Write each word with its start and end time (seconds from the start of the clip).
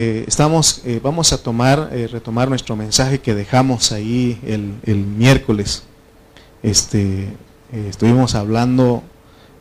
Eh, 0.00 0.26
estamos, 0.28 0.82
eh, 0.84 1.00
vamos 1.02 1.32
a 1.32 1.42
tomar, 1.42 1.90
eh, 1.92 2.06
retomar 2.06 2.48
nuestro 2.48 2.76
mensaje 2.76 3.18
que 3.18 3.34
dejamos 3.34 3.90
ahí 3.90 4.38
el, 4.46 4.74
el 4.84 4.98
miércoles. 4.98 5.82
Este, 6.62 7.36
estuvimos 7.72 8.36
hablando 8.36 9.02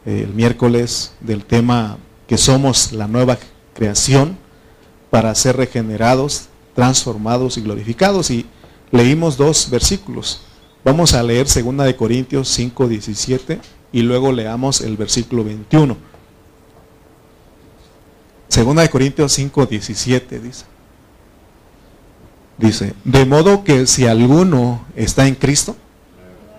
el 0.06 0.32
miércoles 0.36 1.14
del 1.22 1.44
tema 1.44 1.98
que 2.28 2.38
somos 2.38 2.92
la 2.92 3.08
nueva 3.08 3.40
creación 3.74 4.38
para 5.10 5.34
ser 5.34 5.58
regenerados, 5.58 6.50
transformados 6.76 7.58
y 7.58 7.62
glorificados. 7.62 8.30
Y 8.30 8.46
leímos 8.92 9.38
dos 9.38 9.72
versículos. 9.72 10.42
Vamos 10.86 11.16
a 11.16 11.24
leer 11.24 11.48
2 11.48 11.78
de 11.84 11.96
Corintios 11.96 12.48
5, 12.50 12.88
17 12.88 13.60
y 13.92 14.04
luego 14.04 14.32
leamos 14.32 14.82
el 14.82 14.98
versículo 14.98 15.44
21. 15.44 15.98
Segunda 18.58 18.82
de 18.82 18.90
Corintios 18.90 19.34
5, 19.34 19.68
17 19.68 20.40
dice. 20.40 20.66
Dice, 22.58 22.96
de 23.04 23.24
modo 23.24 23.64
que 23.64 23.86
si 23.86 24.08
alguno 24.08 24.84
está 24.96 25.28
en 25.28 25.36
Cristo, 25.36 25.76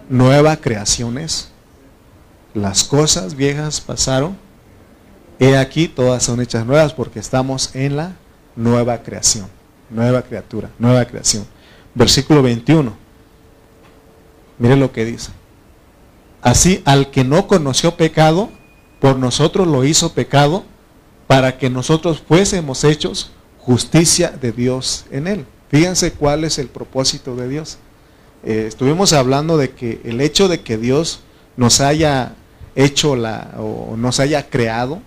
nueva 0.08 0.58
creación 0.58 1.18
es. 1.18 1.48
Las 2.54 2.84
cosas 2.84 3.34
viejas 3.34 3.80
pasaron. 3.80 4.36
He 5.40 5.56
aquí, 5.56 5.88
todas 5.88 6.22
son 6.22 6.40
hechas 6.40 6.64
nuevas 6.64 6.92
porque 6.92 7.18
estamos 7.18 7.74
en 7.74 7.96
la 7.96 8.12
nueva 8.54 9.02
creación. 9.02 9.48
Nueva 9.90 10.22
criatura, 10.22 10.70
nueva 10.78 11.04
creación. 11.04 11.48
Versículo 11.96 12.42
21. 12.42 12.92
Mire 14.60 14.76
lo 14.76 14.92
que 14.92 15.04
dice. 15.04 15.32
Así, 16.42 16.80
al 16.84 17.10
que 17.10 17.24
no 17.24 17.48
conoció 17.48 17.96
pecado, 17.96 18.50
por 19.00 19.16
nosotros 19.16 19.66
lo 19.66 19.82
hizo 19.82 20.12
pecado 20.12 20.62
para 21.28 21.58
que 21.58 21.70
nosotros 21.70 22.20
fuésemos 22.26 22.82
hechos 22.82 23.30
justicia 23.58 24.30
de 24.30 24.50
Dios 24.50 25.04
en 25.12 25.28
él. 25.28 25.46
Fíjense 25.68 26.12
cuál 26.12 26.42
es 26.42 26.58
el 26.58 26.68
propósito 26.68 27.36
de 27.36 27.48
Dios. 27.48 27.76
Eh, 28.42 28.64
estuvimos 28.66 29.12
hablando 29.12 29.58
de 29.58 29.70
que 29.70 30.00
el 30.04 30.22
hecho 30.22 30.48
de 30.48 30.62
que 30.62 30.78
Dios 30.78 31.20
nos 31.56 31.80
haya 31.82 32.34
hecho 32.74 33.14
la 33.14 33.54
o 33.58 33.94
nos 33.96 34.20
haya 34.20 34.48
creado 34.48 35.02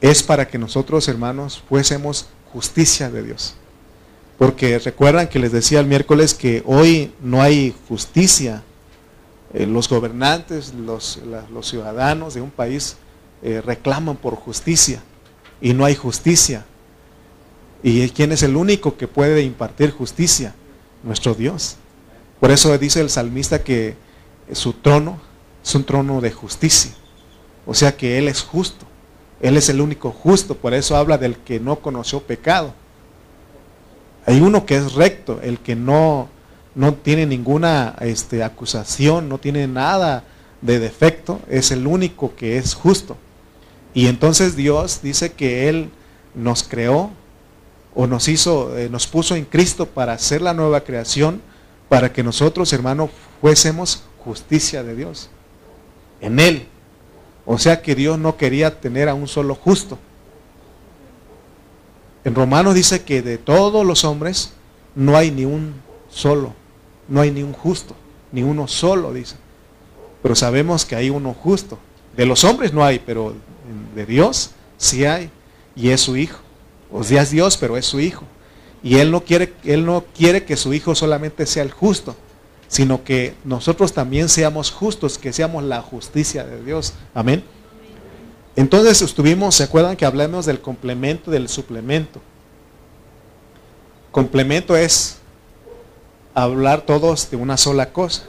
es 0.00 0.24
para 0.24 0.48
que 0.48 0.58
nosotros, 0.58 1.06
hermanos, 1.06 1.62
fuésemos 1.68 2.26
justicia 2.52 3.08
de 3.08 3.22
Dios. 3.22 3.54
Porque 4.38 4.76
recuerdan 4.80 5.28
que 5.28 5.38
les 5.38 5.52
decía 5.52 5.78
el 5.78 5.86
miércoles 5.86 6.34
que 6.34 6.64
hoy 6.66 7.12
no 7.22 7.40
hay 7.42 7.76
justicia. 7.88 8.64
Eh, 9.54 9.66
los 9.66 9.88
gobernantes, 9.88 10.74
los, 10.74 11.20
los, 11.52 11.68
ciudadanos 11.68 12.34
de 12.34 12.40
un 12.40 12.50
país 12.50 12.96
eh, 13.42 13.62
reclaman 13.64 14.16
por 14.16 14.34
justicia 14.34 15.00
y 15.62 15.72
no 15.72 15.86
hay 15.86 15.94
justicia. 15.94 16.66
¿Y 17.82 18.08
quién 18.10 18.32
es 18.32 18.42
el 18.42 18.56
único 18.56 18.96
que 18.96 19.08
puede 19.08 19.42
impartir 19.42 19.92
justicia? 19.92 20.54
Nuestro 21.04 21.34
Dios. 21.34 21.76
Por 22.40 22.50
eso 22.50 22.76
dice 22.76 23.00
el 23.00 23.08
salmista 23.08 23.62
que 23.62 23.96
su 24.52 24.74
trono 24.74 25.18
es 25.64 25.74
un 25.74 25.84
trono 25.84 26.20
de 26.20 26.32
justicia. 26.32 26.92
O 27.64 27.74
sea 27.74 27.96
que 27.96 28.18
Él 28.18 28.28
es 28.28 28.42
justo. 28.42 28.84
Él 29.40 29.56
es 29.56 29.68
el 29.68 29.80
único 29.80 30.10
justo. 30.10 30.56
Por 30.56 30.74
eso 30.74 30.96
habla 30.96 31.16
del 31.16 31.36
que 31.36 31.60
no 31.60 31.76
conoció 31.76 32.20
pecado. 32.20 32.74
Hay 34.26 34.40
uno 34.40 34.66
que 34.66 34.76
es 34.76 34.94
recto, 34.94 35.40
el 35.42 35.58
que 35.58 35.74
no, 35.76 36.28
no 36.74 36.94
tiene 36.94 37.26
ninguna 37.26 37.96
este, 38.00 38.42
acusación, 38.42 39.28
no 39.28 39.38
tiene 39.38 39.66
nada 39.66 40.24
de 40.60 40.78
defecto, 40.78 41.40
es 41.48 41.72
el 41.72 41.88
único 41.88 42.36
que 42.36 42.56
es 42.56 42.74
justo. 42.74 43.16
Y 43.94 44.06
entonces 44.06 44.56
Dios 44.56 45.00
dice 45.02 45.32
que 45.32 45.68
Él 45.68 45.90
nos 46.34 46.62
creó 46.62 47.10
o 47.94 48.06
nos 48.06 48.28
hizo, 48.28 48.76
eh, 48.78 48.88
nos 48.88 49.06
puso 49.06 49.36
en 49.36 49.44
Cristo 49.44 49.86
para 49.86 50.14
hacer 50.14 50.40
la 50.40 50.54
nueva 50.54 50.82
creación, 50.82 51.42
para 51.88 52.12
que 52.12 52.22
nosotros, 52.22 52.72
hermano, 52.72 53.10
fuésemos 53.40 54.04
justicia 54.24 54.82
de 54.82 54.96
Dios. 54.96 55.28
En 56.20 56.38
Él. 56.38 56.66
O 57.44 57.58
sea 57.58 57.82
que 57.82 57.94
Dios 57.94 58.18
no 58.18 58.36
quería 58.36 58.80
tener 58.80 59.08
a 59.08 59.14
un 59.14 59.28
solo 59.28 59.54
justo. 59.54 59.98
En 62.24 62.34
Romanos 62.34 62.74
dice 62.74 63.02
que 63.02 63.20
de 63.20 63.36
todos 63.36 63.84
los 63.84 64.04
hombres 64.04 64.52
no 64.94 65.16
hay 65.16 65.30
ni 65.30 65.44
un 65.44 65.74
solo, 66.08 66.54
no 67.08 67.20
hay 67.20 67.32
ni 67.32 67.42
un 67.42 67.52
justo, 67.52 67.96
ni 68.30 68.42
uno 68.42 68.68
solo, 68.68 69.12
dice. 69.12 69.36
Pero 70.22 70.36
sabemos 70.36 70.84
que 70.84 70.94
hay 70.94 71.10
uno 71.10 71.34
justo. 71.34 71.78
De 72.16 72.24
los 72.24 72.44
hombres 72.44 72.72
no 72.72 72.84
hay, 72.84 73.00
pero 73.00 73.34
de 73.94 74.06
Dios 74.06 74.50
sí 74.76 75.04
hay, 75.04 75.30
y 75.76 75.90
es 75.90 76.00
su 76.00 76.16
hijo. 76.16 76.38
O 76.90 77.04
sea, 77.04 77.22
es 77.22 77.30
Dios, 77.30 77.56
pero 77.56 77.76
es 77.76 77.86
su 77.86 78.00
hijo. 78.00 78.24
Y 78.82 78.98
él 78.98 79.10
no 79.10 79.22
quiere, 79.24 79.52
él 79.64 79.86
no 79.86 80.04
quiere 80.14 80.44
que 80.44 80.56
su 80.56 80.74
hijo 80.74 80.94
solamente 80.94 81.46
sea 81.46 81.62
el 81.62 81.70
justo, 81.70 82.16
sino 82.68 83.04
que 83.04 83.34
nosotros 83.44 83.92
también 83.92 84.28
seamos 84.28 84.70
justos, 84.70 85.18
que 85.18 85.32
seamos 85.32 85.62
la 85.62 85.80
justicia 85.82 86.44
de 86.44 86.62
Dios. 86.62 86.94
Amén. 87.14 87.44
Entonces 88.56 89.00
estuvimos, 89.00 89.54
¿se 89.54 89.64
acuerdan 89.64 89.96
que 89.96 90.04
hablamos 90.04 90.46
del 90.46 90.60
complemento, 90.60 91.30
del 91.30 91.48
suplemento? 91.48 92.20
Complemento 94.10 94.76
es 94.76 95.18
hablar 96.34 96.82
todos 96.82 97.30
de 97.30 97.36
una 97.36 97.56
sola 97.56 97.92
cosa. 97.92 98.24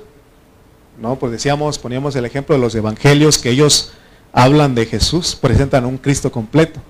¿No? 1.00 1.18
Pues 1.18 1.32
decíamos, 1.32 1.80
poníamos 1.80 2.16
el 2.16 2.26
ejemplo 2.26 2.56
de 2.56 2.62
los 2.62 2.76
evangelios 2.76 3.40
que 3.40 3.50
ellos 3.50 3.92
hablan 4.34 4.74
de 4.74 4.88
Jesús, 4.88 5.38
presentan 5.40 5.86
un 5.86 5.98
Cristo 5.98 6.32
completo. 6.32 6.82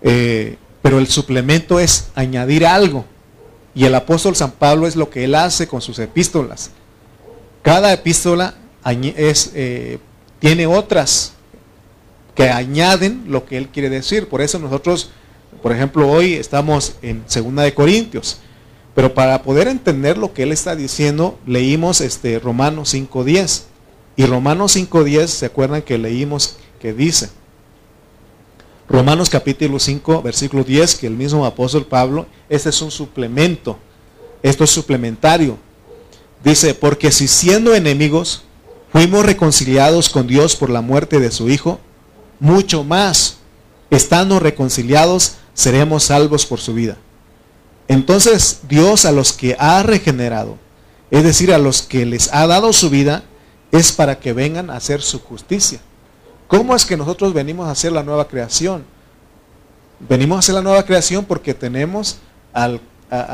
Eh, 0.00 0.56
pero 0.80 0.98
el 0.98 1.08
suplemento 1.08 1.80
es 1.80 2.08
añadir 2.14 2.64
algo. 2.64 3.04
Y 3.74 3.84
el 3.84 3.94
apóstol 3.94 4.36
San 4.36 4.52
Pablo 4.52 4.86
es 4.86 4.96
lo 4.96 5.10
que 5.10 5.24
él 5.24 5.34
hace 5.34 5.66
con 5.66 5.82
sus 5.82 5.98
epístolas. 5.98 6.70
Cada 7.60 7.92
epístola 7.92 8.54
es, 9.16 9.50
eh, 9.54 9.98
tiene 10.38 10.66
otras 10.66 11.32
que 12.36 12.48
añaden 12.48 13.24
lo 13.26 13.44
que 13.44 13.58
él 13.58 13.68
quiere 13.68 13.90
decir. 13.90 14.28
Por 14.28 14.40
eso 14.40 14.58
nosotros, 14.60 15.10
por 15.62 15.72
ejemplo, 15.72 16.08
hoy 16.08 16.34
estamos 16.34 16.94
en 17.02 17.24
Segunda 17.26 17.64
de 17.64 17.74
Corintios. 17.74 18.38
Pero 18.94 19.12
para 19.12 19.42
poder 19.42 19.68
entender 19.68 20.16
lo 20.16 20.32
que 20.32 20.44
él 20.44 20.52
está 20.52 20.76
diciendo, 20.76 21.38
leímos 21.46 22.00
este 22.00 22.38
Romanos 22.38 22.94
5.10. 22.94 23.64
Y 24.16 24.24
Romanos 24.24 24.76
5.10, 24.76 25.26
¿se 25.26 25.46
acuerdan 25.46 25.82
que 25.82 25.98
leímos 25.98 26.56
que 26.80 26.94
dice? 26.94 27.28
Romanos 28.88 29.28
capítulo 29.28 29.78
5, 29.78 30.22
versículo 30.22 30.64
10, 30.64 30.94
que 30.94 31.06
el 31.06 31.14
mismo 31.14 31.44
apóstol 31.44 31.84
Pablo, 31.84 32.26
este 32.48 32.70
es 32.70 32.80
un 32.80 32.90
suplemento, 32.90 33.78
esto 34.42 34.64
es 34.64 34.70
suplementario. 34.70 35.58
Dice, 36.42 36.74
porque 36.74 37.10
si 37.10 37.28
siendo 37.28 37.74
enemigos 37.74 38.42
fuimos 38.92 39.26
reconciliados 39.26 40.08
con 40.08 40.26
Dios 40.26 40.56
por 40.56 40.70
la 40.70 40.80
muerte 40.80 41.18
de 41.18 41.30
su 41.30 41.50
Hijo, 41.50 41.80
mucho 42.40 42.84
más, 42.84 43.38
estando 43.90 44.38
reconciliados, 44.38 45.36
seremos 45.52 46.04
salvos 46.04 46.46
por 46.46 46.60
su 46.60 46.72
vida. 46.72 46.96
Entonces 47.88 48.60
Dios 48.68 49.04
a 49.04 49.12
los 49.12 49.32
que 49.32 49.56
ha 49.58 49.82
regenerado, 49.82 50.58
es 51.10 51.24
decir, 51.24 51.52
a 51.52 51.58
los 51.58 51.82
que 51.82 52.06
les 52.06 52.32
ha 52.32 52.46
dado 52.46 52.72
su 52.72 52.88
vida, 52.88 53.24
es 53.76 53.92
para 53.92 54.18
que 54.18 54.32
vengan 54.32 54.70
a 54.70 54.76
hacer 54.76 55.02
su 55.02 55.20
justicia. 55.20 55.80
¿Cómo 56.48 56.76
es 56.76 56.84
que 56.84 56.96
nosotros 56.96 57.34
venimos 57.34 57.66
a 57.66 57.72
hacer 57.72 57.92
la 57.92 58.02
nueva 58.02 58.28
creación? 58.28 58.84
Venimos 59.98 60.36
a 60.36 60.38
hacer 60.40 60.54
la 60.54 60.62
nueva 60.62 60.84
creación 60.84 61.24
porque 61.24 61.54
tenemos 61.54 62.18
a, 62.52 62.78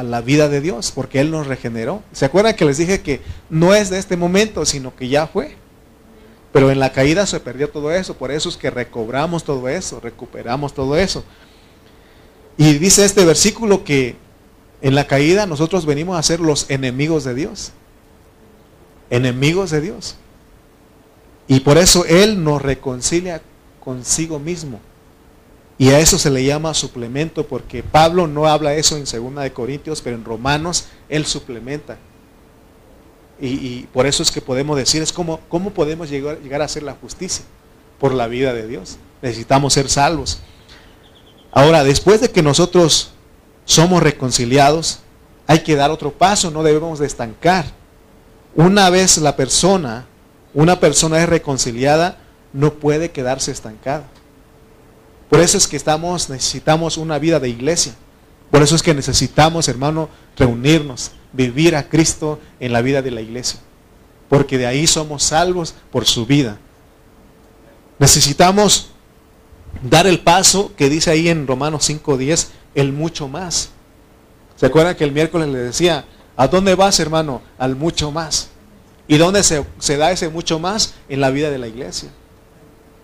la 0.02 0.20
vida 0.20 0.48
de 0.48 0.60
Dios, 0.60 0.92
porque 0.92 1.20
Él 1.20 1.30
nos 1.30 1.46
regeneró. 1.46 2.02
¿Se 2.12 2.24
acuerdan 2.24 2.54
que 2.54 2.64
les 2.64 2.78
dije 2.78 3.00
que 3.00 3.20
no 3.50 3.74
es 3.74 3.90
de 3.90 3.98
este 3.98 4.16
momento, 4.16 4.64
sino 4.64 4.94
que 4.94 5.08
ya 5.08 5.26
fue? 5.26 5.56
Pero 6.52 6.70
en 6.70 6.78
la 6.78 6.92
caída 6.92 7.26
se 7.26 7.40
perdió 7.40 7.70
todo 7.70 7.90
eso, 7.90 8.14
por 8.14 8.30
eso 8.30 8.48
es 8.48 8.56
que 8.56 8.70
recobramos 8.70 9.44
todo 9.44 9.68
eso, 9.68 10.00
recuperamos 10.00 10.74
todo 10.74 10.96
eso. 10.96 11.24
Y 12.58 12.74
dice 12.74 13.04
este 13.04 13.24
versículo 13.24 13.84
que 13.84 14.16
en 14.82 14.94
la 14.94 15.06
caída 15.06 15.46
nosotros 15.46 15.86
venimos 15.86 16.18
a 16.18 16.22
ser 16.22 16.40
los 16.40 16.70
enemigos 16.70 17.24
de 17.24 17.34
Dios. 17.34 17.72
Enemigos 19.08 19.70
de 19.70 19.80
Dios. 19.80 20.16
Y 21.48 21.60
por 21.60 21.78
eso 21.78 22.04
Él 22.04 22.42
nos 22.42 22.62
reconcilia 22.62 23.42
consigo 23.80 24.38
mismo. 24.38 24.80
Y 25.78 25.90
a 25.90 25.98
eso 25.98 26.18
se 26.18 26.30
le 26.30 26.44
llama 26.44 26.74
suplemento, 26.74 27.46
porque 27.46 27.82
Pablo 27.82 28.26
no 28.26 28.46
habla 28.46 28.74
eso 28.74 28.96
en 28.96 29.04
2 29.04 29.42
de 29.42 29.52
Corintios, 29.52 30.00
pero 30.00 30.16
en 30.16 30.24
Romanos 30.24 30.86
Él 31.08 31.26
suplementa. 31.26 31.96
Y, 33.40 33.88
por 33.92 34.06
eso 34.06 34.22
es 34.22 34.30
que 34.30 34.40
podemos 34.40 34.76
decir, 34.76 35.02
es 35.02 35.12
¿cómo 35.12 35.70
podemos 35.74 36.08
llegar, 36.08 36.38
llegar 36.40 36.62
a 36.62 36.66
hacer 36.66 36.84
la 36.84 36.92
justicia? 36.92 37.44
Por 37.98 38.14
la 38.14 38.28
vida 38.28 38.52
de 38.52 38.68
Dios. 38.68 38.98
Necesitamos 39.20 39.72
ser 39.72 39.88
salvos. 39.88 40.38
Ahora, 41.50 41.82
después 41.82 42.20
de 42.20 42.30
que 42.30 42.42
nosotros 42.42 43.10
somos 43.64 44.02
reconciliados, 44.02 45.00
hay 45.46 45.60
que 45.60 45.74
dar 45.74 45.90
otro 45.90 46.12
paso, 46.12 46.50
no 46.50 46.62
debemos 46.62 46.98
de 46.98 47.06
estancar. 47.06 47.64
Una 48.54 48.90
vez 48.90 49.18
la 49.18 49.34
persona 49.34 50.06
una 50.54 50.80
persona 50.80 51.22
es 51.22 51.28
reconciliada, 51.28 52.18
no 52.52 52.74
puede 52.74 53.10
quedarse 53.10 53.50
estancada. 53.50 54.04
Por 55.30 55.40
eso 55.40 55.56
es 55.56 55.66
que 55.66 55.76
estamos, 55.76 56.28
necesitamos 56.28 56.98
una 56.98 57.18
vida 57.18 57.40
de 57.40 57.48
iglesia. 57.48 57.94
Por 58.50 58.62
eso 58.62 58.76
es 58.76 58.82
que 58.82 58.92
necesitamos, 58.92 59.66
hermano, 59.68 60.10
reunirnos, 60.36 61.12
vivir 61.32 61.74
a 61.74 61.88
Cristo 61.88 62.38
en 62.60 62.72
la 62.72 62.82
vida 62.82 63.00
de 63.00 63.10
la 63.10 63.22
iglesia. 63.22 63.58
Porque 64.28 64.58
de 64.58 64.66
ahí 64.66 64.86
somos 64.86 65.22
salvos 65.22 65.74
por 65.90 66.04
su 66.04 66.26
vida. 66.26 66.58
Necesitamos 67.98 68.90
dar 69.82 70.06
el 70.06 70.20
paso 70.20 70.72
que 70.76 70.90
dice 70.90 71.10
ahí 71.10 71.28
en 71.28 71.46
Romanos 71.46 71.88
5.10, 71.88 72.48
el 72.74 72.92
mucho 72.92 73.26
más. 73.26 73.70
¿Se 74.56 74.66
acuerdan 74.66 74.96
que 74.96 75.04
el 75.04 75.12
miércoles 75.12 75.48
le 75.48 75.58
decía, 75.58 76.04
¿a 76.36 76.46
dónde 76.46 76.74
vas 76.74 77.00
hermano? 77.00 77.40
Al 77.58 77.74
mucho 77.74 78.10
más. 78.10 78.50
¿Y 79.12 79.18
dónde 79.18 79.42
se, 79.42 79.96
da 79.98 80.10
ese 80.10 80.30
mucho 80.30 80.58
más? 80.58 80.94
En 81.06 81.20
la 81.20 81.28
vida 81.28 81.50
de 81.50 81.58
la 81.58 81.68
iglesia. 81.68 82.08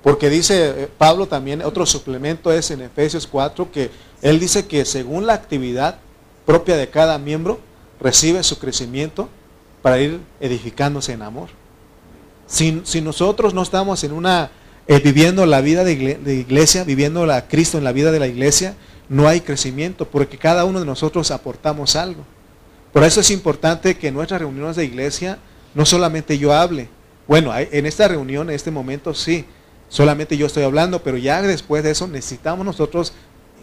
Porque 0.02 0.31
dice 0.31 0.84
eh, 0.84 0.88
Pablo 0.96 1.28
también, 1.28 1.60
otro 1.60 1.84
suplemento 1.84 2.50
es 2.50 2.70
en 2.70 2.81
Efesios 2.81 3.26
4, 3.26 3.70
que 3.70 3.90
él 4.22 4.40
dice 4.40 4.66
que 4.66 4.87
según 4.87 5.26
la 5.26 5.34
actividad 5.34 5.99
propia 6.46 6.78
de 6.78 6.88
cada 6.88 7.19
miembro, 7.19 7.60
recibe 8.00 8.43
su 8.43 8.58
crecimiento 8.58 9.28
para 9.82 10.00
ir 10.00 10.19
edificándose 10.40 11.12
en 11.12 11.20
amor. 11.20 11.50
Si, 12.46 12.81
si 12.84 13.02
nosotros 13.02 13.52
no 13.52 13.60
estamos 13.60 14.02
en 14.02 14.12
una, 14.12 14.50
eh, 14.87 15.00
viviendo 15.00 15.44
la 15.44 15.60
vida 15.60 15.84
de, 15.84 15.93
iglesia, 15.93 16.84
viviendo 16.84 17.26
la 17.26 17.49
Cristo 17.49 17.76
en 17.76 17.84
la 17.84 17.93
vida 17.93 18.12
de 18.12 18.20
la 18.20 18.28
iglesia, 18.28 18.76
no 19.10 19.28
hay 19.28 19.43
crecimiento, 19.43 20.08
porque 20.08 20.38
cada 20.38 20.64
uno 20.64 20.81
de 20.81 20.87
nosotros 20.87 21.31
aportamos 21.31 21.96
algo. 21.96 22.25
Por 22.94 23.05
eso 23.05 23.20
es 23.20 23.31
importante 23.31 23.99
que 23.99 24.10
nuestras 24.10 24.40
reuniones 24.40 24.76
de 24.76 24.87
iglesia 24.87 25.38
no 25.75 25.87
solamente 25.87 26.38
yo 26.38 26.53
hable. 26.53 26.88
Bueno, 27.26 27.53
en 27.56 27.87
esta 27.87 28.09
reunión, 28.09 28.49
en 28.49 28.56
este 28.56 28.70
momento 28.70 29.15
sí, 29.15 29.44
solamente 29.88 30.37
yo 30.37 30.47
estoy 30.47 30.65
hablando, 30.65 31.03
pero 31.03 31.17
ya 31.17 31.43
después 31.43 31.82
de 31.82 31.91
eso 31.91 32.06
necesitamos 32.06 32.65
nosotros 32.65 33.12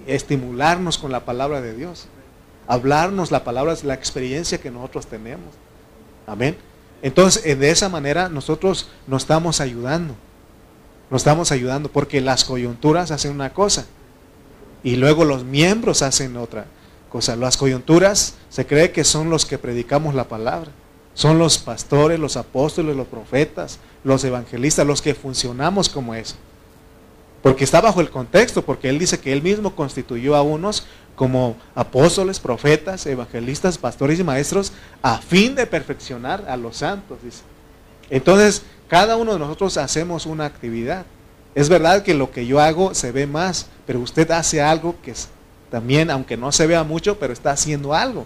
estimularnos 0.07 0.97
con 0.97 1.11
la 1.11 1.25
palabra 1.25 1.61
de 1.61 1.73
Dios. 1.75 2.07
Hablarnos 2.67 3.31
la 3.31 3.43
palabra, 3.43 3.75
la 3.83 3.93
experiencia 3.93 4.59
que 4.59 4.71
nosotros 4.71 5.07
tenemos. 5.07 5.53
Amén. 6.27 6.57
Entonces, 7.01 7.59
de 7.59 7.69
esa 7.69 7.89
manera 7.89 8.29
nosotros 8.29 8.89
nos 9.07 9.23
estamos 9.23 9.61
ayudando. 9.61 10.15
Nos 11.09 11.21
estamos 11.21 11.51
ayudando 11.51 11.89
porque 11.89 12.21
las 12.21 12.43
coyunturas 12.43 13.11
hacen 13.11 13.31
una 13.31 13.53
cosa 13.53 13.85
y 14.83 14.95
luego 14.95 15.25
los 15.25 15.43
miembros 15.43 16.01
hacen 16.01 16.37
otra 16.37 16.65
cosa. 17.09 17.35
Las 17.35 17.57
coyunturas 17.57 18.35
se 18.49 18.65
cree 18.65 18.91
que 18.91 19.03
son 19.03 19.29
los 19.29 19.45
que 19.45 19.57
predicamos 19.57 20.15
la 20.15 20.27
palabra. 20.27 20.71
Son 21.15 21.39
los 21.39 21.57
pastores, 21.57 22.19
los 22.19 22.37
apóstoles, 22.37 22.95
los 22.95 23.07
profetas, 23.07 23.79
los 24.03 24.23
evangelistas, 24.23 24.85
los 24.85 25.01
que 25.01 25.15
funcionamos 25.15 25.89
como 25.89 26.13
eso. 26.13 26.35
Porque 27.41 27.63
está 27.63 27.79
bajo 27.79 28.01
el 28.01 28.09
contexto, 28.09 28.63
porque 28.63 28.89
él 28.89 28.99
dice 28.99 29.19
que 29.19 29.31
él 29.31 29.41
mismo 29.41 29.75
constituyó 29.75 30.35
a 30.35 30.41
unos 30.41 30.85
como 31.15 31.55
apóstoles, 31.73 32.39
profetas, 32.39 33.05
evangelistas, 33.05 33.77
pastores 33.77 34.19
y 34.19 34.23
maestros, 34.25 34.73
a 35.01 35.19
fin 35.19 35.55
de 35.55 35.65
perfeccionar 35.65 36.45
a 36.49 36.57
los 36.57 36.77
santos, 36.77 37.17
dice. 37.23 37.43
Entonces, 38.09 38.63
cada 38.89 39.15
uno 39.15 39.33
de 39.33 39.39
nosotros 39.39 39.77
hacemos 39.77 40.25
una 40.25 40.45
actividad. 40.45 41.05
Es 41.55 41.69
verdad 41.69 42.03
que 42.03 42.13
lo 42.13 42.31
que 42.31 42.45
yo 42.45 42.59
hago 42.59 42.93
se 42.93 43.13
ve 43.13 43.25
más, 43.25 43.67
pero 43.87 44.01
usted 44.01 44.29
hace 44.31 44.61
algo 44.61 44.95
que 45.01 45.13
también, 45.71 46.11
aunque 46.11 46.35
no 46.35 46.51
se 46.51 46.67
vea 46.67 46.83
mucho, 46.83 47.17
pero 47.17 47.31
está 47.31 47.51
haciendo 47.51 47.93
algo. 47.93 48.25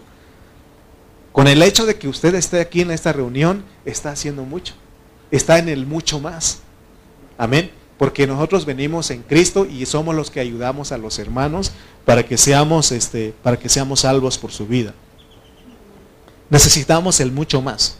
Con 1.31 1.47
el 1.47 1.61
hecho 1.61 1.85
de 1.85 1.97
que 1.97 2.07
usted 2.07 2.35
esté 2.35 2.59
aquí 2.59 2.81
en 2.81 2.91
esta 2.91 3.13
reunión, 3.13 3.63
está 3.85 4.11
haciendo 4.11 4.43
mucho. 4.43 4.73
Está 5.31 5.59
en 5.59 5.69
el 5.69 5.85
mucho 5.85 6.19
más. 6.19 6.59
Amén. 7.37 7.71
Porque 7.97 8.25
nosotros 8.25 8.65
venimos 8.65 9.11
en 9.11 9.21
Cristo 9.23 9.65
y 9.65 9.85
somos 9.85 10.15
los 10.15 10.31
que 10.31 10.39
ayudamos 10.39 10.91
a 10.91 10.97
los 10.97 11.19
hermanos 11.19 11.71
para 12.05 12.25
que 12.25 12.37
seamos, 12.37 12.91
este, 12.91 13.33
para 13.43 13.57
que 13.59 13.69
seamos 13.69 14.01
salvos 14.01 14.37
por 14.37 14.51
su 14.51 14.65
vida. 14.65 14.93
Necesitamos 16.49 17.19
el 17.19 17.31
mucho 17.31 17.61
más. 17.61 17.97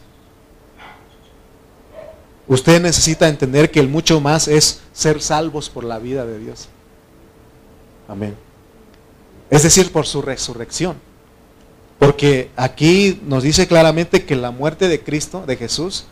Usted 2.47 2.81
necesita 2.81 3.27
entender 3.27 3.69
que 3.69 3.79
el 3.79 3.89
mucho 3.89 4.19
más 4.19 4.47
es 4.47 4.81
ser 4.91 5.21
salvos 5.21 5.69
por 5.69 5.83
la 5.83 5.99
vida 5.99 6.25
de 6.25 6.39
Dios. 6.39 6.67
Amén. 8.07 8.35
Es 9.51 9.61
decir, 9.63 9.91
por 9.91 10.07
su 10.07 10.21
resurrección. 10.23 10.95
Porque 11.99 12.49
aquí 12.55 13.19
nos 13.25 13.43
dice 13.43 13.67
claramente 13.67 14.25
que 14.25 14.35
la 14.35 14.51
muerte 14.51 14.87
de 14.87 15.03
Cristo, 15.03 15.43
de 15.45 15.57
Jesús, 15.57 16.05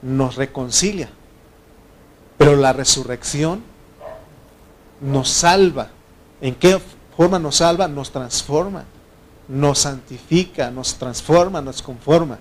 nos 0.00 0.36
reconcilia. 0.36 1.10
Pero 2.38 2.56
la 2.56 2.72
resurrección 2.72 3.62
nos 5.00 5.28
salva. 5.28 5.90
¿En 6.40 6.54
qué 6.54 6.80
forma 7.16 7.38
nos 7.38 7.56
salva? 7.56 7.86
Nos 7.86 8.10
transforma, 8.10 8.84
nos 9.46 9.80
santifica, 9.80 10.70
nos 10.70 10.94
transforma, 10.94 11.60
nos 11.60 11.82
conforma. 11.82 12.38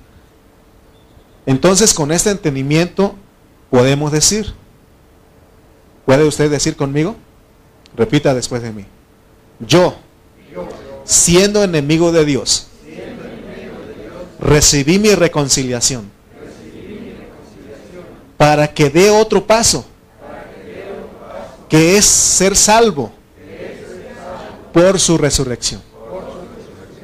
Entonces 1.45 1.93
con 1.93 2.11
este 2.11 2.31
entendimiento 2.31 3.15
podemos 3.69 4.11
decir, 4.11 4.53
¿puede 6.05 6.23
usted 6.23 6.49
decir 6.49 6.75
conmigo? 6.75 7.15
Repita 7.95 8.33
después 8.33 8.61
de 8.61 8.71
mí. 8.71 8.85
Yo, 9.59 9.95
siendo 11.03 11.63
enemigo 11.63 12.11
de 12.11 12.25
Dios, 12.25 12.67
recibí 14.39 14.99
mi 14.99 15.13
reconciliación 15.15 16.09
para 18.37 18.67
que 18.73 18.89
dé 18.89 19.09
otro 19.09 19.45
paso, 19.45 19.85
que 21.69 21.97
es 21.97 22.05
ser 22.05 22.55
salvo 22.55 23.11
por 24.73 24.99
su 24.99 25.17
resurrección. 25.17 25.81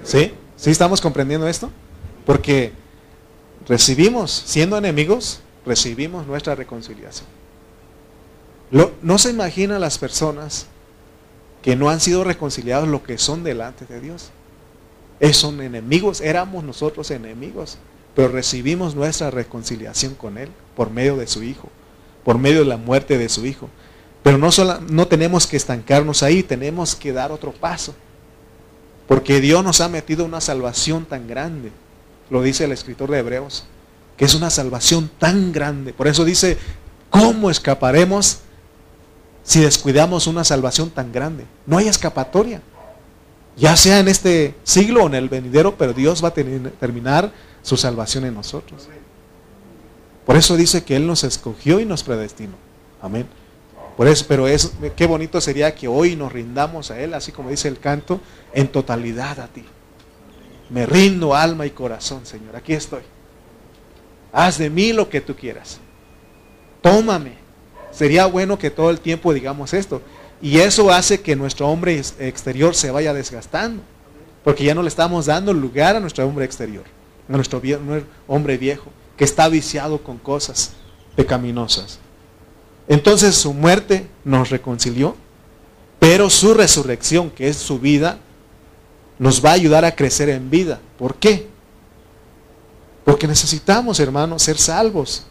¿Sí? 0.04 0.34
¿Sí 0.58 0.70
estamos 0.70 1.00
comprendiendo 1.00 1.48
esto? 1.48 1.70
Porque 2.26 2.74
recibimos, 3.68 4.44
siendo 4.46 4.78
enemigos, 4.78 5.40
recibimos 5.66 6.28
nuestra 6.28 6.56
reconciliación. 6.56 7.28
no 8.70 9.18
se 9.18 9.30
imaginan 9.30 9.82
las 9.82 9.98
personas 9.98 10.68
que 11.62 11.76
no 11.76 11.90
han 11.90 12.00
sido 12.00 12.24
reconciliados 12.24 12.88
lo 12.88 13.04
que 13.04 13.18
son 13.18 13.44
delante 13.44 13.86
de 13.86 14.00
Dios. 14.02 14.32
Son 15.34 15.62
enemigos, 15.62 16.20
éramos 16.20 16.64
nosotros 16.64 17.12
enemigos, 17.12 17.78
pero 18.16 18.30
recibimos 18.30 18.96
nuestra 18.96 19.30
reconciliación 19.30 20.16
con 20.16 20.38
Él 20.38 20.50
por 20.76 20.90
medio 20.90 21.16
de 21.16 21.28
su 21.28 21.44
Hijo, 21.44 21.70
por 22.24 22.40
medio 22.40 22.60
de 22.60 22.66
la 22.66 22.78
muerte 22.78 23.18
de 23.18 23.30
su 23.30 23.46
Hijo. 23.46 23.70
Pero 24.24 24.38
no, 24.38 24.52
solo, 24.52 24.82
no 24.90 25.08
tenemos 25.08 25.46
que 25.48 25.58
estancarnos 25.58 26.24
ahí, 26.24 26.44
tenemos 26.44 26.96
que 26.96 27.14
dar 27.14 27.32
otro 27.32 27.52
paso. 27.52 27.94
Porque 29.08 29.42
Dios 29.42 29.64
nos 29.64 29.80
ha 29.80 29.90
metido 29.90 30.26
una 30.26 30.42
salvación 30.42 31.06
tan 31.06 31.28
grande, 31.28 31.72
lo 32.30 32.42
dice 32.42 32.66
el 32.66 32.72
escritor 32.72 33.12
de 33.12 33.20
Hebreos, 33.20 33.66
que 34.18 34.26
es 34.26 34.34
una 34.36 34.50
salvación 34.50 35.10
tan 35.20 35.52
grande. 35.52 35.94
Por 35.94 36.08
eso 36.08 36.26
dice, 36.26 36.58
¿cómo 37.10 37.52
escaparemos 37.52 38.40
si 39.44 39.60
descuidamos 39.60 40.28
una 40.28 40.44
salvación 40.44 40.90
tan 40.90 41.12
grande? 41.12 41.46
No 41.66 41.78
hay 41.78 41.88
escapatoria 41.88 42.62
ya 43.62 43.78
sea 43.78 44.00
en 44.00 44.08
este 44.08 44.56
siglo 44.64 45.04
o 45.04 45.08
en 45.08 45.14
el 45.14 45.30
venidero, 45.30 45.78
pero 45.78 45.94
Dios 45.94 46.24
va 46.24 46.30
a 46.30 46.34
terminar 46.34 47.32
su 47.62 47.78
salvación 47.78 48.26
en 48.26 48.34
nosotros. 48.34 48.90
Por 50.26 50.36
eso 50.36 50.58
dice 50.58 50.84
que 50.84 50.96
Él 50.96 51.06
nos 51.06 51.24
escogió 51.24 51.80
y 51.80 51.86
nos 51.86 52.02
predestinó. 52.02 52.56
Amén. 53.00 53.28
Por 53.96 54.08
eso, 54.08 54.26
pero 54.28 54.48
es, 54.48 54.72
qué 54.96 55.06
bonito 55.06 55.40
sería 55.40 55.76
que 55.76 55.88
hoy 55.88 56.16
nos 56.16 56.32
rindamos 56.32 56.90
a 56.90 57.00
Él, 57.00 57.14
así 57.14 57.32
como 57.32 57.52
dice 57.52 57.68
el 57.68 57.78
canto, 57.78 58.20
en 58.52 58.68
totalidad 58.68 59.40
a 59.40 59.48
ti. 59.48 59.64
Me 60.72 60.88
rindo 60.88 61.36
alma 61.36 61.68
y 61.68 61.70
corazón, 61.70 62.26
Señor. 62.26 62.56
Aquí 62.56 62.74
estoy. 62.74 63.04
Haz 64.34 64.58
de 64.58 64.72
mí 64.72 64.92
lo 64.92 65.08
que 65.08 65.22
tú 65.22 65.36
quieras. 65.36 65.80
Tómame. 66.82 67.34
Sería 67.92 68.26
bueno 68.26 68.58
que 68.58 68.72
todo 68.72 68.90
el 68.90 69.02
tiempo 69.02 69.34
digamos 69.34 69.76
esto. 69.76 70.02
Y 70.42 70.60
eso 70.60 70.92
hace 70.92 71.22
que 71.22 71.36
nuestro 71.36 71.68
hombre 71.68 72.02
exterior 72.20 72.76
se 72.76 72.92
vaya 72.92 73.14
desgastando. 73.14 73.84
Porque 74.44 74.64
ya 74.64 74.74
no 74.74 74.82
le 74.82 74.88
estamos 74.88 75.28
dando 75.28 75.54
lugar 75.54 75.96
a 75.96 76.00
nuestro 76.00 76.26
hombre 76.26 76.46
exterior, 76.46 76.84
a 77.30 77.34
nuestro 77.34 77.62
hombre 78.28 78.58
viejo, 78.58 78.92
que 79.16 79.24
está 79.24 79.48
viciado 79.50 80.04
con 80.04 80.18
cosas 80.18 80.72
pecaminosas. 81.16 82.00
Entonces 82.88 83.36
su 83.36 83.54
muerte 83.54 84.08
nos 84.24 84.50
reconcilió, 84.50 85.16
pero 86.00 86.30
su 86.32 86.56
resurrección, 86.56 87.30
que 87.30 87.48
es 87.48 87.58
su 87.58 87.80
vida, 87.80 88.18
nos 89.20 89.46
va 89.46 89.52
a 89.52 89.54
ayudar 89.54 89.86
a 89.86 89.96
crecer 89.96 90.30
en 90.30 90.50
vida. 90.50 90.80
¿Por 90.98 91.16
qué? 91.16 91.48
Porque 93.06 93.28
necesitamos, 93.28 94.00
hermanos, 94.00 94.42
ser 94.42 94.58
salvos 94.58 95.28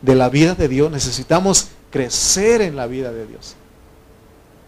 de 0.00 0.14
la 0.14 0.28
vida 0.28 0.54
de 0.54 0.68
Dios. 0.68 0.90
Necesitamos 0.92 1.68
crecer 1.90 2.60
en 2.60 2.76
la 2.76 2.86
vida 2.86 3.10
de 3.10 3.26
Dios. 3.26 3.56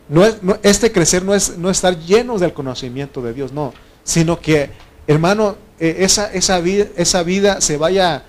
No 0.08 0.24
es, 0.24 0.36
este 0.62 0.92
crecer 0.92 1.24
no 1.24 1.34
es 1.34 1.56
no 1.56 1.70
estar 1.70 1.98
llenos 1.98 2.40
del 2.40 2.52
conocimiento 2.52 3.22
de 3.22 3.32
Dios, 3.32 3.52
no, 3.52 3.72
sino 4.02 4.38
que, 4.38 4.70
hermano, 5.06 5.56
eh, 5.80 5.96
esa, 6.00 6.32
esa, 6.32 6.60
vida, 6.60 6.86
esa 6.96 7.22
vida 7.22 7.60
se 7.60 7.76
vaya 7.76 8.24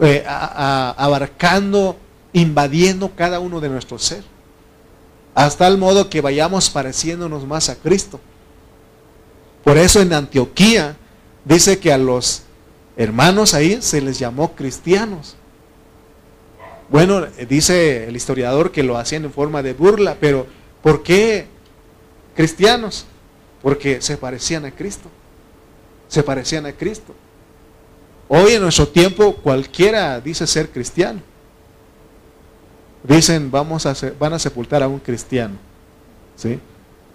eh, 0.00 0.24
abarcando, 0.26 1.96
invadiendo 2.32 3.12
cada 3.14 3.38
uno 3.38 3.60
de 3.60 3.68
nuestros 3.68 4.02
ser, 4.02 4.24
hasta 5.34 5.66
el 5.68 5.78
modo 5.78 6.10
que 6.10 6.20
vayamos 6.20 6.68
pareciéndonos 6.70 7.46
más 7.46 7.68
a 7.68 7.76
Cristo. 7.76 8.20
Por 9.62 9.78
eso 9.78 10.00
en 10.00 10.12
Antioquía 10.12 10.96
dice 11.44 11.78
que 11.78 11.92
a 11.92 11.98
los 11.98 12.42
hermanos 12.96 13.54
ahí 13.54 13.80
se 13.80 14.00
les 14.00 14.18
llamó 14.18 14.54
cristianos. 14.54 15.36
Bueno, 16.90 17.26
dice 17.48 18.08
el 18.08 18.16
historiador 18.16 18.70
que 18.70 18.82
lo 18.82 18.98
hacían 18.98 19.24
en 19.24 19.32
forma 19.32 19.62
de 19.62 19.72
burla, 19.72 20.16
pero 20.20 20.46
¿por 20.84 21.02
qué 21.02 21.46
cristianos? 22.36 23.06
Porque 23.62 24.02
se 24.02 24.18
parecían 24.18 24.66
a 24.66 24.70
Cristo. 24.70 25.08
Se 26.08 26.22
parecían 26.22 26.66
a 26.66 26.72
Cristo. 26.72 27.14
Hoy 28.28 28.52
en 28.52 28.62
nuestro 28.62 28.86
tiempo 28.86 29.34
cualquiera 29.36 30.20
dice 30.20 30.46
ser 30.46 30.68
cristiano. 30.68 31.20
Dicen, 33.02 33.50
vamos 33.50 33.86
a 33.86 33.94
van 34.18 34.34
a 34.34 34.38
sepultar 34.38 34.82
a 34.82 34.88
un 34.88 34.98
cristiano. 34.98 35.56
¿Sí? 36.36 36.60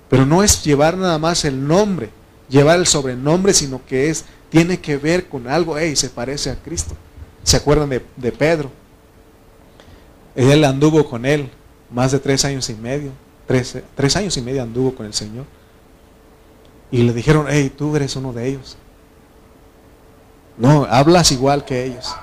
Pero 0.09 0.25
no 0.25 0.43
es 0.43 0.63
llevar 0.63 0.97
nada 0.97 1.19
más 1.19 1.45
el 1.45 1.67
nombre, 1.67 2.09
llevar 2.49 2.79
el 2.79 2.87
sobrenombre, 2.87 3.53
sino 3.53 3.85
que 3.85 4.09
es, 4.09 4.25
tiene 4.49 4.79
que 4.79 4.97
ver 4.97 5.27
con 5.27 5.47
algo, 5.47 5.77
hey, 5.77 5.95
se 5.95 6.09
parece 6.09 6.49
a 6.49 6.55
Cristo. 6.55 6.95
¿Se 7.43 7.57
acuerdan 7.57 7.89
de, 7.89 8.03
de 8.15 8.31
Pedro? 8.31 8.71
Él 10.35 10.63
anduvo 10.63 11.07
con 11.07 11.25
él 11.25 11.49
más 11.91 12.11
de 12.11 12.19
tres 12.19 12.43
años 12.45 12.67
y 12.71 12.73
medio. 12.73 13.11
Tres, 13.49 14.15
años 14.15 14.37
y 14.37 14.43
medio 14.43 14.61
anduvo 14.61 14.93
con 14.93 15.07
el 15.07 15.13
Señor. 15.15 15.45
Y 16.91 17.01
le 17.01 17.13
dijeron, 17.13 17.47
hey, 17.49 17.73
tú 17.75 17.95
eres 17.95 18.15
uno 18.15 18.31
de 18.31 18.47
ellos. 18.47 18.77
No, 20.55 20.85
hablas 20.85 21.31
igual 21.31 21.65
que 21.65 21.83
ellos. 21.83 22.15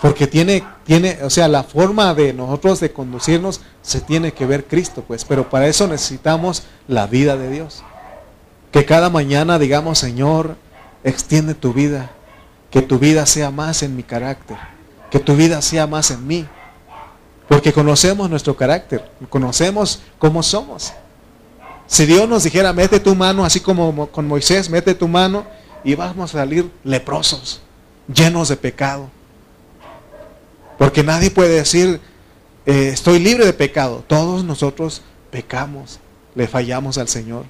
Porque 0.00 0.26
tiene, 0.26 0.64
tiene, 0.86 1.18
o 1.22 1.28
sea, 1.28 1.46
la 1.46 1.62
forma 1.62 2.14
de 2.14 2.32
nosotros 2.32 2.80
de 2.80 2.90
conducirnos 2.90 3.60
se 3.82 4.00
tiene 4.00 4.32
que 4.32 4.46
ver 4.46 4.64
Cristo, 4.64 5.04
pues. 5.06 5.26
Pero 5.26 5.50
para 5.50 5.66
eso 5.66 5.86
necesitamos 5.86 6.62
la 6.86 7.06
vida 7.06 7.36
de 7.36 7.50
Dios. 7.50 7.82
Que 8.72 8.86
cada 8.86 9.10
mañana 9.10 9.58
digamos, 9.58 9.98
Señor, 9.98 10.56
extiende 11.04 11.52
tu 11.52 11.74
vida. 11.74 12.12
Que 12.70 12.80
tu 12.80 12.98
vida 12.98 13.26
sea 13.26 13.50
más 13.50 13.82
en 13.82 13.94
mi 13.94 14.04
carácter. 14.04 14.56
Que 15.10 15.20
tu 15.20 15.36
vida 15.36 15.60
sea 15.60 15.86
más 15.86 16.10
en 16.10 16.26
mí. 16.26 16.48
Porque 17.48 17.72
conocemos 17.72 18.28
nuestro 18.28 18.56
carácter. 18.56 19.10
Conocemos 19.30 20.00
cómo 20.18 20.42
somos. 20.42 20.92
Si 21.86 22.04
Dios 22.04 22.28
nos 22.28 22.44
dijera, 22.44 22.72
mete 22.74 23.00
tu 23.00 23.14
mano, 23.14 23.44
así 23.44 23.60
como 23.60 24.06
con 24.08 24.28
Moisés, 24.28 24.68
mete 24.68 24.94
tu 24.94 25.08
mano 25.08 25.46
y 25.82 25.94
vamos 25.94 26.34
a 26.34 26.38
salir 26.38 26.70
leprosos, 26.84 27.62
llenos 28.12 28.50
de 28.50 28.56
pecado. 28.56 29.08
Porque 30.76 31.02
nadie 31.02 31.30
puede 31.30 31.54
decir, 31.54 31.98
eh, 32.66 32.90
estoy 32.92 33.18
libre 33.18 33.46
de 33.46 33.54
pecado. 33.54 34.04
Todos 34.06 34.44
nosotros 34.44 35.00
pecamos, 35.30 35.98
le 36.34 36.46
fallamos 36.46 36.98
al 36.98 37.08
Señor. 37.08 37.46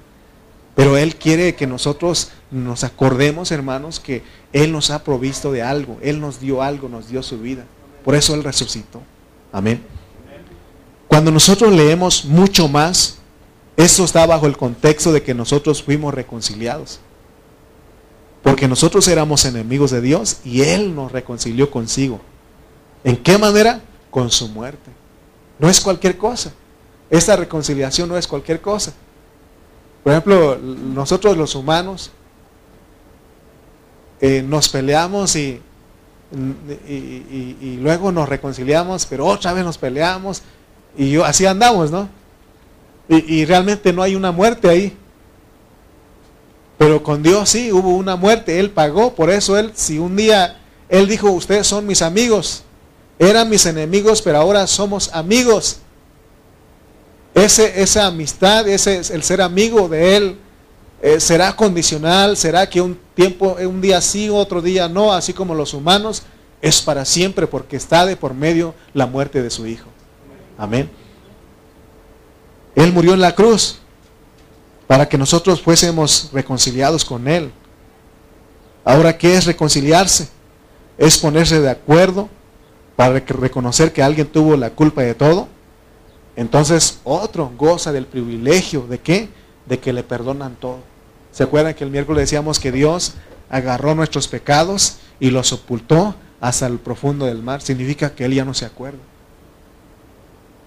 Pero 0.73 0.95
Él 0.95 1.17
quiere 1.17 1.55
que 1.55 1.67
nosotros 1.67 2.31
nos 2.49 2.85
acordemos, 2.85 3.51
hermanos, 3.51 3.99
que 3.99 4.23
Él 4.53 4.71
nos 4.71 4.89
ha 4.89 5.03
provisto 5.03 5.51
de 5.51 5.61
algo. 5.61 5.97
Él 6.01 6.21
nos 6.21 6.39
dio 6.39 6.63
algo, 6.63 6.87
nos 6.87 7.09
dio 7.09 7.21
su 7.21 7.39
vida. 7.39 7.65
Por 8.05 8.15
eso 8.15 8.33
Él 8.33 8.45
resucitó. 8.45 9.01
Amén. 9.51 9.83
Cuando 11.07 11.31
nosotros 11.31 11.73
leemos 11.73 12.25
mucho 12.25 12.67
más, 12.67 13.17
eso 13.75 14.03
está 14.03 14.25
bajo 14.25 14.45
el 14.45 14.57
contexto 14.57 15.11
de 15.11 15.23
que 15.23 15.33
nosotros 15.33 15.81
fuimos 15.81 16.13
reconciliados. 16.13 16.99
Porque 18.43 18.67
nosotros 18.67 19.07
éramos 19.07 19.45
enemigos 19.45 19.91
de 19.91 20.01
Dios 20.01 20.37
y 20.45 20.61
Él 20.61 20.95
nos 20.95 21.11
reconcilió 21.11 21.71
consigo. 21.71 22.21
¿En 23.03 23.17
qué 23.17 23.37
manera? 23.37 23.81
Con 24.11 24.29
su 24.31 24.47
muerte. 24.47 24.91
No 25.57 25.69
es 25.69 25.81
cualquier 25.81 26.17
cosa. 26.17 26.53
Esta 27.09 27.35
reconciliación 27.35 28.07
no 28.07 28.17
es 28.17 28.27
cualquier 28.27 28.61
cosa. 28.61 28.93
Por 30.03 30.13
ejemplo, 30.13 30.57
nosotros 30.57 31.35
los 31.35 31.55
humanos 31.55 32.11
eh, 34.21 34.41
nos 34.41 34.69
peleamos 34.69 35.35
y, 35.35 35.61
y, 36.31 37.77
luego 37.81 38.11
nos 38.11 38.29
reconciliamos, 38.29 39.05
pero 39.05 39.25
otra 39.25 39.53
vez 39.53 39.63
nos 39.63 39.77
peleamos 39.77 40.43
y 40.97 41.11
yo, 41.11 41.25
así 41.25 41.45
andamos, 41.45 41.91
¿no? 41.91 42.09
Y, 43.07 43.43
realmente 43.45 43.91
no 43.91 44.03
hay 44.03 44.15
una 44.15 44.31
muerte 44.31 44.69
ahí. 44.69 44.95
Pero 46.77 47.01
con 47.01 47.23
Dios 47.23 47.49
sí 47.49 47.71
hubo 47.71 47.95
una 47.95 48.15
muerte. 48.15 48.59
Él 48.59 48.69
pagó. 48.69 49.15
Por 49.15 49.31
eso 49.31 49.57
Él, 49.57 49.71
si 49.73 49.97
un 49.97 50.15
día 50.15 50.59
Él 50.87 51.07
dijo, 51.07 51.31
ustedes 51.31 51.65
son 51.65 51.87
mis 51.87 52.03
amigos. 52.03 52.63
Eran 53.17 53.49
mis 53.49 53.65
enemigos, 53.65 54.21
pero 54.21 54.37
ahora 54.37 54.67
somos 54.67 55.09
amigos. 55.11 55.77
Ese, 57.33 57.81
esa 57.81 58.05
amistad, 58.05 58.67
ese, 58.67 58.97
el 59.13 59.23
ser 59.23 59.41
amigo 59.41 59.89
de 59.89 60.15
Él, 60.15 60.37
eh, 61.01 61.19
será 61.19 61.55
condicional, 61.55 62.35
será 62.35 62.69
que 62.69 62.81
un 62.81 62.99
tiempo, 63.15 63.57
un 63.59 63.81
día 63.81 64.01
sí, 64.01 64.29
otro 64.29 64.61
día 64.61 64.89
no, 64.89 65.13
así 65.13 65.33
como 65.33 65.55
los 65.55 65.73
humanos, 65.73 66.23
es 66.61 66.81
para 66.81 67.05
siempre 67.05 67.47
porque 67.47 67.77
está 67.77 68.05
de 68.05 68.17
por 68.17 68.33
medio 68.33 68.75
la 68.93 69.05
muerte 69.05 69.41
de 69.41 69.49
su 69.49 69.65
Hijo. 69.65 69.87
Amén. 70.57 70.89
Él 72.75 72.91
murió 72.91 73.13
en 73.13 73.21
la 73.21 73.33
cruz 73.33 73.79
para 74.87 75.07
que 75.07 75.17
nosotros 75.17 75.61
fuésemos 75.61 76.29
reconciliados 76.33 77.05
con 77.05 77.27
Él. 77.27 77.51
Ahora, 78.83 79.17
¿qué 79.17 79.35
es 79.35 79.45
reconciliarse? 79.45 80.29
Es 80.97 81.17
ponerse 81.17 81.61
de 81.61 81.69
acuerdo 81.69 82.27
para 82.95 83.19
reconocer 83.19 83.93
que 83.93 84.03
alguien 84.03 84.27
tuvo 84.27 84.57
la 84.57 84.71
culpa 84.71 85.01
de 85.01 85.15
todo. 85.15 85.47
Entonces 86.35 86.99
otro 87.03 87.51
goza 87.57 87.91
del 87.91 88.05
privilegio 88.05 88.85
de 88.87 88.99
qué? 88.99 89.29
De 89.65 89.79
que 89.79 89.93
le 89.93 90.03
perdonan 90.03 90.55
todo. 90.55 90.88
¿Se 91.39 91.43
acuerdan 91.43 91.73
que 91.73 91.85
el 91.85 91.89
miércoles 91.89 92.23
decíamos 92.23 92.59
que 92.59 92.69
Dios 92.69 93.13
agarró 93.49 93.95
nuestros 93.95 94.27
pecados 94.27 94.97
y 95.21 95.29
los 95.29 95.53
ocultó 95.53 96.13
hasta 96.41 96.67
el 96.67 96.79
profundo 96.79 97.27
del 97.27 97.41
mar? 97.41 97.61
Significa 97.61 98.13
que 98.13 98.25
Él 98.25 98.33
ya 98.33 98.43
no 98.43 98.53
se 98.53 98.65
acuerda. 98.65 98.99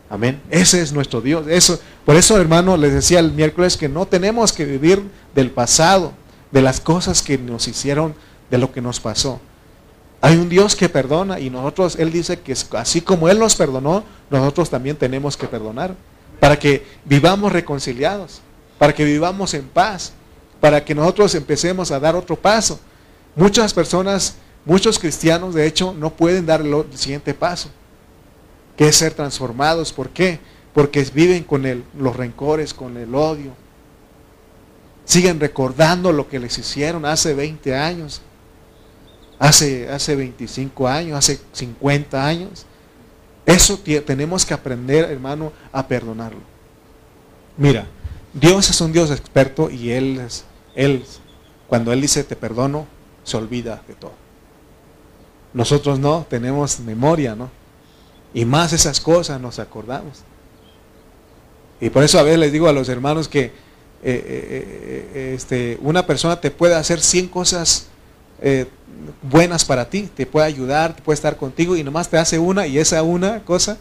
Amén. 0.09 0.41
Ese 0.49 0.81
es 0.81 0.95
nuestro 0.95 1.21
Dios. 1.21 1.47
Eso, 1.47 1.79
por 2.07 2.17
eso, 2.17 2.41
hermano, 2.41 2.79
les 2.79 2.95
decía 2.95 3.19
el 3.19 3.33
miércoles 3.33 3.76
que 3.76 3.91
no 3.91 4.07
tenemos 4.07 4.50
que 4.55 4.64
vivir 4.64 5.02
del 5.35 5.50
pasado, 5.50 6.14
de 6.52 6.62
las 6.62 6.81
cosas 6.81 7.21
que 7.21 7.37
nos 7.37 7.69
hicieron, 7.69 8.14
de 8.50 8.57
lo 8.57 8.73
que 8.73 8.81
nos 8.81 8.99
pasó. 8.99 9.43
Hay 10.23 10.38
un 10.38 10.49
Dios 10.49 10.75
que 10.75 10.88
perdona 10.88 11.38
y 11.38 11.50
nosotros, 11.50 11.97
Él 11.97 12.11
dice 12.11 12.41
que 12.41 12.55
así 12.79 13.02
como 13.02 13.29
Él 13.29 13.38
nos 13.38 13.57
perdonó, 13.57 14.05
nosotros 14.31 14.71
también 14.71 14.97
tenemos 14.97 15.37
que 15.37 15.49
perdonar. 15.49 15.95
Para 16.41 16.59
que 16.59 16.87
vivamos 17.05 17.52
reconciliados, 17.52 18.41
para 18.79 18.95
que 18.95 19.05
vivamos 19.05 19.52
en 19.52 19.69
paz, 19.69 20.14
para 20.62 20.85
que 20.85 20.95
nosotros 20.95 21.35
empecemos 21.35 21.90
a 21.90 21.99
dar 21.99 22.14
otro 22.14 22.37
paso. 22.37 22.78
Muchas 23.35 23.75
personas, 23.75 24.37
muchos 24.64 24.97
cristianos, 24.97 25.57
de 25.57 25.66
hecho, 25.66 25.92
no 25.92 26.11
pueden 26.11 26.47
dar 26.47 26.61
el 26.61 26.85
siguiente 26.95 27.35
paso 27.35 27.69
que 28.76 28.87
es 28.87 28.95
ser 28.95 29.12
transformados. 29.12 29.92
¿Por 29.92 30.11
qué? 30.11 30.38
Porque 30.73 31.02
viven 31.12 31.42
con 31.42 31.66
el, 31.66 31.83
los 31.99 32.14
rencores, 32.14 32.73
con 32.73 32.97
el 32.97 33.12
odio. 33.12 33.50
Siguen 35.04 35.40
recordando 35.40 36.12
lo 36.12 36.28
que 36.28 36.38
les 36.38 36.57
hicieron 36.57 37.04
hace 37.07 37.35
20 37.35 37.75
años, 37.75 38.23
hace, 39.40 39.88
hace 39.88 40.14
25 40.14 40.87
años, 40.87 41.19
hace 41.19 41.40
50 41.54 42.25
años. 42.25 42.66
Eso 43.47 43.81
tenemos 44.07 44.47
que 44.47 44.54
aprender, 44.54 45.11
hermano, 45.11 45.52
a 45.73 45.88
perdonarlo. 45.88 46.38
Mira, 47.57 47.88
Dios 48.33 48.71
es 48.71 48.81
un 48.81 48.92
Dios 48.92 49.11
experto 49.11 49.69
y 49.69 49.90
Él, 49.90 50.21
es, 50.21 50.45
él 50.75 51.05
cuando 51.73 51.91
Él 51.91 52.02
dice 52.02 52.23
te 52.23 52.37
perdono, 52.37 52.87
se 53.25 53.35
olvida 53.38 53.83
de 53.88 53.95
todo.Nosotros 53.95 55.99
no, 55.99 56.26
tenemos 56.29 56.81
memoria, 56.81 57.35
¿no? 57.35 57.49
Y 58.35 58.45
más 58.45 58.75
esas 58.75 59.00
cosas 59.00 59.41
nos 59.41 59.59
acordamos. 59.59 60.19
Y 61.81 61.88
por 61.88 62.05
eso 62.05 62.19
a 62.19 62.25
veces 62.25 62.38
les 62.38 62.52
digo 62.52 62.69
a 62.69 62.75
los 62.75 62.91
hermanos 62.91 63.26
que 63.26 63.45
eh, 63.45 63.52
eh, 64.02 65.09
eh, 65.14 65.33
este, 65.35 65.79
una 65.81 66.07
persona 66.07 66.38
te 66.38 66.50
puede 66.50 66.75
hacer 66.75 67.00
100 67.00 67.29
cosas 67.29 67.87
buenas 69.23 69.64
para 69.64 69.88
ti, 69.88 70.11
te 70.14 70.26
puede 70.26 70.47
ayudar, 70.47 70.95
te 70.95 71.00
puede 71.00 71.14
estar 71.14 71.38
contigo 71.38 71.75
y 71.75 71.83
nomás 71.83 72.11
te 72.11 72.19
hace 72.19 72.38
una 72.38 72.67
y 72.67 72.76
esa 72.76 73.02
una 73.02 73.43
cosa 73.47 73.79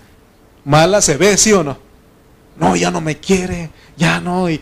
mala 0.64 1.02
se 1.02 1.18
ve, 1.18 1.36
¿sí 1.36 1.52
o 1.52 1.62
no? 1.62 1.78
No, 2.58 2.78
ya 2.78 2.90
no 2.90 3.02
me 3.02 3.18
quiere, 3.18 3.70
ya 3.98 4.22
no. 4.22 4.50
Y, 4.50 4.62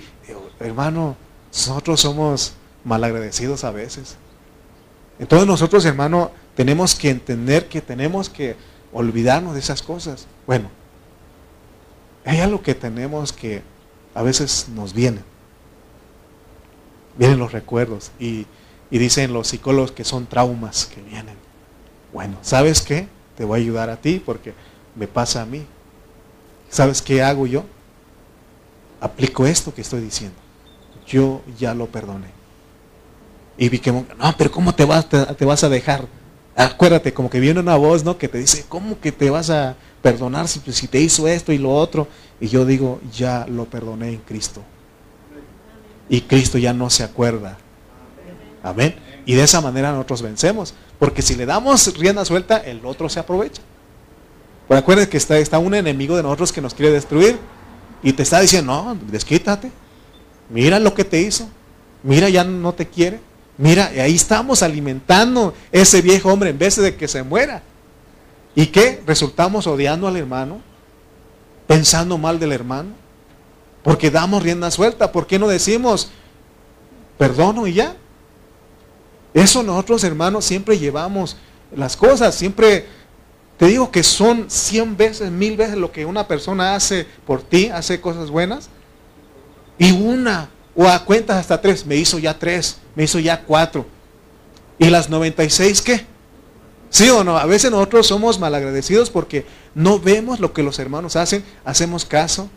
hermano, 0.59 1.15
nosotros 1.51 1.99
somos 2.01 2.53
malagradecidos 2.83 3.63
a 3.63 3.71
veces. 3.71 4.15
Entonces 5.19 5.47
nosotros, 5.47 5.83
hermano, 5.85 6.31
tenemos 6.55 6.95
que 6.95 7.09
entender 7.09 7.67
que 7.67 7.81
tenemos 7.81 8.29
que 8.29 8.55
olvidarnos 8.93 9.53
de 9.53 9.59
esas 9.59 9.81
cosas. 9.81 10.27
Bueno, 10.47 10.69
hay 12.25 12.39
algo 12.39 12.61
que 12.61 12.75
tenemos 12.75 13.33
que 13.33 13.61
a 14.13 14.21
veces 14.21 14.67
nos 14.69 14.93
viene. 14.93 15.21
Vienen 17.17 17.39
los 17.39 17.51
recuerdos 17.51 18.11
y, 18.19 18.45
dicen 18.89 19.33
los 19.33 19.49
psicólogos 19.49 19.91
que 19.91 20.03
son 20.03 20.25
traumas 20.25 20.85
que 20.85 21.01
vienen. 21.01 21.35
Bueno, 22.13 22.37
¿sabes 22.41 22.81
qué? 22.81 23.07
Te 23.37 23.45
voy 23.45 23.59
a 23.59 23.63
ayudar 23.63 23.89
a 23.89 23.97
ti 23.97 24.21
porque 24.23 24.53
me 24.95 25.07
pasa 25.07 25.41
a 25.41 25.45
mí. 25.45 25.65
¿Sabes 26.69 27.01
qué 27.01 27.21
hago 27.21 27.45
yo? 27.45 27.65
Aplico 28.99 29.45
esto 29.45 29.73
que 29.73 29.81
estoy 29.81 30.01
diciendo. 30.01 30.37
Yo 31.09 31.41
ya 31.57 31.73
lo 31.73 31.87
perdoné. 31.87 32.27
Y 33.57 33.67
vi 33.67 33.79
que, 33.79 33.91
no, 33.91 34.05
pero 34.37 34.51
¿cómo 34.51 34.73
te 34.73 34.85
vas, 34.85 35.09
te, 35.09 35.45
vas 35.45 35.63
a 35.63 35.69
dejar? 35.69 36.05
Acuérdate, 36.55 37.13
como 37.13 37.29
que 37.29 37.41
viene 37.41 37.59
una 37.59 37.75
voz, 37.75 38.05
¿no? 38.05 38.17
Que 38.17 38.29
te 38.29 38.37
dice, 38.37 38.65
¿cómo 38.69 38.99
que 38.99 39.11
te 39.11 39.29
vas 39.29 39.49
a 39.49 39.75
perdonar 40.01 40.47
si, 40.47 40.59
te 40.87 41.01
hizo 41.01 41.27
esto 41.27 41.51
y 41.51 41.57
lo 41.57 41.71
otro? 41.71 42.07
Y 42.39 42.47
yo 42.47 42.65
digo, 42.65 43.01
ya 43.11 43.45
lo 43.49 43.65
perdoné 43.65 44.09
en 44.09 44.19
Cristo. 44.19 44.61
Y 46.07 46.21
Cristo 46.21 46.57
ya 46.57 46.73
no 46.73 46.89
se 46.89 47.03
acuerda. 47.03 47.57
Amén. 48.63 48.95
Y 49.25 49.33
de 49.33 49.43
esa 49.43 49.59
manera 49.59 49.91
nosotros 49.91 50.21
vencemos. 50.21 50.73
Porque 50.97 51.21
si 51.21 51.35
le 51.35 51.45
damos 51.45 51.97
rienda 51.97 52.23
suelta, 52.23 52.57
el 52.57 52.85
otro 52.85 53.09
se 53.09 53.19
aprovecha. 53.19 53.61
Pero 54.67 54.79
acuérdense 54.79 55.09
que 55.09 55.17
está, 55.17 55.37
está 55.37 55.59
un 55.59 55.73
enemigo 55.75 56.15
de 56.15 56.23
nosotros 56.23 56.53
que 56.53 56.61
nos 56.61 56.73
quiere 56.73 56.93
destruir. 56.93 57.37
Y 58.01 58.13
te 58.13 58.23
está 58.23 58.39
diciendo, 58.39 58.73
no, 58.73 58.97
desquítate. 59.11 59.69
Mira 60.49 60.79
lo 60.79 60.93
que 60.93 61.05
te 61.05 61.21
hizo. 61.21 61.47
Mira, 62.03 62.29
ya 62.29 62.43
no 62.43 62.73
te 62.73 62.87
quiere. 62.87 63.19
Mira, 63.57 63.91
y 63.93 63.99
ahí 63.99 64.15
estamos 64.15 64.63
alimentando 64.63 65.53
ese 65.71 66.01
viejo 66.01 66.31
hombre 66.31 66.49
en 66.49 66.57
vez 66.57 66.77
de 66.77 66.95
que 66.95 67.07
se 67.07 67.23
muera. 67.23 67.61
¿Y 68.55 68.67
qué? 68.67 69.01
Resultamos 69.05 69.67
odiando 69.67 70.07
al 70.07 70.17
hermano, 70.17 70.61
pensando 71.67 72.17
mal 72.17 72.39
del 72.39 72.51
hermano, 72.51 72.89
porque 73.83 74.09
damos 74.09 74.43
rienda 74.43 74.71
suelta. 74.71 75.11
¿Por 75.11 75.27
qué 75.27 75.37
no 75.37 75.47
decimos, 75.47 76.09
perdono 77.17 77.67
y 77.67 77.73
ya? 77.73 77.95
Eso 79.33 79.61
nosotros, 79.61 80.03
hermanos, 80.03 80.45
siempre 80.45 80.79
llevamos 80.79 81.37
las 81.75 81.95
cosas, 81.95 82.33
siempre 82.33 82.87
te 83.57 83.67
digo 83.67 83.91
que 83.91 84.03
son 84.03 84.49
cien 84.49 84.95
veces, 84.95 85.29
mil 85.29 85.57
veces 85.57 85.77
lo 85.77 85.91
que 85.91 86.05
una 86.05 86.27
persona 86.27 86.75
hace 86.75 87.05
por 87.27 87.41
ti, 87.41 87.67
hace 87.67 88.01
cosas 88.01 88.29
buenas. 88.29 88.69
Y 89.79 89.91
una, 89.91 90.49
o 90.75 90.87
a 90.87 91.03
cuentas 91.03 91.37
hasta 91.37 91.59
tres, 91.59 91.85
me 91.85 91.95
hizo 91.95 92.19
ya 92.19 92.37
tres, 92.37 92.77
me 92.95 93.05
hizo 93.05 93.17
ya 93.17 93.41
cuatro. 93.41 93.87
¿Y 94.77 94.89
las 94.89 95.09
96 95.09 95.81
qué? 95.81 96.05
¿Sí 96.89 97.09
o 97.09 97.23
no? 97.23 97.37
A 97.37 97.45
veces 97.45 97.71
nosotros 97.71 98.05
somos 98.05 98.39
malagradecidos 98.39 99.09
porque 99.09 99.45
no 99.73 99.99
vemos 99.99 100.39
lo 100.39 100.53
que 100.53 100.63
los 100.63 100.79
hermanos 100.79 101.15
hacen, 101.15 101.43
hacemos 101.65 102.05
caso 102.05 102.49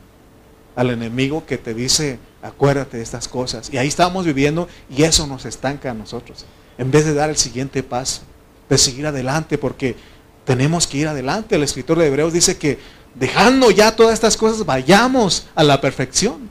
al 0.74 0.90
enemigo 0.90 1.44
que 1.46 1.58
te 1.58 1.74
dice, 1.74 2.18
acuérdate 2.42 2.96
de 2.96 3.02
estas 3.02 3.28
cosas. 3.28 3.70
Y 3.72 3.78
ahí 3.78 3.88
estamos 3.88 4.24
viviendo 4.24 4.68
y 4.90 5.04
eso 5.04 5.26
nos 5.26 5.44
estanca 5.44 5.90
a 5.90 5.94
nosotros. 5.94 6.44
En 6.78 6.90
vez 6.90 7.04
de 7.04 7.14
dar 7.14 7.30
el 7.30 7.36
siguiente 7.36 7.82
paso, 7.82 8.22
de 8.68 8.78
seguir 8.78 9.06
adelante, 9.06 9.58
porque 9.58 9.96
tenemos 10.44 10.86
que 10.86 10.98
ir 10.98 11.08
adelante. 11.08 11.56
El 11.56 11.62
escritor 11.62 11.98
de 11.98 12.06
Hebreos 12.06 12.32
dice 12.32 12.56
que 12.56 12.78
dejando 13.14 13.70
ya 13.70 13.94
todas 13.94 14.14
estas 14.14 14.36
cosas, 14.36 14.64
vayamos 14.64 15.46
a 15.54 15.62
la 15.62 15.80
perfección. 15.80 16.48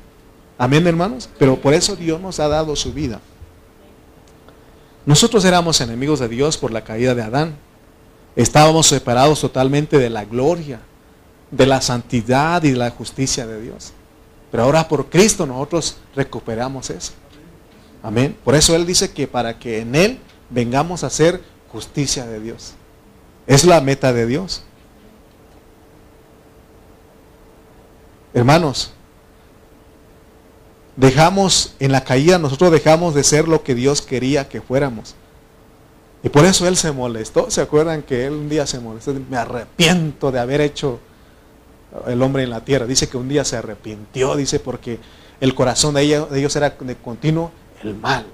Amén, 0.62 0.86
hermanos. 0.86 1.28
Pero 1.40 1.60
por 1.60 1.74
eso 1.74 1.96
Dios 1.96 2.22
nos 2.22 2.40
ha 2.40 2.48
dado 2.48 2.76
su 2.76 2.94
vida. 2.94 3.20
Nosotros 5.08 5.44
éramos 5.44 5.82
enemigos 5.82 6.20
de 6.20 6.28
Dios 6.28 6.56
por 6.56 6.70
la 6.70 6.84
caída 6.84 7.16
de 7.16 7.24
Adán. 7.24 7.56
Estábamos 8.36 8.86
separados 8.86 9.42
totalmente 9.42 9.98
de 9.98 10.12
la 10.12 10.24
gloria, 10.24 10.80
de 11.50 11.66
la 11.66 11.82
santidad 11.82 12.62
y 12.62 12.70
de 12.70 12.78
la 12.78 12.92
justicia 12.92 13.48
de 13.48 13.60
Dios. 13.60 13.94
Pero 14.52 14.62
ahora 14.62 14.88
por 14.88 15.10
Cristo 15.10 15.48
nosotros 15.48 15.98
recuperamos 16.16 16.92
eso. 16.92 17.14
Amén. 18.04 18.38
Por 18.44 18.54
eso 18.54 18.76
Él 18.76 18.86
dice 18.86 19.12
que 19.12 19.26
para 19.26 19.58
que 19.58 19.80
en 19.80 19.96
Él 19.96 20.20
vengamos 20.52 21.04
a 21.04 21.10
ser 21.10 21.42
justicia 21.70 22.28
de 22.28 22.40
Dios. 22.40 22.74
Es 23.48 23.66
la 23.66 23.82
meta 23.82 24.14
de 24.14 24.28
Dios. 24.28 24.62
Hermanos, 28.36 28.94
dejamos 30.96 31.76
en 31.80 31.92
la 31.92 32.04
caída, 32.04 32.38
nosotros 32.38 32.72
dejamos 32.72 33.16
de 33.16 33.24
ser 33.24 33.48
lo 33.48 33.64
que 33.64 33.76
Dios 33.76 34.02
quería 34.02 34.50
que 34.50 34.62
fuéramos. 34.62 35.16
Y 36.24 36.30
por 36.30 36.46
eso 36.46 36.68
Él 36.68 36.78
se 36.78 36.92
molestó. 36.92 37.50
¿Se 37.50 37.62
acuerdan 37.62 38.04
que 38.04 38.26
Él 38.26 38.34
un 38.34 38.50
día 38.50 38.68
se 38.68 38.80
molestó? 38.80 39.14
Me 39.30 39.38
arrepiento 39.38 40.32
de 40.32 40.40
haber 40.40 40.62
hecho 40.62 41.00
el 42.08 42.22
hombre 42.22 42.44
en 42.44 42.50
la 42.50 42.64
tierra. 42.64 42.86
Dice 42.86 43.10
que 43.10 43.18
un 43.18 43.28
día 43.28 43.44
se 43.44 43.58
arrepintió, 43.58 44.36
dice, 44.36 44.60
porque 44.60 45.00
el 45.40 45.56
corazón 45.56 45.96
de 45.96 46.04
ellos, 46.04 46.30
de 46.30 46.40
ellos 46.40 46.56
era 46.56 46.70
de 46.70 46.96
continuo 46.96 47.52
el 47.84 47.96
mal. 47.96 48.26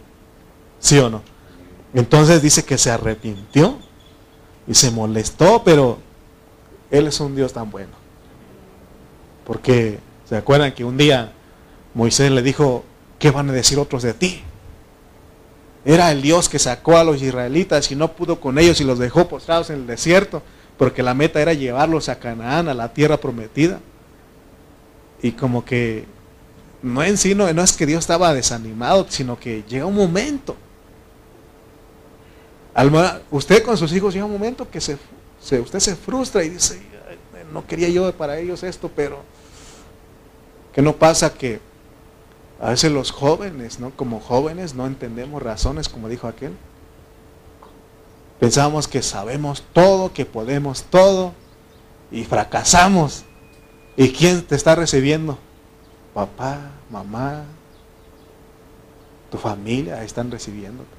¿Sí 0.79 0.97
o 0.99 1.09
no? 1.09 1.21
Entonces 1.93 2.41
dice 2.41 2.65
que 2.65 2.77
se 2.77 2.91
arrepintió 2.91 3.77
y 4.67 4.73
se 4.73 4.91
molestó, 4.91 5.63
pero 5.63 5.99
Él 6.91 7.07
es 7.07 7.19
un 7.19 7.35
Dios 7.35 7.53
tan 7.53 7.71
bueno. 7.71 7.93
Porque 9.45 9.99
se 10.27 10.35
acuerdan 10.35 10.73
que 10.73 10.83
un 10.83 10.97
día 10.97 11.31
Moisés 11.97 12.29
le 12.29 12.43
dijo, 12.43 12.83
¿qué 13.17 13.31
van 13.31 13.49
a 13.49 13.53
decir 13.53 13.79
otros 13.79 14.03
de 14.03 14.13
ti? 14.13 14.43
Era 15.83 16.11
el 16.11 16.21
Dios 16.21 16.47
que 16.47 16.59
sacó 16.59 16.95
a 16.95 17.03
los 17.03 17.23
israelitas 17.23 17.89
y 17.91 17.95
no 17.95 18.13
pudo 18.13 18.39
con 18.39 18.59
ellos 18.59 18.79
y 18.79 18.83
los 18.83 18.99
dejó 18.99 19.27
postrados 19.27 19.71
en 19.71 19.77
el 19.77 19.87
desierto, 19.87 20.43
porque 20.77 21.01
la 21.01 21.15
meta 21.15 21.41
era 21.41 21.53
llevarlos 21.53 22.07
a 22.07 22.19
Canaán, 22.19 22.69
a 22.69 22.75
la 22.75 22.93
tierra 22.93 23.17
prometida. 23.17 23.79
Y 25.23 25.31
como 25.31 25.65
que 25.65 26.05
no 26.83 27.03
en 27.03 27.15
no, 27.35 27.63
es 27.63 27.73
que 27.73 27.87
Dios 27.87 28.01
estaba 28.01 28.31
desanimado, 28.31 29.07
sino 29.09 29.39
que 29.39 29.63
llega 29.67 29.87
un 29.87 29.95
momento. 29.95 30.55
usted 33.31 33.63
con 33.63 33.75
sus 33.75 33.91
hijos 33.91 34.13
llega 34.13 34.25
un 34.25 34.33
momento 34.33 34.69
que 34.69 34.77
usted 34.77 35.79
se 35.79 35.95
frustra 35.95 36.43
y 36.43 36.49
dice, 36.49 36.79
no 37.51 37.65
quería 37.65 37.89
yo 37.89 38.13
para 38.13 38.37
ellos 38.37 38.61
esto, 38.61 38.87
pero 38.95 39.23
que 40.71 40.83
no 40.83 40.95
pasa 40.95 41.33
que 41.33 41.65
a 42.59 42.69
veces 42.71 42.91
los 42.91 43.11
jóvenes, 43.11 43.79
¿no? 43.79 43.91
Como 43.91 44.19
jóvenes 44.19 44.73
no 44.73 44.87
entendemos 44.87 45.41
razones, 45.41 45.89
como 45.89 46.09
dijo 46.09 46.27
aquel. 46.27 46.53
Pensamos 48.39 48.87
que 48.87 49.01
sabemos 49.01 49.63
todo, 49.73 50.13
que 50.13 50.25
podemos 50.25 50.83
todo 50.83 51.33
y 52.11 52.23
fracasamos. 52.23 53.23
¿Y 53.95 54.11
quién 54.11 54.43
te 54.43 54.55
está 54.55 54.75
recibiendo? 54.75 55.37
papá, 56.17 56.71
mamá, 56.89 57.43
tu 59.29 59.37
familia 59.37 60.03
están 60.03 60.31
recibiéndote. 60.31 60.89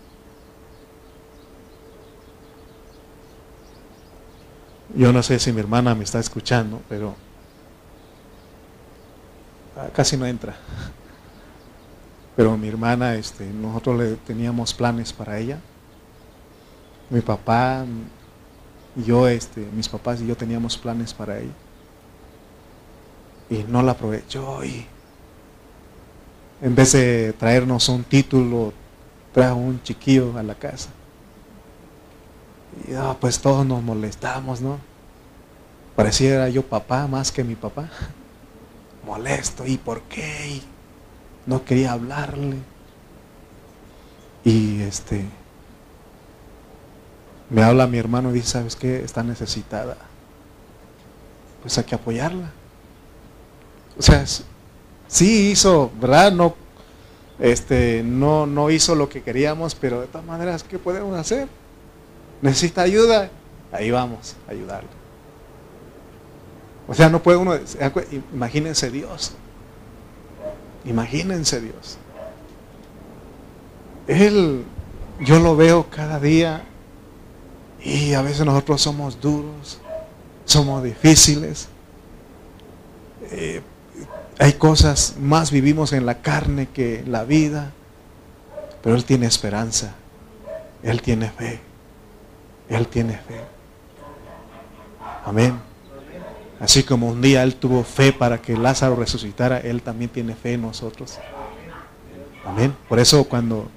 Yo 4.95 5.13
no 5.13 5.25
sé 5.25 5.41
si 5.41 5.53
mi 5.53 5.59
hermana 5.59 5.97
me 5.97 6.05
está 6.05 6.21
escuchando, 6.21 6.81
pero 6.89 7.17
ah, 9.77 9.89
casi 9.93 10.17
no 10.17 10.25
entra. 10.25 10.57
Pero 12.39 12.57
mi 12.57 12.69
hermana, 12.69 13.17
este, 13.17 13.45
nosotros 13.47 13.99
le 13.99 14.15
teníamos 14.15 14.73
planes 14.73 15.13
para 15.13 15.41
ella. 15.41 15.59
Mi 17.11 17.21
papá, 17.21 17.85
yo, 18.95 19.27
este, 19.27 19.67
mis 19.75 19.89
papás 19.89 20.21
y 20.21 20.27
yo 20.29 20.37
teníamos 20.37 20.79
planes 20.79 21.13
para 21.13 21.41
ella. 21.41 21.51
Y 23.51 23.65
no 23.65 23.83
la 23.83 23.91
aprovechó 23.91 24.63
y 24.65 24.87
en 26.63 26.77
vez 26.77 26.93
de 26.93 27.33
traernos 27.33 27.89
un 27.89 28.05
título, 28.05 28.73
trajo 29.33 29.57
un 29.57 29.83
chiquillo 29.83 30.39
a 30.39 30.45
la 30.45 30.55
casa. 30.55 30.91
Y 32.89 32.95
ah, 32.95 33.17
pues 33.21 33.41
todos 33.41 33.67
nos 33.67 33.83
molestamos, 33.83 34.61
¿no? 34.61 34.79
Pareciera 35.97 36.49
yo 36.49 36.63
papá 36.63 37.09
más 37.09 37.33
que 37.33 37.43
mi 37.43 37.57
papá. 37.57 37.91
Molesto, 39.05 39.67
¿y 39.67 39.77
por 39.77 40.03
qué? 40.03 40.63
No 41.49 41.65
quería 41.65 41.93
hablarle. 41.93 42.59
Y 44.45 44.83
este 44.83 45.25
me 47.51 47.63
habla 47.63 47.87
mi 47.87 47.97
hermano 47.97 48.31
y 48.31 48.35
dice, 48.35 48.49
¿sabes 48.49 48.77
qué? 48.77 49.03
Está 49.03 49.23
necesitada. 49.23 49.97
Pues 51.63 51.77
hay 51.79 51.85
que 51.85 51.95
apoyarla. 51.95 52.51
O 53.99 54.03
sea, 54.03 54.25
sí 55.09 55.51
hizo, 55.51 55.91
¿verdad? 55.99 56.31
No, 56.33 56.55
este, 57.39 58.03
no, 58.05 58.47
no 58.47 58.71
hizo 58.71 58.95
lo 58.95 59.09
que 59.09 59.23
queríamos, 59.23 59.75
pero 59.75 60.03
de 60.03 60.07
todas 60.07 60.27
maneras, 60.27 60.63
¿qué 60.63 60.79
podemos 60.79 61.19
hacer? 61.19 61.49
Necesita 62.43 62.83
ayuda, 62.83 63.31
ahí 63.73 63.91
vamos 63.91 64.37
a 64.47 64.53
ayudarle. 64.53 64.91
O 66.87 66.95
sea, 66.95 67.09
no 67.09 67.23
puede 67.23 67.39
uno, 67.39 67.55
imagínense 68.33 68.91
Dios, 68.91 69.33
imagínense 70.89 71.61
Dios. 71.61 71.99
Él, 74.07 74.65
yo 75.21 75.39
lo 75.39 75.57
veo 75.57 75.89
cada 75.91 76.19
día 76.19 76.63
y 77.83 78.15
a 78.15 78.23
veces 78.23 78.45
nosotros 78.45 78.81
somos 78.81 79.21
duros, 79.21 79.79
somos 80.45 80.83
difíciles. 80.83 81.69
Eh, 83.31 83.61
hay 84.39 84.53
cosas, 84.55 85.17
más 85.21 85.51
vivimos 85.51 85.93
en 85.93 86.07
la 86.07 86.23
carne 86.23 86.69
que 86.69 87.01
en 87.01 87.13
la 87.13 87.25
vida, 87.25 87.73
pero 88.83 88.97
Él 88.97 89.05
tiene 89.05 89.27
esperanza, 89.27 89.95
Él 90.83 91.03
tiene 91.03 91.29
fe, 91.31 91.61
Él 92.69 92.87
tiene 92.87 93.15
fe. 93.15 93.41
Amén. 95.25 95.68
Así 96.61 96.83
como 96.83 97.09
un 97.09 97.21
día 97.23 97.43
Él 97.43 97.55
tuvo 97.55 97.85
fe 97.85 98.13
para 98.13 98.43
que 98.43 98.57
Lázaro 98.57 98.97
resucitara, 98.97 99.59
Él 99.59 99.83
también 99.83 100.11
tiene 100.11 100.35
fe 100.35 100.55
en 100.55 100.63
nosotros. 100.63 101.19
Amén. 102.45 102.75
Por 102.89 102.99
eso 102.99 103.25
cuando, 103.25 103.69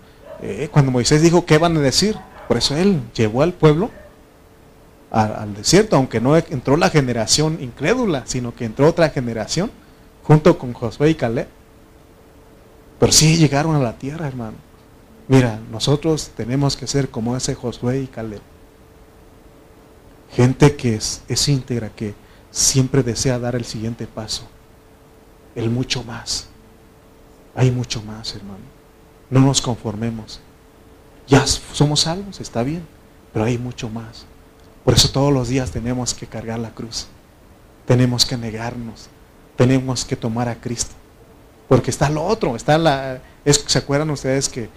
eh, 0.42 0.70
cuando 0.72 0.92
Moisés 0.92 1.22
dijo, 1.22 1.46
¿qué 1.46 1.58
van 1.58 1.78
a 1.78 1.82
decir? 1.82 2.18
Por 2.48 2.58
eso 2.58 2.76
él 2.76 3.02
llevó 3.14 3.44
al 3.44 3.54
pueblo 3.54 3.92
al 5.10 5.54
desierto, 5.54 5.98
aunque 5.98 6.22
no 6.22 6.38
entró 6.38 6.78
la 6.78 6.90
generación 6.90 7.58
incrédula, 7.62 8.24
sino 8.26 8.56
que 8.56 8.64
entró 8.64 8.88
otra 8.88 9.10
generación 9.10 9.70
junto 10.24 10.58
con 10.58 10.72
Josué 10.72 11.10
y 11.10 11.16
Caleb. 11.16 11.48
Pero 12.98 13.12
sí 13.12 13.36
llegaron 13.36 13.76
a 13.76 13.80
la 13.80 13.98
tierra, 13.98 14.28
hermano. 14.28 14.56
Mira, 15.28 15.60
nosotros 15.70 16.32
tenemos 16.36 16.78
que 16.78 16.88
ser 16.88 17.10
como 17.10 17.36
ese 17.36 17.56
Josué 17.56 18.00
y 18.00 18.08
Caleb. 18.08 18.42
Gente 20.34 20.76
que 20.76 20.96
es, 20.96 21.24
es 21.28 21.48
íntegra, 21.50 21.90
que 21.90 22.14
siempre 22.52 23.02
desea 23.02 23.40
dar 23.40 23.56
el 23.56 23.66
siguiente 23.66 24.06
paso. 24.06 24.44
El 25.56 25.70
mucho 25.70 26.04
más. 26.04 26.48
Hay 27.56 27.72
mucho 27.72 28.02
más, 28.04 28.36
hermano. 28.36 28.64
No 29.30 29.40
nos 29.40 29.62
conformemos. 29.62 30.40
Ya 31.28 31.46
somos 31.48 32.02
salvos, 32.02 32.40
está 32.42 32.64
bien, 32.64 32.86
pero 33.34 33.46
hay 33.46 33.58
mucho 33.58 33.90
más. 33.90 34.26
Por 34.84 34.94
eso 34.94 35.10
todos 35.12 35.34
los 35.34 35.48
días 35.48 35.72
tenemos 35.72 36.14
que 36.14 36.28
cargar 36.28 36.60
la 36.60 36.72
cruz. 36.72 37.08
Tenemos 37.86 38.26
que 38.26 38.38
negarnos. 38.38 39.08
Tenemos 39.56 40.06
que 40.06 40.16
tomar 40.16 40.50
a 40.50 40.56
Cristo. 40.56 40.94
Porque 41.68 41.92
está 41.92 42.10
lo 42.10 42.24
otro, 42.26 42.56
está 42.56 42.78
la... 42.78 43.22
¿Se 43.46 43.78
acuerdan 43.78 44.10
ustedes 44.10 44.50
que 44.50 44.70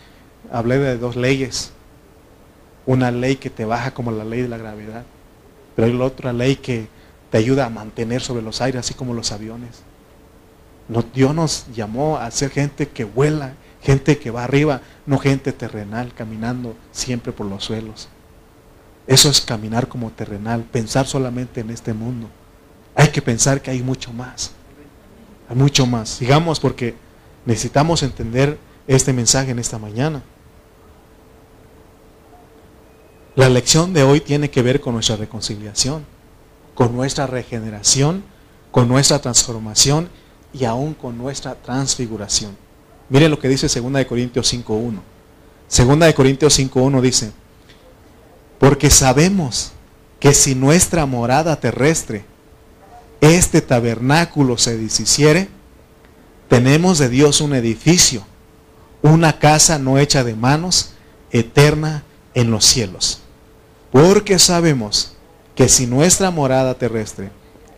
hablé 0.53 0.79
de 0.79 0.99
dos 0.99 1.17
leyes? 1.17 1.73
Una 2.87 3.11
ley 3.11 3.37
que 3.37 3.51
te 3.51 3.65
baja 3.65 3.93
como 3.93 4.13
la 4.13 4.25
ley 4.25 4.43
de 4.43 4.49
la 4.49 4.59
gravedad. 4.59 5.05
Pero 5.75 5.87
hay 5.87 5.93
la 5.93 6.05
otra 6.05 6.33
ley 6.33 6.57
que 6.57 6.89
te 7.35 7.39
ayuda 7.39 7.67
a 7.67 7.69
mantener 7.69 8.23
sobre 8.23 8.43
los 8.43 8.61
aires, 8.61 8.79
así 8.79 8.95
como 8.95 9.13
los 9.13 9.33
aviones. 9.33 9.83
Dios 11.13 11.35
nos 11.35 11.67
llamó 11.75 12.17
a 12.17 12.31
ser 12.31 12.51
gente 12.51 12.91
que 12.91 13.03
vuela, 13.03 13.55
gente 13.83 14.19
que 14.19 14.31
va 14.31 14.45
arriba, 14.45 14.83
no 15.05 15.19
gente 15.19 15.53
terrenal 15.53 16.15
caminando 16.15 16.77
siempre 16.93 17.33
por 17.33 17.47
los 17.47 17.65
suelos. 17.65 18.09
Eso 19.09 19.31
es 19.31 19.41
caminar 19.41 19.89
como 19.89 20.13
terrenal, 20.13 20.63
pensar 20.63 21.09
solamente 21.09 21.61
en 21.61 21.71
este 21.71 21.93
mundo. 21.93 22.29
Hay 22.95 23.09
que 23.09 23.21
pensar 23.21 23.61
que 23.61 23.73
hay 23.73 23.83
mucho 23.83 24.13
más. 24.13 24.53
Hay 25.49 25.57
mucho 25.57 25.87
más. 25.87 26.11
Sigamos 26.11 26.61
porque 26.61 26.95
necesitamos 27.47 28.05
entender 28.05 28.61
este 28.87 29.13
mensaje 29.13 29.51
en 29.51 29.59
esta 29.59 29.81
mañana. 29.81 30.23
La 33.35 33.49
lección 33.49 33.93
de 33.93 34.05
hoy 34.05 34.21
tiene 34.21 34.51
que 34.51 34.63
ver 34.63 34.81
con 34.81 34.95
nuestra 34.95 35.17
reconciliación, 35.17 36.14
con 36.75 36.95
nuestra 36.95 37.27
regeneración, 37.27 38.25
con 38.71 38.89
nuestra 38.89 39.21
transformación 39.21 40.09
y 40.53 40.65
aún 40.65 40.95
con 40.95 41.17
nuestra 41.17 41.55
transfiguración. 41.55 42.57
Mire 43.09 43.29
lo 43.29 43.39
que 43.39 43.49
dice 43.49 43.69
2 43.69 43.93
de 43.93 44.07
Corintios 44.07 44.53
5.1. 44.53 45.01
2 45.69 45.99
de 46.01 46.15
Corintios 46.15 46.59
5.1 46.59 47.01
dice, 47.01 47.33
porque 48.59 48.91
sabemos 48.91 49.73
que 50.21 50.33
si 50.33 50.55
nuestra 50.55 51.07
morada 51.07 51.61
terrestre, 51.61 52.25
este 53.21 53.61
tabernáculo 53.61 54.59
se 54.59 54.77
deshiciere, 54.77 55.49
tenemos 56.49 56.99
de 56.99 57.09
Dios 57.09 57.41
un 57.41 57.55
edificio, 57.55 58.25
una 59.03 59.39
casa 59.39 59.79
no 59.79 59.99
hecha 59.99 60.25
de 60.25 60.35
manos, 60.35 60.93
eterna 61.31 62.05
en 62.35 62.51
los 62.51 62.65
cielos. 62.65 63.21
Porque 63.93 64.39
sabemos 64.39 65.14
que 65.55 65.69
si 65.69 65.87
nuestra 65.87 66.31
morada 66.31 66.75
terrestre, 66.75 67.31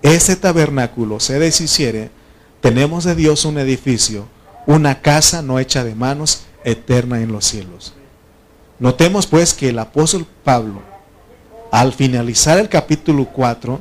este 0.02 0.36
tabernáculo 0.36 1.20
se 1.20 1.38
deshiciere, 1.38 2.10
tenemos 2.60 3.04
de 3.04 3.14
Dios 3.14 3.44
un 3.44 3.58
edificio, 3.58 4.26
una 4.66 5.00
casa 5.02 5.42
no 5.42 5.58
hecha 5.58 5.84
de 5.84 5.94
manos, 5.94 6.44
eterna 6.64 7.20
en 7.20 7.32
los 7.32 7.44
cielos. 7.44 7.94
Notemos 8.78 9.26
pues 9.26 9.54
que 9.54 9.68
el 9.68 9.78
apóstol 9.78 10.26
Pablo, 10.44 10.82
al 11.70 11.92
finalizar 11.92 12.58
el 12.58 12.68
capítulo 12.68 13.26
4, 13.26 13.80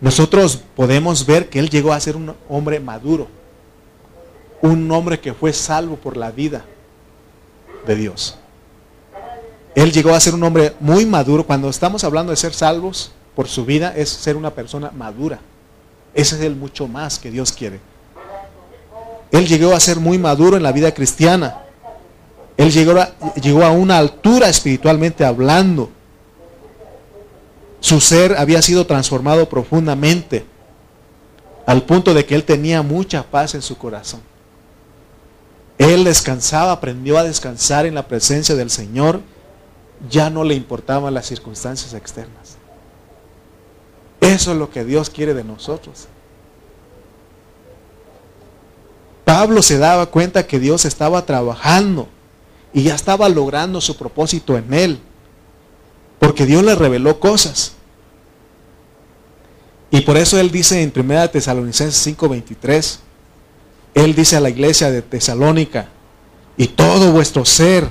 nosotros 0.00 0.62
podemos 0.74 1.24
ver 1.24 1.48
que 1.48 1.58
él 1.58 1.70
llegó 1.70 1.92
a 1.92 2.00
ser 2.00 2.16
un 2.16 2.34
hombre 2.48 2.80
maduro, 2.80 3.28
un 4.60 4.90
hombre 4.90 5.20
que 5.20 5.32
fue 5.32 5.52
salvo 5.52 5.96
por 5.96 6.16
la 6.16 6.30
vida 6.30 6.64
de 7.86 7.94
Dios. 7.94 8.38
Él 9.76 9.92
llegó 9.92 10.14
a 10.14 10.20
ser 10.20 10.34
un 10.34 10.42
hombre 10.42 10.72
muy 10.80 11.04
maduro. 11.04 11.44
Cuando 11.44 11.68
estamos 11.68 12.02
hablando 12.02 12.30
de 12.30 12.36
ser 12.36 12.54
salvos 12.54 13.12
por 13.34 13.46
su 13.46 13.66
vida, 13.66 13.92
es 13.94 14.08
ser 14.08 14.34
una 14.34 14.50
persona 14.50 14.90
madura. 14.90 15.38
Ese 16.14 16.36
es 16.36 16.40
el 16.40 16.56
mucho 16.56 16.88
más 16.88 17.18
que 17.18 17.30
Dios 17.30 17.52
quiere. 17.52 17.78
Él 19.30 19.46
llegó 19.46 19.74
a 19.74 19.80
ser 19.80 20.00
muy 20.00 20.16
maduro 20.16 20.56
en 20.56 20.62
la 20.62 20.72
vida 20.72 20.94
cristiana. 20.94 21.58
Él 22.56 22.72
llegó 22.72 22.98
a, 22.98 23.10
llegó 23.34 23.64
a 23.64 23.70
una 23.70 23.98
altura 23.98 24.48
espiritualmente 24.48 25.26
hablando. 25.26 25.90
Su 27.80 28.00
ser 28.00 28.34
había 28.38 28.62
sido 28.62 28.86
transformado 28.86 29.46
profundamente 29.46 30.46
al 31.66 31.82
punto 31.82 32.14
de 32.14 32.24
que 32.24 32.34
él 32.34 32.44
tenía 32.44 32.80
mucha 32.80 33.24
paz 33.24 33.54
en 33.54 33.60
su 33.60 33.76
corazón. 33.76 34.22
Él 35.76 36.04
descansaba, 36.04 36.72
aprendió 36.72 37.18
a 37.18 37.24
descansar 37.24 37.84
en 37.84 37.94
la 37.94 38.08
presencia 38.08 38.54
del 38.54 38.70
Señor. 38.70 39.20
Ya 40.10 40.30
no 40.30 40.44
le 40.44 40.54
importaban 40.54 41.14
las 41.14 41.26
circunstancias 41.26 41.94
externas. 41.94 42.56
Eso 44.20 44.52
es 44.52 44.58
lo 44.58 44.70
que 44.70 44.84
Dios 44.84 45.10
quiere 45.10 45.34
de 45.34 45.44
nosotros. 45.44 46.08
Pablo 49.24 49.62
se 49.62 49.78
daba 49.78 50.06
cuenta 50.06 50.46
que 50.46 50.60
Dios 50.60 50.84
estaba 50.84 51.26
trabajando 51.26 52.08
y 52.72 52.84
ya 52.84 52.94
estaba 52.94 53.28
logrando 53.28 53.80
su 53.80 53.96
propósito 53.96 54.56
en 54.56 54.72
él. 54.72 55.00
Porque 56.18 56.46
Dios 56.46 56.62
le 56.62 56.74
reveló 56.74 57.18
cosas. 57.20 57.72
Y 59.90 60.02
por 60.02 60.16
eso 60.16 60.38
él 60.38 60.50
dice 60.50 60.82
en 60.82 60.92
1 60.94 61.30
Tesalonicenses 61.30 62.16
5:23, 62.18 62.98
él 63.94 64.14
dice 64.14 64.36
a 64.36 64.40
la 64.40 64.50
iglesia 64.50 64.90
de 64.90 65.02
Tesalónica, 65.02 65.88
y 66.56 66.68
todo 66.68 67.12
vuestro 67.12 67.44
ser, 67.44 67.90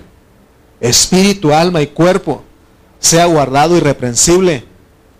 espíritu, 0.89 1.53
alma 1.53 1.81
y 1.81 1.87
cuerpo, 1.87 2.43
sea 2.99 3.25
guardado 3.25 3.75
irreprensible 3.77 4.63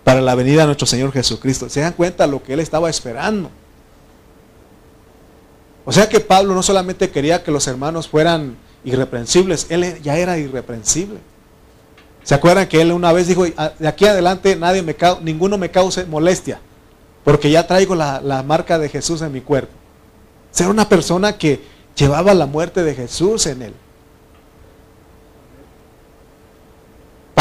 para 0.04 0.20
la 0.20 0.34
venida 0.34 0.60
de 0.60 0.66
nuestro 0.66 0.86
Señor 0.86 1.12
Jesucristo. 1.12 1.68
¿Se 1.68 1.80
dan 1.80 1.92
cuenta 1.92 2.26
lo 2.26 2.42
que 2.42 2.52
él 2.52 2.60
estaba 2.60 2.88
esperando? 2.88 3.50
O 5.84 5.92
sea 5.92 6.08
que 6.08 6.20
Pablo 6.20 6.54
no 6.54 6.62
solamente 6.62 7.10
quería 7.10 7.42
que 7.42 7.50
los 7.50 7.66
hermanos 7.66 8.08
fueran 8.08 8.56
irreprensibles. 8.84 9.66
Él 9.68 10.00
ya 10.02 10.16
era 10.16 10.38
irreprensible. 10.38 11.18
¿Se 12.22 12.34
acuerdan 12.34 12.66
que 12.66 12.80
él 12.80 12.90
una 12.90 13.12
vez 13.12 13.28
dijo, 13.28 13.44
ah, 13.56 13.72
de 13.78 13.86
aquí 13.86 14.04
adelante 14.04 14.56
nadie 14.56 14.82
me 14.82 14.96
ninguno 15.22 15.58
me 15.58 15.70
cause 15.70 16.04
molestia, 16.06 16.60
porque 17.22 17.50
ya 17.50 17.66
traigo 17.68 17.94
la, 17.94 18.20
la 18.20 18.42
marca 18.42 18.80
de 18.80 18.88
Jesús 18.88 19.22
en 19.22 19.30
mi 19.32 19.40
cuerpo? 19.40 19.72
Ser 20.50 20.68
una 20.68 20.88
persona 20.88 21.38
que 21.38 21.60
llevaba 21.94 22.34
la 22.34 22.46
muerte 22.46 22.82
de 22.82 22.96
Jesús 22.96 23.46
en 23.46 23.62
él. 23.62 23.74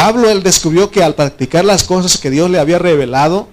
Pablo 0.05 0.29
él 0.29 0.43
descubrió 0.43 0.91
que 0.91 1.03
al 1.03 1.15
practicar 1.15 1.65
las 1.65 1.83
cosas 1.83 2.19
que 2.19 2.29
Dios 2.29 2.47
le 2.47 2.59
había 2.59 2.77
revelado 2.77 3.47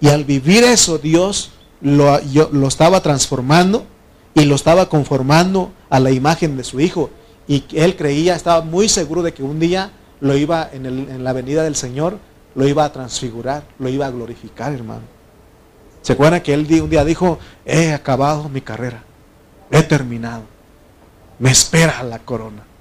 y 0.00 0.08
al 0.08 0.24
vivir 0.24 0.64
eso 0.64 0.98
Dios 0.98 1.52
lo, 1.80 2.18
lo 2.50 2.66
estaba 2.66 3.00
transformando 3.02 3.86
y 4.34 4.46
lo 4.46 4.56
estaba 4.56 4.88
conformando 4.88 5.70
a 5.90 6.00
la 6.00 6.10
imagen 6.10 6.56
de 6.56 6.64
su 6.64 6.80
hijo. 6.80 7.08
Y 7.46 7.62
él 7.72 7.94
creía, 7.94 8.34
estaba 8.34 8.62
muy 8.62 8.88
seguro 8.88 9.22
de 9.22 9.32
que 9.32 9.44
un 9.44 9.60
día 9.60 9.92
lo 10.18 10.36
iba 10.36 10.68
en, 10.72 11.22
la 11.22 11.32
venida 11.32 11.62
del 11.62 11.76
Señor, 11.76 12.18
lo 12.56 12.66
iba 12.66 12.84
a 12.84 12.92
transfigurar, 12.92 13.62
lo 13.78 13.88
iba 13.88 14.06
a 14.06 14.10
glorificar, 14.10 14.72
hermano. 14.72 15.02
¿Se 16.00 16.14
acuerdan 16.14 16.40
que 16.40 16.52
él 16.52 16.66
un 16.82 16.90
día 16.90 17.04
dijo, 17.04 17.38
he 17.64 17.92
acabado 17.92 18.48
mi 18.48 18.60
carrera, 18.60 19.04
he 19.70 19.84
terminado, 19.84 20.42
me 21.38 21.52
espera 21.52 22.02
la 22.02 22.18
corona? 22.18 22.71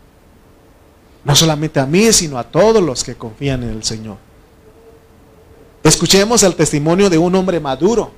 No 1.24 1.36
solamente 1.36 1.80
a 1.80 1.86
mí, 1.86 2.12
sino 2.14 2.38
a 2.38 2.44
todos 2.44 2.82
los 2.82 3.04
que 3.04 3.16
confían 3.16 3.64
en 3.64 3.70
el 3.70 3.84
Señor. 3.84 4.18
Escuchemos 5.84 6.44
el 6.44 6.56
testimonio 6.56 7.10
de 7.10 7.18
un 7.18 7.34
hombre 7.36 7.60
maduro, 7.60 8.12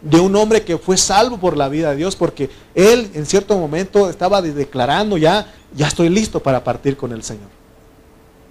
de 0.00 0.20
un 0.20 0.34
hombre 0.36 0.62
que 0.62 0.78
fue 0.78 0.96
salvo 0.96 1.38
por 1.38 1.56
la 1.56 1.68
vida 1.68 1.90
de 1.90 1.96
Dios, 1.96 2.14
porque 2.14 2.50
él 2.74 3.10
en 3.14 3.26
cierto 3.26 3.58
momento 3.58 4.08
estaba 4.08 4.40
declarando 4.40 5.16
ya, 5.16 5.52
ya 5.74 5.88
estoy 5.88 6.08
listo 6.08 6.40
para 6.40 6.62
partir 6.62 6.96
con 6.96 7.12
el 7.12 7.22
Señor. 7.22 7.48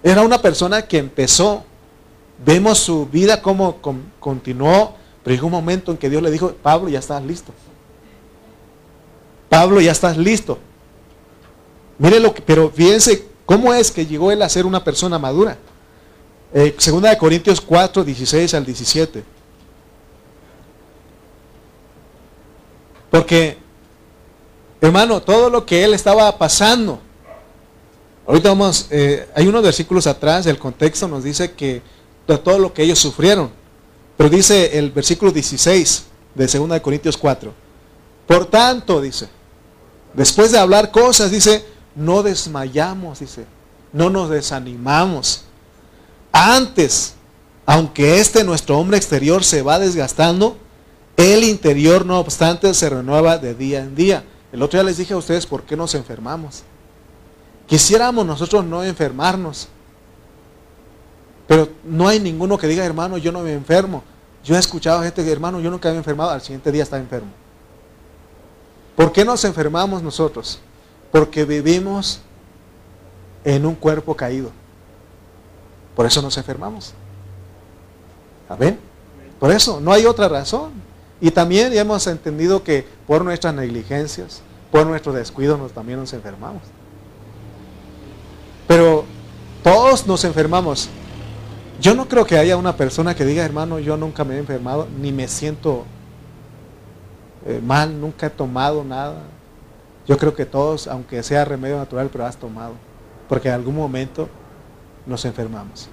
Era 0.02 0.22
una 0.22 0.40
persona 0.40 0.82
que 0.82 0.98
empezó, 0.98 1.64
vemos 2.44 2.78
su 2.78 3.06
vida 3.06 3.42
como 3.42 3.78
continuó, 4.20 4.94
pero 5.24 5.34
llegó 5.34 5.46
un 5.46 5.52
momento 5.52 5.90
en 5.90 5.98
que 5.98 6.10
Dios 6.10 6.22
le 6.22 6.30
dijo, 6.30 6.52
Pablo, 6.62 6.88
ya 6.88 6.98
estás 6.98 7.22
listo. 7.24 7.52
Pablo, 9.48 9.80
ya 9.80 9.92
estás 9.92 10.16
listo. 10.16 10.58
Mire 11.98 12.20
lo 12.20 12.32
que, 12.32 12.42
pero 12.42 12.70
fíjense 12.70 13.26
cómo 13.48 13.72
es 13.72 13.90
que 13.90 14.06
llegó 14.06 14.30
él 14.30 14.42
a 14.42 14.48
ser 14.48 14.66
una 14.66 14.84
persona 14.84 15.18
madura. 15.18 15.56
Eh, 16.52 16.76
segunda 16.78 17.08
de 17.08 17.18
Corintios 17.18 17.60
4, 17.60 18.04
16 18.04 18.54
al 18.54 18.64
17. 18.64 19.24
Porque 23.10 23.58
Hermano, 24.80 25.20
todo 25.20 25.50
lo 25.50 25.66
que 25.66 25.82
él 25.82 25.92
estaba 25.94 26.36
pasando. 26.38 27.00
Ahorita 28.26 28.50
vamos, 28.50 28.86
eh, 28.90 29.28
hay 29.34 29.46
unos 29.46 29.62
versículos 29.62 30.06
atrás, 30.06 30.46
el 30.46 30.58
contexto 30.58 31.08
nos 31.08 31.24
dice 31.24 31.52
que 31.52 31.82
todo 32.26 32.58
lo 32.58 32.72
que 32.72 32.82
ellos 32.82 32.98
sufrieron. 32.98 33.50
Pero 34.16 34.30
dice 34.30 34.78
el 34.78 34.90
versículo 34.90 35.32
16 35.32 36.04
de 36.34 36.46
2 36.46 36.80
Corintios 36.80 37.16
4. 37.16 37.52
Por 38.26 38.46
tanto, 38.46 39.00
dice, 39.00 39.28
después 40.12 40.52
de 40.52 40.58
hablar 40.58 40.90
cosas, 40.90 41.30
dice, 41.30 41.64
no 41.94 42.22
desmayamos, 42.22 43.20
dice, 43.20 43.46
no 43.92 44.10
nos 44.10 44.30
desanimamos. 44.30 45.44
Antes, 46.32 47.14
aunque 47.66 48.20
este 48.20 48.44
nuestro 48.44 48.78
hombre 48.78 48.96
exterior 48.96 49.44
se 49.44 49.62
va 49.62 49.78
desgastando, 49.78 50.56
el 51.16 51.44
interior 51.44 52.06
no 52.06 52.18
obstante 52.20 52.72
se 52.74 52.88
renueva 52.88 53.38
de 53.38 53.54
día 53.54 53.80
en 53.80 53.94
día. 53.94 54.24
El 54.52 54.62
otro 54.62 54.78
día 54.78 54.84
les 54.84 54.98
dije 54.98 55.14
a 55.14 55.16
ustedes 55.16 55.46
por 55.46 55.64
qué 55.64 55.76
nos 55.76 55.94
enfermamos. 55.94 56.62
Quisiéramos 57.66 58.24
nosotros 58.24 58.64
no 58.64 58.82
enfermarnos. 58.82 59.68
Pero 61.46 61.68
no 61.84 62.06
hay 62.06 62.20
ninguno 62.20 62.56
que 62.56 62.66
diga, 62.66 62.84
hermano, 62.84 63.18
yo 63.18 63.32
no 63.32 63.40
me 63.40 63.52
enfermo. 63.52 64.02
Yo 64.44 64.54
he 64.54 64.58
escuchado 64.58 65.00
a 65.00 65.04
gente 65.04 65.24
que, 65.24 65.32
hermano, 65.32 65.60
yo 65.60 65.70
nunca 65.70 65.88
me 65.88 65.96
he 65.96 65.98
enfermado, 65.98 66.30
al 66.30 66.40
siguiente 66.40 66.70
día 66.70 66.82
está 66.82 66.98
enfermo. 66.98 67.30
¿Por 68.94 69.12
qué 69.12 69.24
nos 69.24 69.44
enfermamos 69.44 70.02
nosotros? 70.02 70.60
Porque 71.10 71.44
vivimos 71.44 72.20
en 73.44 73.64
un 73.66 73.74
cuerpo 73.74 74.14
caído. 74.14 74.50
Por 75.94 76.06
eso 76.06 76.22
nos 76.22 76.36
enfermamos. 76.36 76.94
¿Amén? 78.48 78.78
Por 79.38 79.50
eso, 79.50 79.80
no 79.80 79.92
hay 79.92 80.06
otra 80.06 80.28
razón. 80.28 80.72
Y 81.20 81.30
también 81.30 81.72
hemos 81.76 82.06
entendido 82.06 82.62
que 82.62 82.86
por 83.06 83.24
nuestras 83.24 83.54
negligencias, 83.54 84.42
por 84.70 84.86
nuestro 84.86 85.12
descuido, 85.12 85.56
nos, 85.56 85.72
también 85.72 85.98
nos 85.98 86.12
enfermamos. 86.12 86.62
Pero 88.66 89.04
todos 89.62 90.06
nos 90.06 90.24
enfermamos. 90.24 90.88
Yo 91.80 91.94
no 91.94 92.08
creo 92.08 92.24
que 92.24 92.38
haya 92.38 92.56
una 92.56 92.76
persona 92.76 93.14
que 93.14 93.24
diga, 93.24 93.44
hermano, 93.44 93.78
yo 93.78 93.96
nunca 93.96 94.24
me 94.24 94.34
he 94.34 94.38
enfermado, 94.38 94.86
ni 95.00 95.12
me 95.12 95.26
siento 95.28 95.84
eh, 97.46 97.60
mal, 97.64 98.00
nunca 98.00 98.26
he 98.26 98.30
tomado 98.30 98.84
nada. 98.84 99.22
Yo 100.08 100.16
creo 100.16 100.34
que 100.34 100.46
todos, 100.46 100.88
aunque 100.88 101.22
sea 101.22 101.44
remedio 101.44 101.76
natural, 101.76 102.08
pero 102.10 102.24
has 102.24 102.36
tomado. 102.36 102.72
Porque 103.28 103.48
en 103.48 103.54
algún 103.54 103.76
momento 103.76 104.28
nos 105.06 105.24
enfermamos. 105.26 105.88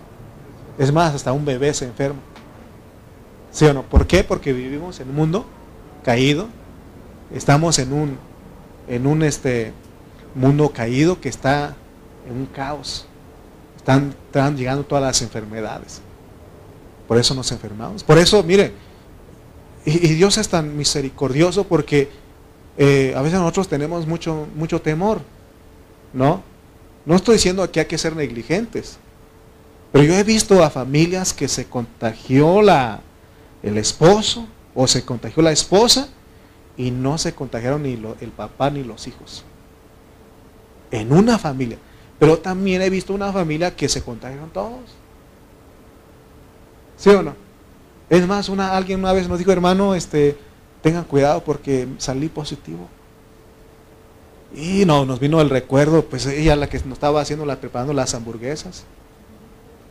Es 0.78 0.92
más, 0.92 1.14
hasta 1.14 1.34
un 1.34 1.44
bebé 1.44 1.74
se 1.74 1.86
enferma. 1.86 2.20
¿Sí 3.52 3.66
o 3.66 3.74
no? 3.74 3.84
¿Por 3.84 4.08
qué? 4.08 4.24
Porque 4.24 4.54
vivimos 4.54 5.00
en 5.02 5.10
un 5.10 5.16
mundo 5.16 5.46
caído. 6.04 6.48
Estamos 7.34 7.78
en 7.78 7.92
un, 7.92 8.18
en 8.88 9.06
un 9.06 9.22
este, 9.22 9.74
mundo 10.34 10.70
caído 10.70 11.20
que 11.20 11.30
está 11.30 11.76
en 12.28 12.38
un 12.38 12.46
caos. 12.46 13.06
Están, 13.76 14.16
están 14.28 14.56
llegando 14.56 14.86
todas 14.86 15.04
las 15.04 15.22
enfermedades. 15.22 16.02
Por 17.08 17.18
eso 17.18 17.36
nos 17.36 17.52
enfermamos. 17.52 18.04
Por 18.04 18.18
eso, 18.18 18.42
mire, 18.44 18.74
y, 19.86 20.00
Dios 20.16 20.38
es 20.38 20.50
tan 20.50 20.76
misericordioso 20.76 21.66
porque 21.66 22.10
eh, 22.78 23.14
a 23.16 23.22
veces 23.22 23.40
nosotros 23.40 23.68
tenemos 23.68 24.06
mucho, 24.06 24.48
mucho 24.56 24.82
temor. 24.82 25.22
¿No? 26.14 26.44
No 27.06 27.16
estoy 27.16 27.36
diciendo 27.36 27.70
que 27.72 27.82
hay 27.82 27.86
que 27.86 27.98
ser 27.98 28.16
negligentes. 28.16 28.98
Pero 29.92 30.06
yo 30.06 30.14
he 30.16 30.24
visto 30.24 30.64
a 30.64 30.70
familias 30.70 31.34
que 31.34 31.48
se 31.48 31.66
contagió 31.66 32.62
la, 32.62 33.02
el 33.64 33.78
esposo 33.78 34.48
o 34.74 34.88
se 34.88 35.06
contagió 35.06 35.42
la 35.42 35.52
esposa 35.52 36.10
y 36.78 36.92
no 36.92 37.18
se 37.18 37.34
contagiaron 37.34 37.84
ni 37.84 37.94
el 37.94 38.30
papá 38.30 38.70
ni 38.70 38.84
los 38.84 39.08
hijos. 39.08 39.44
En 40.92 41.14
una 41.14 41.38
familia. 41.38 41.78
Pero 42.20 42.38
también 42.38 42.82
he 42.82 42.90
visto 42.90 43.14
una 43.14 43.32
familia 43.32 43.76
que 43.76 43.90
se 43.90 44.02
contagiaron 44.02 44.50
todos. 44.50 44.82
¿Sí 46.98 47.10
o 47.10 47.22
no? 47.22 47.36
Es 48.10 48.26
más, 48.28 48.50
una, 48.50 48.76
alguien 48.76 49.00
una 49.00 49.14
vez 49.14 49.28
nos 49.28 49.40
dijo, 49.40 49.52
hermano, 49.52 49.96
este, 49.96 50.38
tengan 50.86 51.04
cuidado 51.04 51.44
porque 51.44 51.88
salí 51.98 52.30
positivo. 52.30 52.88
Y 54.56 54.86
no, 54.86 55.04
nos 55.04 55.20
vino 55.20 55.42
el 55.42 55.50
recuerdo, 55.50 56.06
pues 56.06 56.28
ella 56.28 56.56
la 56.56 56.70
que 56.70 56.78
nos 56.78 56.94
estaba 56.94 57.22
haciendo, 57.22 57.44
la, 57.44 57.56
preparando 57.56 57.92
las 57.92 58.14
hamburguesas. 58.14 58.84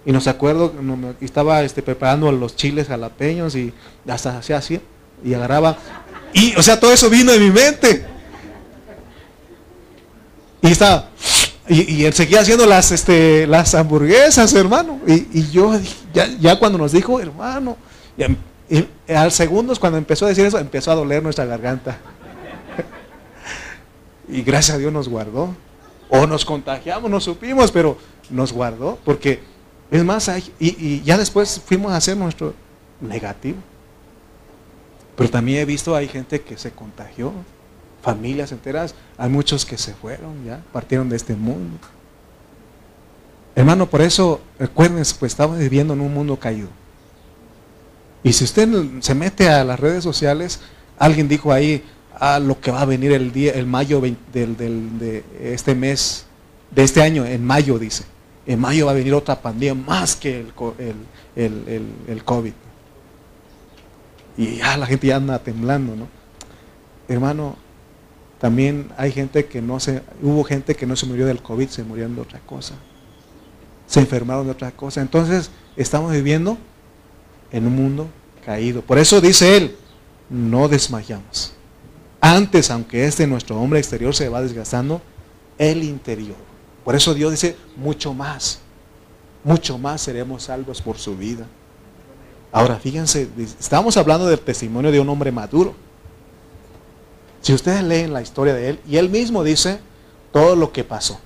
Y 0.07 0.12
nos 0.12 0.28
acuerdo, 0.28 0.72
estaba 1.20 1.64
este, 1.64 1.83
preparando 1.83 2.30
los 2.30 2.54
chiles 2.54 2.87
jalapeños 2.87 3.57
y 3.57 3.74
hasta 4.07 4.38
hacía 4.38 4.59
así, 4.59 4.80
y 5.24 5.35
agarraba. 5.35 5.76
Y, 6.33 6.54
o 6.54 6.62
sea, 6.62 6.78
todo 6.78 6.92
eso 6.92 7.11
vino 7.11 7.33
de 7.33 7.40
mi 7.40 7.50
mente. 7.50 8.07
Y 10.62 10.68
estaba, 10.68 11.09
y, 11.68 12.04
él 12.04 12.12
seguía 12.12 12.42
haciendo 12.42 12.66
las, 12.66 12.92
este, 12.92 13.48
las 13.48 13.74
hamburguesas, 13.74 14.54
hermano. 14.54 15.00
Y, 15.09 15.50
yo, 15.50 15.72
ya, 16.12 16.57
cuando 16.57 16.78
nos 16.78 16.92
dijo, 16.92 17.18
hermano, 17.18 17.76
y, 18.68 18.87
al 19.12 19.31
segundos 19.33 19.79
cuando 19.79 19.98
empezó 19.98 20.24
a 20.24 20.29
decir 20.29 20.44
eso, 20.44 20.59
empezó 20.59 20.90
a 20.90 20.94
doler 20.94 21.22
nuestra 21.22 21.44
garganta. 21.44 21.98
y 24.29 24.42
gracias 24.42 24.77
a 24.77 24.79
Dios 24.79 24.92
nos 24.92 25.09
guardó. 25.09 25.55
O 26.09 26.27
nos 26.27 26.44
contagiamos, 26.44 27.11
no 27.11 27.20
supimos, 27.20 27.72
pero 27.72 27.98
nos 28.31 28.53
guardó, 28.53 28.98
porque 29.05 29.40
es 29.90 30.05
más, 30.05 30.31
y, 30.59 31.03
ya 31.03 31.18
después 31.18 31.61
fuimos 31.64 31.92
a 31.92 31.96
hacer 31.96 32.16
nuestro 32.16 32.55
negativo. 33.00 33.59
Pero 35.16 35.31
también 35.31 35.61
he 35.61 35.64
visto, 35.64 35.94
hay 35.94 36.09
gente 36.09 36.40
que 36.40 36.57
se 36.57 36.70
contagió, 36.70 37.33
familias 38.03 38.53
enteras, 38.53 38.94
hay 39.16 39.31
muchos 39.31 39.64
que 39.64 39.79
se 39.79 39.94
fueron, 39.94 40.44
ya, 40.44 40.62
partieron 40.72 41.09
de 41.09 41.16
este 41.16 41.35
mundo. 41.35 41.79
Hermano, 43.55 43.88
por 43.88 44.03
eso, 44.03 44.40
recuerden, 44.59 45.05
pues 45.18 45.33
estamos 45.33 45.59
viviendo 45.59 45.94
en 45.94 46.00
un 46.00 46.12
mundo 46.12 46.37
caído. 46.38 46.68
Y 48.24 48.32
si 48.32 48.42
usted 48.42 48.68
se 49.00 49.14
mete 49.14 49.48
a 49.48 49.62
las 49.62 49.78
redes 49.78 50.02
sociales, 50.02 50.60
alguien 50.98 51.28
dijo 51.28 51.52
ahí, 51.52 51.84
a 52.14 52.37
ah, 52.37 52.40
lo 52.40 52.60
que 52.60 52.70
va 52.70 52.80
a 52.80 52.84
venir 52.84 53.12
el 53.12 53.32
día, 53.32 53.52
el 53.52 53.66
mayo 53.66 54.00
del, 54.00 54.16
de 54.58 55.24
este 55.40 55.76
mes, 55.76 56.26
de 56.70 56.82
este 56.82 57.02
año, 57.02 57.24
en 57.24 57.44
mayo, 57.44 57.78
dice 57.78 58.04
en 58.46 58.60
mayo 58.60 58.87
va 58.87 58.92
a 58.92 58.94
venir 58.94 59.14
otra 59.14 59.40
pandemia 59.40 59.74
más 59.74 60.16
que 60.16 60.40
el, 60.40 61.87
el, 62.06 62.24
COVID. 62.24 62.52
Y 64.37 64.56
ya 64.56 64.76
la 64.76 64.87
gente 64.87 65.06
ya 65.06 65.16
anda 65.16 65.38
temblando, 65.38 65.96
¿no? 65.96 66.08
Hermano, 67.08 67.56
también 68.40 68.90
hay 68.96 69.12
gente 69.12 69.46
que 69.46 69.62
no 69.62 69.80
se, 69.80 70.02
hubo 70.22 70.44
gente 70.44 70.74
que 70.74 70.87
no 70.87 70.96
se 70.96 71.06
murió 71.06 71.26
del 71.26 71.40
COVID, 71.40 71.68
se 71.68 71.84
murieron 71.84 72.14
de 72.14 72.22
otra 72.22 72.40
cosa. 72.40 72.74
Se 73.87 74.00
enfermaron 74.00 74.46
de 74.46 74.52
otra 74.52 74.72
cosa. 74.72 75.00
Entonces, 75.00 75.50
estamos 75.76 76.12
viviendo 76.12 76.58
en 77.54 77.66
un 77.66 77.74
mundo 77.74 78.08
caído. 78.44 78.82
Por 78.82 78.98
eso 78.98 79.22
dice 79.22 79.56
él, 79.56 79.76
no 80.28 80.68
desmayamos. 80.68 81.52
Antes, 82.20 82.70
aunque 82.70 83.06
este 83.06 83.26
nuestro 83.26 83.58
hombre 83.58 83.78
exterior 83.78 84.14
se 84.14 84.28
va 84.28 84.42
desgastando, 84.42 85.00
el 85.56 85.82
interior 85.82 86.36
por 86.84 86.94
eso 86.94 87.14
Dios 87.14 87.30
dice, 87.30 87.56
mucho 87.76 88.12
más, 88.12 88.58
mucho 89.42 89.78
más 89.78 90.02
seremos 90.02 90.44
salvos 90.44 90.82
por 90.82 90.98
su 90.98 91.16
vida. 91.16 91.46
Ahora, 92.52 92.76
fíjense, 92.76 93.28
estamos 93.58 93.96
hablando 93.96 94.26
del 94.26 94.38
testimonio 94.38 94.92
de 94.92 95.00
un 95.00 95.08
hombre 95.08 95.32
maduro. 95.32 95.74
Si 97.40 97.52
ustedes 97.52 97.82
leen 97.82 98.12
la 98.12 98.22
historia 98.22 98.54
de 98.54 98.68
él, 98.68 98.80
y 98.86 98.98
él 98.98 99.08
mismo 99.08 99.42
dice 99.42 99.80
todo 100.30 100.54
lo 100.54 100.72
que 100.72 100.84
pasó. 100.84 101.18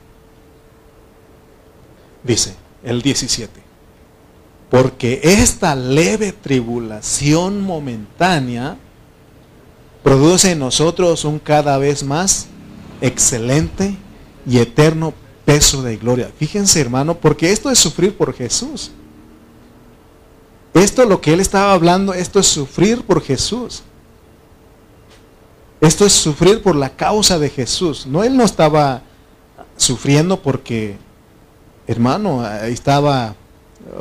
Dice 2.22 2.54
el 2.82 3.02
17, 3.02 3.60
porque 4.70 5.20
esta 5.22 5.74
leve 5.74 6.32
tribulación 6.32 7.62
momentánea 7.62 8.76
produce 10.02 10.52
en 10.52 10.58
nosotros 10.58 11.24
un 11.24 11.38
cada 11.38 11.78
vez 11.78 12.02
más 12.02 12.48
excelente 13.00 13.96
y 14.46 14.58
eterno 14.58 15.14
peso 15.44 15.82
de 15.82 15.96
gloria. 15.96 16.30
Fíjense, 16.38 16.80
hermano, 16.80 17.18
porque 17.18 17.50
esto 17.52 17.70
es 17.70 17.78
sufrir 17.78 18.16
por 18.16 18.34
Jesús. 18.34 18.90
Esto 20.74 21.04
lo 21.06 21.20
que 21.20 21.32
él 21.32 21.40
estaba 21.40 21.72
hablando, 21.72 22.12
esto 22.12 22.38
es 22.38 22.46
sufrir 22.46 23.02
por 23.02 23.22
Jesús. 23.22 23.82
Esto 25.80 26.04
es 26.04 26.12
sufrir 26.12 26.62
por 26.62 26.76
la 26.76 26.90
causa 26.90 27.38
de 27.38 27.48
Jesús. 27.48 28.06
No, 28.06 28.22
él 28.22 28.36
no 28.36 28.44
estaba 28.44 29.02
sufriendo 29.76 30.42
porque, 30.42 30.96
hermano, 31.86 32.46
estaba 32.64 33.34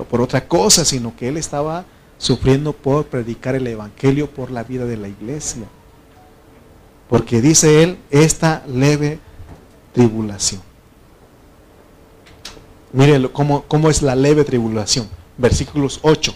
por 0.10 0.22
otra 0.22 0.48
cosa, 0.48 0.86
sino 0.86 1.16
que 1.16 1.28
él 1.28 1.38
estaba 1.38 1.86
sufriendo 2.18 2.74
por 2.74 3.06
predicar 3.06 3.56
el 3.56 3.68
Evangelio, 3.68 4.30
por 4.30 4.52
la 4.52 4.64
vida 4.64 4.86
de 4.86 4.98
la 4.98 5.08
iglesia. 5.08 5.64
Porque 7.10 7.42
dice 7.42 7.84
él, 7.84 7.98
esta 8.10 8.64
leve 8.68 9.20
tribulación. 9.94 10.62
Mire 12.92 13.30
cómo, 13.32 13.64
cómo 13.64 13.90
es 13.90 14.02
la 14.02 14.16
leve 14.16 14.44
tribulación. 14.44 15.08
Versículos 15.38 16.00
8. 16.02 16.34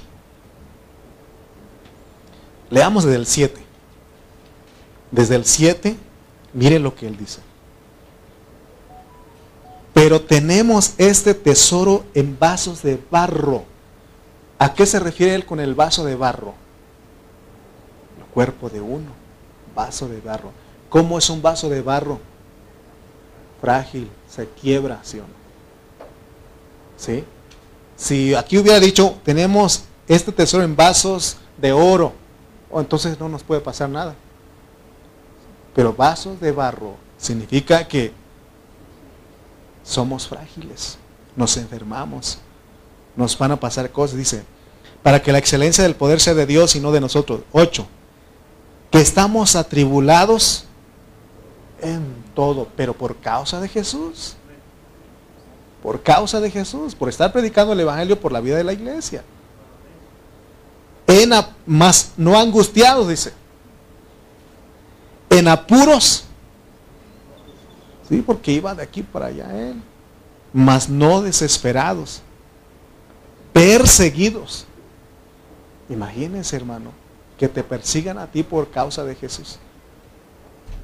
Leamos 2.69 3.03
desde 3.03 3.17
el 3.17 3.25
7. 3.25 3.61
Desde 5.11 5.35
el 5.35 5.45
7 5.45 5.97
Mire 6.53 6.79
lo 6.79 6.95
que 6.95 7.07
él 7.07 7.17
dice. 7.17 7.39
Pero 9.93 10.21
tenemos 10.21 10.93
este 10.97 11.33
tesoro 11.33 12.05
en 12.13 12.37
vasos 12.39 12.81
de 12.81 12.99
barro. 13.09 13.63
¿A 14.57 14.73
qué 14.73 14.85
se 14.85 14.99
refiere 14.99 15.35
él 15.35 15.45
con 15.45 15.59
el 15.59 15.75
vaso 15.75 16.05
de 16.05 16.15
barro? 16.15 16.53
El 18.17 18.25
cuerpo 18.33 18.69
de 18.69 18.79
uno, 18.79 19.11
vaso 19.75 20.07
de 20.07 20.21
barro. 20.21 20.51
¿Cómo 20.89 21.17
es 21.17 21.29
un 21.29 21.41
vaso 21.41 21.69
de 21.69 21.81
barro? 21.81 22.19
Frágil, 23.59 24.09
se 24.29 24.47
quiebra, 24.47 24.99
¿sí 25.03 25.19
o 25.19 25.21
no? 25.21 25.41
¿Sí? 26.97 27.23
Si 27.95 28.33
aquí 28.33 28.57
hubiera 28.57 28.79
dicho, 28.79 29.15
tenemos 29.23 29.83
este 30.07 30.31
tesoro 30.31 30.63
en 30.63 30.75
vasos 30.75 31.37
de 31.57 31.71
oro, 31.71 32.13
entonces 32.73 33.19
no 33.19 33.29
nos 33.29 33.43
puede 33.43 33.61
pasar 33.61 33.89
nada. 33.89 34.15
Pero 35.75 35.93
vasos 35.93 36.39
de 36.39 36.51
barro 36.51 36.95
significa 37.17 37.87
que 37.87 38.13
somos 39.83 40.27
frágiles, 40.27 40.97
nos 41.35 41.57
enfermamos, 41.57 42.37
nos 43.15 43.37
van 43.37 43.51
a 43.51 43.59
pasar 43.59 43.91
cosas. 43.91 44.17
Dice, 44.17 44.43
para 45.03 45.21
que 45.21 45.31
la 45.31 45.37
excelencia 45.37 45.83
del 45.83 45.95
poder 45.95 46.19
sea 46.19 46.33
de 46.33 46.45
Dios 46.45 46.75
y 46.75 46.79
no 46.79 46.91
de 46.91 47.01
nosotros. 47.01 47.41
Ocho, 47.51 47.87
que 48.91 48.99
estamos 48.99 49.55
atribulados 49.55 50.65
en 51.81 52.23
todo, 52.35 52.67
pero 52.75 52.93
por 52.93 53.17
causa 53.17 53.59
de 53.59 53.67
Jesús. 53.67 54.35
Por 55.81 56.03
causa 56.03 56.39
de 56.39 56.51
Jesús, 56.51 56.93
por 56.93 57.09
estar 57.09 57.31
predicando 57.31 57.73
el 57.73 57.79
Evangelio 57.79 58.19
por 58.19 58.31
la 58.31 58.39
vida 58.39 58.57
de 58.57 58.63
la 58.63 58.73
iglesia. 58.73 59.23
En, 61.07 61.31
más 61.65 62.11
no 62.17 62.37
angustiados, 62.37 63.07
dice. 63.07 63.33
En 65.29 65.47
apuros. 65.47 66.25
Sí, 68.11 68.21
porque 68.21 68.51
iba 68.51 68.75
de 68.75 68.83
aquí 68.83 69.03
para 69.03 69.27
allá 69.27 69.57
él. 69.57 69.81
Mas 70.51 70.89
no 70.89 71.21
desesperados. 71.21 72.21
Perseguidos. 73.53 74.65
Imagínense, 75.89 76.57
hermano, 76.57 76.91
que 77.37 77.47
te 77.47 77.63
persigan 77.63 78.17
a 78.17 78.27
ti 78.27 78.43
por 78.43 78.69
causa 78.69 79.05
de 79.05 79.15
Jesús. 79.15 79.59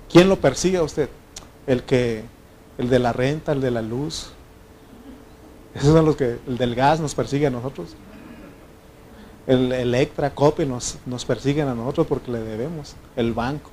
¿Quién 0.10 0.30
lo 0.30 0.38
persigue 0.38 0.78
a 0.78 0.84
usted? 0.84 1.10
El 1.66 1.84
que, 1.84 2.24
el 2.78 2.90
de 2.90 3.00
la 3.00 3.12
renta, 3.12 3.52
el 3.52 3.60
de 3.60 3.72
la 3.72 3.82
luz. 3.82 4.30
Esos 5.76 5.90
son 5.90 6.06
los 6.06 6.16
que, 6.16 6.40
el 6.48 6.58
del 6.58 6.76
gas 6.76 7.02
nos 7.02 7.14
persigue 7.14 7.48
a 7.48 7.50
nosotros. 7.50 7.90
El 9.48 9.74
Electra, 9.74 10.34
Cope 10.34 10.66
nos, 10.66 10.98
nos 11.06 11.26
persiguen 11.26 11.68
a 11.68 11.76
nosotros 11.76 12.08
porque 12.08 12.32
le 12.32 12.40
debemos. 12.40 12.96
El 13.18 13.34
banco, 13.34 13.70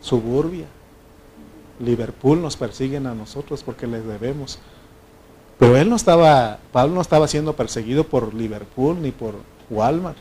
Suburbia, 0.00 0.66
Liverpool 1.82 2.40
nos 2.40 2.56
persiguen 2.56 3.06
a 3.06 3.14
nosotros 3.14 3.62
porque 3.62 3.86
les 3.86 4.06
debemos. 4.06 4.58
Pero 5.58 5.76
él 5.76 5.88
no 5.88 5.96
estaba, 5.96 6.58
Pablo 6.72 6.94
no 6.94 7.00
estaba 7.00 7.28
siendo 7.28 7.54
perseguido 7.54 8.04
por 8.04 8.32
Liverpool 8.34 9.00
ni 9.02 9.10
por 9.10 9.34
Walmart. 9.68 10.16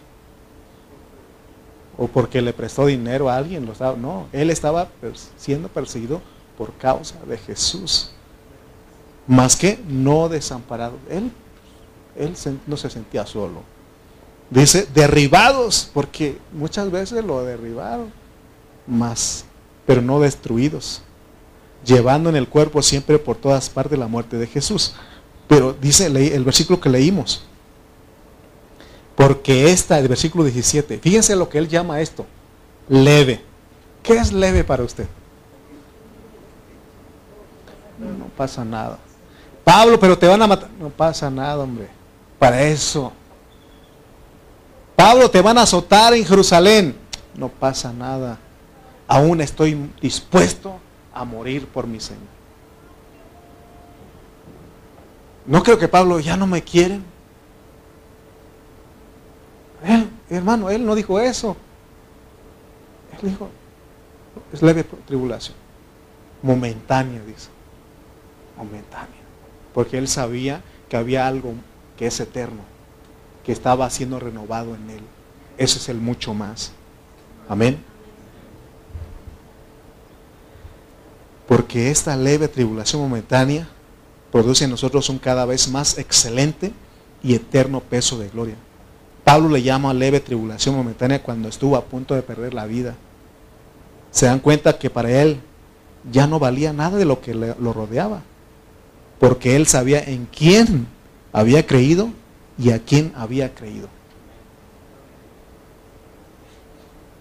O 1.98 2.08
porque 2.08 2.42
le 2.42 2.54
prestó 2.54 2.88
dinero 2.88 3.30
a 3.30 3.38
alguien. 3.38 3.66
Lo 3.66 3.98
no, 3.98 4.28
él 4.32 4.50
estaba 4.50 4.88
siendo 5.38 5.68
perseguido 5.68 6.22
por 6.58 6.74
causa 6.74 7.16
de 7.28 7.38
Jesús. 7.38 8.12
Más 9.28 9.56
que 9.56 9.80
no 9.88 10.30
desamparado. 10.30 10.98
Él, 11.10 11.32
él 12.16 12.34
no 12.68 12.78
se 12.78 12.90
sentía 12.90 13.26
solo. 13.26 13.62
Dice, 14.50 14.86
derribados, 14.94 15.90
porque 15.94 16.38
muchas 16.52 16.92
veces 16.92 17.24
lo 17.24 17.44
derribaron, 17.46 18.12
más, 18.86 19.46
pero 19.86 20.02
no 20.02 20.20
destruidos, 20.20 21.02
llevando 21.86 22.30
en 22.30 22.36
el 22.36 22.48
cuerpo 22.48 22.82
siempre 22.82 23.20
por 23.20 23.38
todas 23.38 23.70
partes 23.70 23.98
la 23.98 24.08
muerte 24.08 24.38
de 24.38 24.48
Jesús. 24.48 24.94
Pero 25.48 25.74
dice 25.74 26.06
el 26.06 26.44
versículo 26.44 26.80
que 26.80 26.90
leímos, 26.90 27.44
porque 29.16 29.72
esta, 29.72 30.00
el 30.00 30.08
versículo 30.08 30.46
17, 30.46 31.00
fíjense 31.00 31.36
lo 31.36 31.50
que 31.50 31.58
él 31.58 31.68
llama 31.68 32.02
esto, 32.02 32.26
leve. 32.88 33.44
¿Qué 34.02 34.14
es 34.14 34.32
leve 34.32 34.64
para 34.64 34.84
usted? 34.84 35.06
No 38.00 38.26
pasa 38.36 38.66
nada. 38.66 38.98
Pablo, 39.64 40.00
pero 40.00 40.18
te 40.18 40.28
van 40.28 40.42
a 40.42 40.48
matar. 40.48 40.70
No 40.80 40.90
pasa 40.90 41.30
nada, 41.30 41.60
hombre. 41.60 41.88
Para 42.40 42.64
eso. 42.64 43.12
Pablo, 44.96 45.30
te 45.30 45.42
van 45.42 45.58
a 45.58 45.64
azotar 45.64 46.14
en 46.14 46.26
Jerusalén. 46.26 46.96
No 47.36 47.50
pasa 47.50 47.94
nada. 47.94 48.40
Aún 49.08 49.42
estoy 49.42 49.78
dispuesto 50.02 50.80
a 51.14 51.26
morir 51.26 51.68
por 51.68 51.88
mi 51.88 52.00
Señor. 52.00 52.42
No 55.46 55.64
creo 55.64 55.78
que 55.78 55.88
Pablo 55.88 56.20
ya 56.20 56.38
no 56.38 56.48
me 56.48 56.62
quieren. 56.62 57.04
Él, 59.84 60.10
hermano, 60.30 60.70
él 60.70 60.86
no 60.86 60.96
dijo 60.96 61.20
eso. 61.20 61.58
Él 63.14 63.30
dijo, 63.30 63.50
es 64.54 64.62
leve 64.62 64.84
tribulación. 64.84 65.56
Momentánea, 66.42 67.22
dice. 67.24 67.50
Momentánea. 68.58 69.22
Porque 69.74 69.98
él 69.98 70.08
sabía 70.08 70.62
que 70.90 70.98
había 70.98 71.28
algo 71.28 71.54
que 71.98 72.08
es 72.08 72.20
eterno 72.20 72.62
que 73.44 73.52
estaba 73.52 73.90
siendo 73.90 74.20
renovado 74.20 74.76
en 74.76 74.90
él. 74.90 75.02
Ese 75.58 75.80
es 75.80 75.90
el 75.90 75.98
mucho 75.98 76.34
más. 76.34 76.72
Amén. 77.50 77.84
Porque 81.72 81.90
esta 81.90 82.18
leve 82.18 82.50
tribulación 82.50 83.02
momentánea 83.02 83.66
produce 84.30 84.66
en 84.66 84.72
nosotros 84.72 85.08
un 85.08 85.18
cada 85.18 85.46
vez 85.46 85.70
más 85.70 85.98
excelente 85.98 86.74
y 87.24 87.34
eterno 87.34 87.80
peso 87.80 88.20
de 88.20 88.28
gloria. 88.28 88.56
Pablo 89.24 89.48
le 89.48 89.64
llama 89.64 89.94
leve 89.94 90.20
tribulación 90.20 90.76
momentánea 90.76 91.24
cuando 91.24 91.48
estuvo 91.48 91.78
a 91.78 91.86
punto 91.86 92.14
de 92.14 92.24
perder 92.24 92.54
la 92.54 92.66
vida. 92.66 92.96
Se 94.12 94.26
dan 94.26 94.40
cuenta 94.40 94.78
que 94.78 94.90
para 94.90 95.12
él 95.12 95.40
ya 96.12 96.28
no 96.28 96.40
valía 96.40 96.74
nada 96.74 96.98
de 96.98 97.06
lo 97.06 97.22
que 97.22 97.34
lo 97.34 97.72
rodeaba, 97.72 98.22
porque 99.18 99.56
él 99.56 99.66
sabía 99.66 100.04
en 100.04 100.26
quién 100.26 100.88
había 101.32 101.66
creído 101.66 102.10
y 102.58 102.72
a 102.72 102.80
quién 102.80 103.14
había 103.16 103.56
creído. 103.56 103.88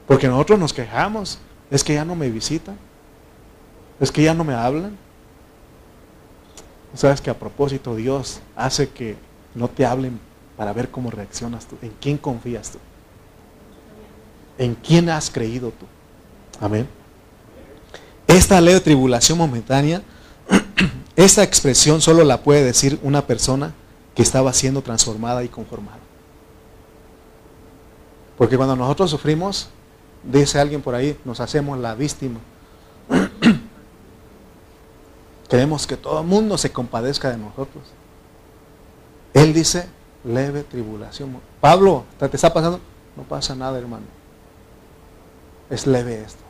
Porque 0.08 0.26
nosotros 0.26 0.58
nos 0.58 0.72
quejamos, 0.72 1.38
es 1.70 1.84
que 1.84 1.94
ya 1.94 2.04
no 2.04 2.16
me 2.16 2.28
visitan, 2.28 2.89
es 4.00 4.10
que 4.10 4.22
ya 4.22 4.34
no 4.34 4.42
me 4.42 4.54
hablan. 4.54 4.96
Sabes 6.94 7.20
que 7.20 7.30
a 7.30 7.38
propósito 7.38 7.94
Dios 7.94 8.40
hace 8.56 8.88
que 8.88 9.16
no 9.54 9.68
te 9.68 9.86
hablen 9.86 10.18
para 10.56 10.72
ver 10.72 10.90
cómo 10.90 11.10
reaccionas 11.10 11.66
tú, 11.66 11.76
en 11.82 11.92
quién 12.00 12.18
confías 12.18 12.70
tú, 12.70 12.78
en 14.58 14.74
quién 14.74 15.08
has 15.08 15.30
creído 15.30 15.70
tú. 15.70 15.86
Amén. 16.60 16.88
Esta 18.26 18.60
ley 18.60 18.74
de 18.74 18.80
tribulación 18.80 19.38
momentánea, 19.38 20.02
esta 21.16 21.42
expresión 21.42 22.00
solo 22.00 22.24
la 22.24 22.42
puede 22.42 22.64
decir 22.64 22.98
una 23.02 23.26
persona 23.26 23.72
que 24.14 24.22
estaba 24.22 24.52
siendo 24.52 24.82
transformada 24.82 25.44
y 25.44 25.48
conformada. 25.48 25.98
Porque 28.36 28.56
cuando 28.56 28.74
nosotros 28.74 29.10
sufrimos, 29.10 29.68
dice 30.24 30.58
alguien 30.58 30.82
por 30.82 30.94
ahí, 30.94 31.16
nos 31.24 31.40
hacemos 31.40 31.78
la 31.78 31.94
víctima. 31.94 32.40
Queremos 35.50 35.84
que 35.84 35.96
todo 35.96 36.20
el 36.20 36.26
mundo 36.28 36.56
se 36.56 36.70
compadezca 36.70 37.28
de 37.28 37.36
nosotros. 37.36 37.82
Él 39.34 39.52
dice, 39.52 39.88
leve 40.22 40.62
tribulación. 40.62 41.36
Pablo, 41.60 42.04
¿te 42.18 42.26
está 42.32 42.54
pasando? 42.54 42.78
No 43.16 43.24
pasa 43.24 43.56
nada, 43.56 43.76
hermano. 43.76 44.04
Es 45.68 45.88
leve 45.88 46.22
esto. 46.22 46.42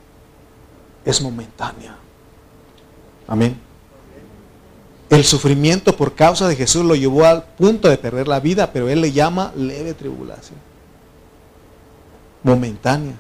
Es 1.07 1.22
momentánea. 1.22 1.97
Amén. 3.27 3.59
El 5.09 5.25
sufrimiento 5.25 5.97
por 5.97 6.14
causa 6.14 6.47
de 6.47 6.55
Jesús 6.55 6.85
lo 6.85 6.95
llevó 6.95 7.25
al 7.25 7.45
punto 7.45 7.89
de 7.89 7.97
perder 7.97 8.29
la 8.29 8.39
vida, 8.39 8.70
pero 8.70 8.91
él 8.91 9.01
le 9.01 9.12
llama 9.12 9.51
leve 9.57 9.95
tribulación. 9.95 10.59
Momentánea. 12.43 13.14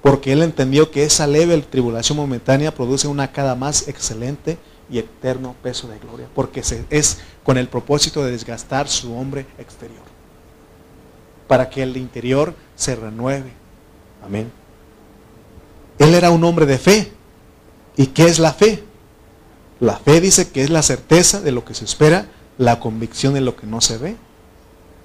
Porque 0.00 0.32
él 0.32 0.42
entendió 0.42 0.90
que 0.90 1.04
esa 1.04 1.26
leve 1.26 1.60
tribulación 1.60 2.16
momentánea 2.16 2.74
produce 2.74 3.08
una 3.08 3.30
cada 3.30 3.54
más 3.54 3.88
excelente 3.88 4.56
y 4.90 4.98
eterno 4.98 5.54
peso 5.62 5.88
de 5.88 5.98
gloria. 5.98 6.28
Porque 6.34 6.62
es 6.90 7.18
con 7.42 7.58
el 7.58 7.68
propósito 7.68 8.24
de 8.24 8.30
desgastar 8.30 8.88
su 8.88 9.14
hombre 9.14 9.46
exterior. 9.58 10.02
Para 11.46 11.70
que 11.70 11.82
el 11.82 11.96
interior 11.96 12.54
se 12.76 12.96
renueve. 12.96 13.52
Amén. 14.24 14.50
Él 15.98 16.14
era 16.14 16.30
un 16.30 16.44
hombre 16.44 16.66
de 16.66 16.78
fe. 16.78 17.12
¿Y 17.96 18.06
qué 18.08 18.24
es 18.24 18.38
la 18.38 18.52
fe? 18.52 18.84
La 19.80 19.96
fe 19.96 20.20
dice 20.20 20.50
que 20.50 20.62
es 20.62 20.70
la 20.70 20.82
certeza 20.82 21.40
de 21.40 21.52
lo 21.52 21.64
que 21.64 21.74
se 21.74 21.84
espera, 21.84 22.28
la 22.56 22.80
convicción 22.80 23.34
de 23.34 23.40
lo 23.40 23.56
que 23.56 23.66
no 23.66 23.80
se 23.80 23.98
ve. 23.98 24.16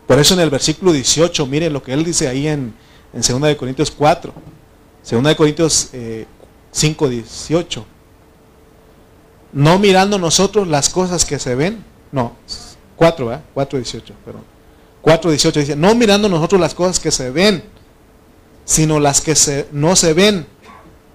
Por 0.08 0.20
eso 0.20 0.34
en 0.34 0.42
el 0.42 0.50
versículo 0.50 0.92
18, 0.92 1.46
miren 1.48 1.74
lo 1.74 1.82
que 1.82 1.94
él 1.94 2.04
dice 2.04 2.28
ahí 2.28 2.48
en, 2.48 2.74
en 3.14 3.22
2 3.22 3.42
de 3.42 3.58
Corintios 3.58 3.92
4, 3.92 4.34
2 5.10 5.24
de 5.24 5.36
Corintios 5.36 5.90
5, 6.72 7.06
eh, 7.06 7.10
18. 7.10 7.86
No 9.54 9.78
mirando 9.80 10.18
nosotros 10.18 10.68
las 10.68 10.90
cosas 10.90 11.26
que 11.26 11.40
se 11.40 11.56
ven. 11.56 11.84
No, 12.12 12.34
4, 12.96 13.26
¿verdad? 13.26 13.44
4.18, 13.56 14.02
perdón. 14.26 14.44
4.18 15.04 15.52
dice, 15.54 15.76
no 15.76 15.94
mirando 15.96 16.30
nosotros 16.30 16.60
las 16.60 16.74
cosas 16.74 17.00
que 17.00 17.12
se 17.12 17.30
ven, 17.30 17.64
sino 18.66 19.00
las 19.00 19.22
que 19.22 19.36
se, 19.36 19.68
no 19.72 19.96
se 19.96 20.14
ven. 20.14 20.48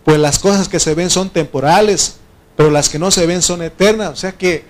Pues 0.05 0.19
las 0.19 0.39
cosas 0.39 0.69
que 0.69 0.79
se 0.79 0.95
ven 0.95 1.11
son 1.11 1.31
temporales, 1.31 2.17
pero 2.57 2.71
las 2.71 2.89
que 2.89 2.99
no 2.99 3.11
se 3.11 3.27
ven 3.27 3.43
son 3.43 3.63
eternas. 3.63 4.11
O 4.11 4.17
sea 4.17 4.33
que 4.33 4.65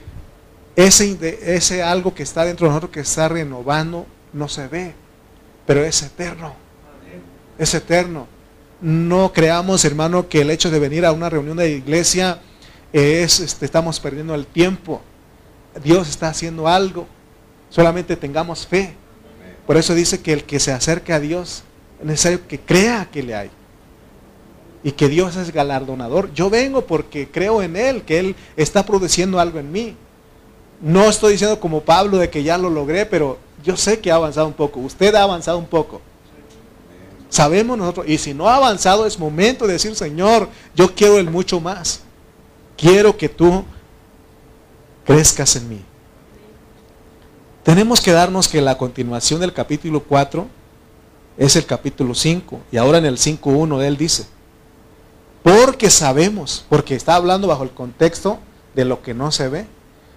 ese, 0.77 1.19
ese 1.43 1.83
algo 1.83 2.15
que 2.15 2.23
está 2.23 2.45
dentro 2.45 2.67
de 2.67 2.71
nosotros, 2.71 2.93
que 2.93 3.01
está 3.01 3.29
renovando, 3.29 4.07
no 4.33 4.49
se 4.49 4.69
ve, 4.69 4.95
pero 5.67 5.85
es 5.85 6.03
eterno. 6.03 6.55
Es 7.59 7.75
eterno. 7.75 8.29
No 8.81 9.33
creamos, 9.33 9.85
hermano, 9.85 10.29
que 10.29 10.43
el 10.43 10.51
hecho 10.51 10.71
de 10.71 10.79
venir 10.79 11.05
a 11.05 11.13
una 11.13 11.29
reunión 11.29 11.57
de 11.57 11.71
iglesia 11.71 12.41
es, 12.93 13.41
este, 13.41 13.65
estamos 13.65 14.01
perdiendo 14.01 14.35
el 14.35 14.47
tiempo. 14.47 15.01
Dios 15.83 16.09
está 16.09 16.29
haciendo 16.29 16.69
algo. 16.69 17.07
Solamente 17.71 18.17
tengamos 18.17 18.67
fe. 18.67 18.95
Por 19.67 19.77
eso 19.77 19.95
dice 19.95 20.21
que 20.21 20.33
el 20.33 20.45
que 20.45 20.61
se 20.61 20.73
acerca 20.73 21.17
a 21.17 21.21
Dios 21.21 21.63
es 22.01 22.07
necesario 22.07 22.47
que 22.47 22.59
crea 22.59 23.09
que 23.11 23.23
le 23.23 23.35
hay. 23.35 23.51
Y 24.83 24.93
que 24.93 25.09
Dios 25.09 25.37
es 25.37 25.53
galardonador. 25.53 26.33
Yo 26.33 26.49
vengo 26.49 26.87
porque 26.87 27.29
creo 27.29 27.63
en 27.63 27.77
Él, 27.77 28.03
que 28.03 28.19
Él 28.19 28.37
está 28.57 28.87
produciendo 28.87 29.39
algo 29.39 29.59
en 29.59 29.71
mí. 29.71 29.97
No 30.81 31.09
estoy 31.11 31.33
diciendo 31.33 31.59
como 31.59 31.83
Pablo 31.83 32.17
de 32.19 32.31
que 32.31 32.43
ya 32.43 32.57
lo 32.57 32.71
logré, 32.71 33.05
pero 33.05 33.39
yo 33.65 33.77
sé 33.77 33.99
que 33.99 34.11
ha 34.11 34.15
avanzado 34.15 34.47
un 34.47 34.53
poco. 34.53 34.81
Usted 34.81 35.15
ha 35.15 35.25
avanzado 35.25 35.59
un 35.59 35.67
poco. 35.67 36.01
Sabemos 37.29 37.77
nosotros. 37.77 38.07
Y 38.09 38.17
si 38.17 38.33
no 38.33 38.49
ha 38.49 38.57
avanzado, 38.57 39.05
es 39.05 39.19
momento 39.19 39.67
de 39.67 39.75
decir, 39.75 39.95
Señor, 39.95 40.49
yo 40.75 40.95
quiero 40.95 41.19
el 41.19 41.29
mucho 41.29 41.61
más. 41.61 42.03
Quiero 42.79 43.17
que 43.17 43.29
tú 43.29 43.65
crezcas 45.05 45.57
en 45.57 45.69
mí. 45.69 45.85
Tenemos 47.65 48.01
que 48.01 48.13
darnos 48.13 48.47
que 48.47 48.63
la 48.63 48.79
continuación 48.79 49.41
del 49.41 49.53
capítulo 49.53 50.05
4 50.05 50.47
es 51.37 51.57
el 51.57 51.67
capítulo 51.67 52.15
5. 52.15 52.61
Y 52.71 52.77
ahora 52.77 52.99
en 52.99 53.07
el 53.07 53.19
5.1 53.19 53.83
él 53.83 53.97
dice, 53.97 54.27
porque 55.43 55.91
sabemos, 55.91 56.65
porque 56.69 56.95
está 56.95 57.17
hablando 57.17 57.49
bajo 57.49 57.65
el 57.65 57.73
contexto 57.73 58.39
de 58.77 58.85
lo 58.85 59.03
que 59.03 59.13
no 59.13 59.33
se 59.33 59.49
ve, 59.49 59.67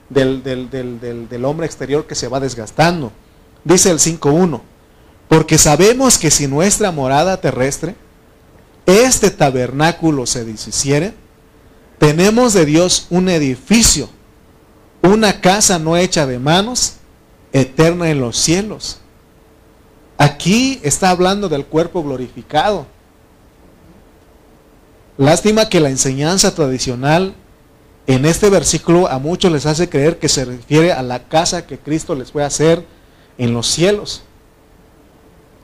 del, 0.10 0.44
del 0.44 1.46
hombre 1.46 1.66
exterior 1.66 2.06
que 2.06 2.16
se 2.16 2.28
va 2.28 2.40
desgastando. 2.40 3.12
Dice 3.64 3.90
el 3.90 3.98
5.1, 3.98 4.62
porque 5.28 5.58
sabemos 5.58 6.20
que 6.20 6.30
si 6.30 6.48
nuestra 6.48 6.92
morada 6.92 7.42
terrestre, 7.42 7.96
este 8.86 9.32
tabernáculo 9.32 10.28
se 10.28 10.46
deshiciere, 10.46 11.16
tenemos 12.02 12.54
de 12.54 12.66
Dios 12.66 13.06
un 13.12 13.30
edificio, 13.30 14.10
una 15.04 15.40
casa 15.40 15.78
no 15.78 15.96
hecha 15.96 16.26
de 16.26 16.40
manos, 16.40 16.94
eterna 17.54 18.10
en 18.10 18.20
los 18.20 18.38
cielos. 18.38 18.98
Aquí 20.18 20.80
está 20.82 21.12
hablando 21.12 21.48
del 21.48 21.64
cuerpo 21.64 22.02
glorificado. 22.02 22.88
Lástima 25.16 25.70
que 25.70 25.80
la 25.80 25.90
enseñanza 25.92 26.56
tradicional 26.56 27.36
en 28.08 28.26
este 28.26 28.50
versículo 28.50 29.08
a 29.08 29.20
muchos 29.20 29.52
les 29.52 29.68
hace 29.68 29.88
creer 29.88 30.18
que 30.18 30.28
se 30.28 30.44
refiere 30.44 30.92
a 30.92 31.04
la 31.04 31.28
casa 31.28 31.68
que 31.68 31.78
Cristo 31.78 32.16
les 32.16 32.32
fue 32.32 32.44
a 32.44 32.48
hacer 32.48 32.84
en 33.38 33.54
los 33.54 33.68
cielos. 33.68 34.24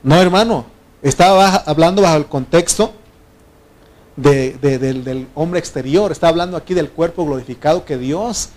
No, 0.03 0.21
hermano, 0.21 0.67
estaba 1.01 1.47
hablando 1.65 2.03
bajo 2.03 2.17
el 2.17 2.27
contexto 2.27 2.93
del, 4.17 5.27
hombre 5.35 5.59
exterior. 5.59 6.11
Está 6.11 6.27
hablando 6.27 6.57
aquí 6.57 6.73
del 6.73 6.89
cuerpo 6.89 7.25
glorificado 7.25 7.85
que 7.85 7.97
Dios, 7.97 8.49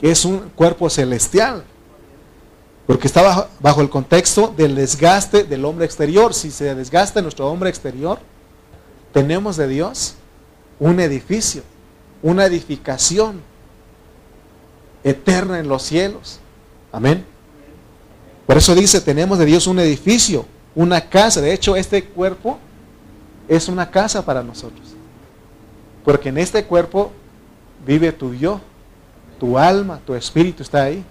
es 0.00 0.24
un 0.24 0.50
cuerpo 0.56 0.90
celestial. 0.90 1.64
Porque 2.86 3.06
está 3.06 3.48
bajo, 3.60 3.80
el 3.80 3.88
contexto 3.88 4.52
del 4.56 4.74
desgaste 4.74 5.44
del 5.44 5.64
hombre 5.64 5.84
exterior. 5.84 6.34
Si 6.34 6.50
se 6.50 6.74
desgasta 6.74 7.22
nuestro 7.22 7.46
hombre 7.46 7.70
exterior, 7.70 8.18
tenemos 9.12 9.56
de 9.56 9.68
Dios 9.68 10.14
un 10.80 10.98
edificio, 10.98 11.62
una 12.22 12.46
edificación 12.46 13.40
eterna 15.04 15.60
en 15.60 15.68
los 15.68 15.82
cielos. 15.82 16.40
Amén. 16.90 17.24
Por 18.46 18.56
eso 18.56 18.74
dice, 18.74 19.00
tenemos 19.00 19.38
de 19.38 19.44
Dios 19.44 19.68
un 19.68 19.78
edificio, 19.78 20.44
una 20.74 21.08
casa. 21.08 21.40
De 21.40 21.52
hecho, 21.52 21.76
este 21.76 22.04
cuerpo 22.04 22.58
es 23.48 23.68
una 23.68 23.88
casa 23.90 24.24
para 24.24 24.42
nosotros. 24.42 24.91
Porque 26.04 26.30
en 26.30 26.38
este 26.38 26.64
cuerpo 26.64 27.12
vive 27.86 28.12
tu 28.12 28.34
yo, 28.34 28.60
tu 29.38 29.58
alma, 29.58 30.00
tu 30.04 30.14
espíritu 30.14 30.62
está 30.62 30.84
ahí. 30.84 31.04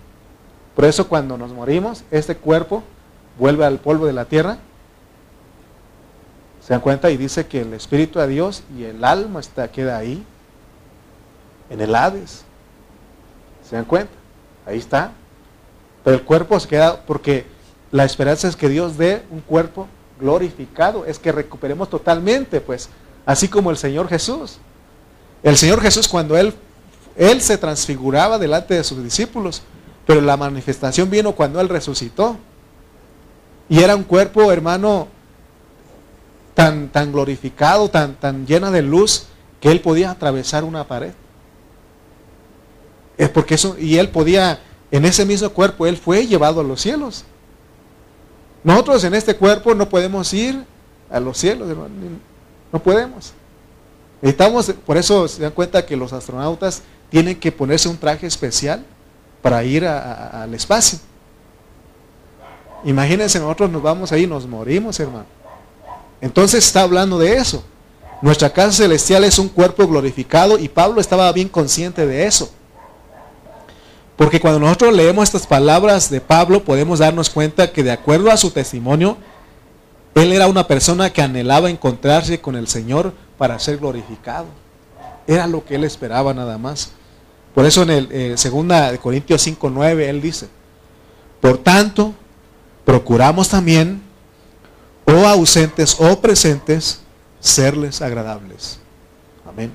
Por 0.75 0.85
eso 0.85 1.07
cuando 1.07 1.37
nos 1.37 1.51
morimos, 1.51 2.03
este 2.11 2.35
cuerpo 2.35 2.83
vuelve 3.37 3.65
al 3.65 3.79
polvo 3.79 4.05
de 4.05 4.13
la 4.13 4.25
tierra. 4.25 4.57
Se 6.61 6.73
dan 6.73 6.81
cuenta 6.81 7.09
y 7.09 7.17
dice 7.17 7.47
que 7.47 7.61
el 7.61 7.73
espíritu 7.73 8.19
de 8.19 8.27
Dios 8.27 8.63
y 8.77 8.83
el 8.83 9.03
alma 9.03 9.39
está, 9.39 9.69
queda 9.69 9.97
ahí, 9.97 10.23
en 11.69 11.81
el 11.81 11.95
Hades. 11.95 12.43
¿Se 13.67 13.75
dan 13.75 13.85
cuenta? 13.85 14.13
Ahí 14.65 14.77
está. 14.77 15.11
Pero 16.03 16.15
el 16.15 16.23
cuerpo 16.23 16.59
se 16.59 16.67
queda 16.67 17.01
porque 17.01 17.45
la 17.91 18.05
esperanza 18.05 18.47
es 18.47 18.55
que 18.55 18.69
Dios 18.69 18.97
dé 18.97 19.23
un 19.31 19.41
cuerpo 19.41 19.87
glorificado, 20.19 21.05
es 21.05 21.19
que 21.19 21.31
recuperemos 21.31 21.89
totalmente, 21.89 22.61
pues, 22.61 22.89
así 23.25 23.47
como 23.47 23.71
el 23.71 23.77
Señor 23.77 24.07
Jesús. 24.07 24.59
El 25.43 25.57
Señor 25.57 25.81
Jesús 25.81 26.07
cuando 26.07 26.37
Él, 26.37 26.53
Él 27.15 27.41
se 27.41 27.57
transfiguraba 27.57 28.37
delante 28.37 28.75
de 28.75 28.83
sus 28.83 29.03
discípulos, 29.03 29.61
pero 30.05 30.21
la 30.21 30.37
manifestación 30.37 31.09
vino 31.09 31.33
cuando 31.33 31.59
Él 31.59 31.69
resucitó. 31.69 32.37
Y 33.69 33.81
era 33.81 33.95
un 33.95 34.03
cuerpo, 34.03 34.51
hermano, 34.51 35.07
tan, 36.53 36.89
tan 36.89 37.11
glorificado, 37.11 37.89
tan, 37.89 38.15
tan 38.15 38.45
llena 38.45 38.69
de 38.71 38.81
luz, 38.81 39.25
que 39.59 39.71
Él 39.71 39.81
podía 39.81 40.11
atravesar 40.11 40.63
una 40.63 40.87
pared. 40.87 41.13
Es 43.17 43.29
porque 43.29 43.55
eso, 43.55 43.77
y 43.79 43.97
Él 43.97 44.09
podía, 44.09 44.59
en 44.91 45.05
ese 45.05 45.25
mismo 45.25 45.49
cuerpo, 45.49 45.87
Él 45.87 45.97
fue 45.97 46.27
llevado 46.27 46.61
a 46.61 46.63
los 46.63 46.81
cielos. 46.81 47.23
Nosotros 48.63 49.03
en 49.03 49.15
este 49.15 49.35
cuerpo 49.35 49.73
no 49.73 49.89
podemos 49.89 50.31
ir 50.33 50.63
a 51.09 51.19
los 51.19 51.37
cielos, 51.37 51.69
hermano. 51.69 51.89
No 52.71 52.81
podemos. 52.81 53.33
Necesitamos, 54.21 54.73
por 54.85 54.97
eso 54.97 55.27
se 55.27 55.41
dan 55.41 55.51
cuenta 55.51 55.85
que 55.85 55.95
los 55.95 56.13
astronautas 56.13 56.83
tienen 57.09 57.39
que 57.39 57.51
ponerse 57.51 57.89
un 57.89 57.97
traje 57.97 58.27
especial 58.27 58.85
para 59.41 59.63
ir 59.63 59.85
al 59.85 60.53
espacio. 60.53 60.99
Imagínense, 62.83 63.39
nosotros 63.39 63.69
nos 63.69 63.81
vamos 63.81 64.11
ahí 64.11 64.23
y 64.23 64.27
nos 64.27 64.47
morimos, 64.47 64.99
hermano. 64.99 65.25
Entonces 66.19 66.65
está 66.65 66.81
hablando 66.81 67.17
de 67.17 67.35
eso. 67.35 67.63
Nuestra 68.21 68.51
casa 68.51 68.71
celestial 68.71 69.23
es 69.23 69.39
un 69.39 69.49
cuerpo 69.49 69.87
glorificado 69.87 70.59
y 70.59 70.69
Pablo 70.69 71.01
estaba 71.01 71.31
bien 71.31 71.49
consciente 71.49 72.05
de 72.05 72.25
eso. 72.25 72.51
Porque 74.15 74.39
cuando 74.39 74.59
nosotros 74.59 74.93
leemos 74.93 75.23
estas 75.23 75.47
palabras 75.47 76.11
de 76.11 76.21
Pablo 76.21 76.63
podemos 76.63 76.99
darnos 76.99 77.31
cuenta 77.31 77.71
que 77.71 77.81
de 77.81 77.91
acuerdo 77.91 78.29
a 78.29 78.37
su 78.37 78.51
testimonio, 78.51 79.17
él 80.13 80.31
era 80.31 80.47
una 80.47 80.67
persona 80.67 81.11
que 81.11 81.23
anhelaba 81.23 81.71
encontrarse 81.71 82.39
con 82.39 82.55
el 82.55 82.67
Señor 82.67 83.13
para 83.41 83.57
ser 83.57 83.79
glorificado. 83.79 84.45
Era 85.25 85.47
lo 85.47 85.65
que 85.65 85.73
él 85.73 85.83
esperaba 85.83 86.31
nada 86.31 86.59
más. 86.59 86.91
Por 87.55 87.65
eso 87.65 87.81
en 87.81 87.89
el 87.89 88.07
eh, 88.11 88.37
segunda 88.37 88.91
de 88.91 88.99
Corintios 88.99 89.41
5:9 89.41 90.09
él 90.09 90.21
dice, 90.21 90.47
"Por 91.39 91.57
tanto, 91.57 92.13
procuramos 92.85 93.49
también 93.49 93.99
o 95.05 95.25
ausentes 95.25 95.99
o 95.99 96.21
presentes 96.21 97.01
serles 97.39 98.03
agradables." 98.03 98.77
Amén. 99.49 99.71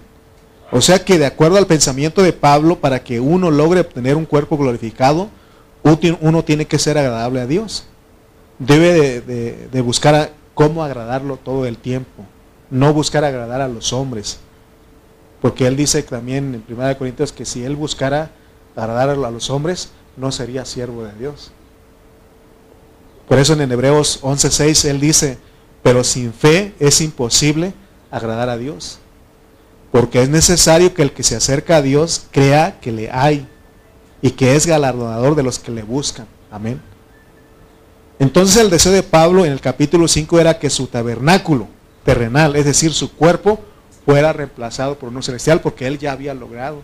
O 0.71 0.81
sea 0.81 1.05
que 1.05 1.19
de 1.19 1.27
acuerdo 1.27 1.57
al 1.57 1.67
pensamiento 1.67 2.23
de 2.23 2.33
Pablo, 2.33 2.79
para 2.79 3.03
que 3.03 3.19
uno 3.19 3.51
logre 3.51 3.81
obtener 3.81 4.15
un 4.15 4.27
cuerpo 4.27 4.57
glorificado, 4.57 5.29
uno 6.21 6.45
tiene 6.45 6.67
que 6.67 6.79
ser 6.79 6.99
agradable 6.99 7.41
a 7.41 7.49
Dios. 7.49 7.83
Debe 8.61 9.21
de, 9.23 9.69
de 9.73 9.81
buscar 9.81 10.31
cómo 10.55 10.85
agradarlo 10.85 11.37
todo 11.37 11.67
el 11.67 11.79
tiempo 11.79 12.27
no 12.71 12.93
buscar 12.93 13.25
agradar 13.25 13.61
a 13.61 13.69
los 13.69 13.93
hombres. 13.93 14.39
Porque 15.41 15.67
él 15.67 15.77
dice 15.77 16.03
también 16.03 16.55
en 16.55 16.77
1 16.77 16.99
Corintios 16.99 17.33
que 17.33 17.45
si 17.45 17.65
él 17.65 17.77
buscara 17.77 18.31
agradar 18.75 19.11
a 19.11 19.31
los 19.31 19.51
hombres, 19.51 19.91
no 20.17 20.33
sería 20.33 20.65
siervo 20.65 21.05
de 21.05 21.13
Dios. 21.15 21.53
Por 23.29 23.39
eso 23.39 23.55
en 23.55 23.71
Hebreos 23.71 24.21
11:6 24.23 24.89
él 24.89 25.01
dice, 25.01 25.39
pero 25.83 26.05
sin 26.05 26.33
fe 26.33 26.75
es 26.79 27.01
imposible 27.01 27.75
agradar 28.11 28.49
a 28.49 28.57
Dios. 28.57 28.99
Porque 29.93 30.23
es 30.23 30.29
necesario 30.29 30.95
que 30.95 31.03
el 31.03 31.13
que 31.13 31.23
se 31.23 31.37
acerca 31.37 31.77
a 31.77 31.83
Dios 31.83 32.27
crea 32.31 32.81
que 32.81 32.93
le 32.93 33.11
hay 33.11 33.47
y 34.23 34.31
que 34.31 34.57
es 34.57 34.67
galardonador 34.67 35.35
de 35.35 35.43
los 35.43 35.59
que 35.59 35.71
le 35.71 35.83
buscan. 35.83 36.27
Amén. 36.51 36.81
Entonces 38.19 38.57
el 38.57 38.71
deseo 38.71 38.93
de 38.93 39.03
Pablo 39.03 39.45
en 39.45 39.53
el 39.53 39.61
capítulo 39.61 40.09
5 40.09 40.41
era 40.41 40.59
que 40.59 40.71
su 40.71 40.87
tabernáculo, 40.87 41.69
terrenal, 42.07 42.57
es 42.57 42.65
decir, 42.65 42.95
su 42.95 43.15
cuerpo 43.15 43.61
fuera 44.07 44.33
reemplazado 44.33 44.99
por 44.99 45.11
uno 45.11 45.21
celestial 45.21 45.61
porque 45.61 45.87
él 45.87 45.99
ya 45.99 46.13
había 46.13 46.33
logrado 46.33 46.83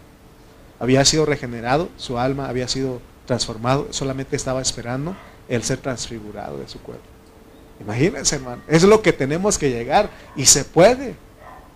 había 0.82 1.04
sido 1.04 1.24
regenerado, 1.24 1.90
su 1.96 2.18
alma 2.18 2.48
había 2.48 2.66
sido 2.66 3.00
transformado, 3.24 3.86
solamente 3.90 4.34
estaba 4.34 4.60
esperando 4.60 5.14
el 5.48 5.62
ser 5.62 5.78
transfigurado 5.78 6.58
de 6.58 6.66
su 6.66 6.80
cuerpo. 6.80 7.04
Imagínense, 7.80 8.34
hermano, 8.34 8.62
es 8.66 8.82
lo 8.82 9.00
que 9.00 9.12
tenemos 9.12 9.58
que 9.58 9.70
llegar 9.70 10.10
y 10.34 10.44
se 10.44 10.64
puede. 10.64 11.14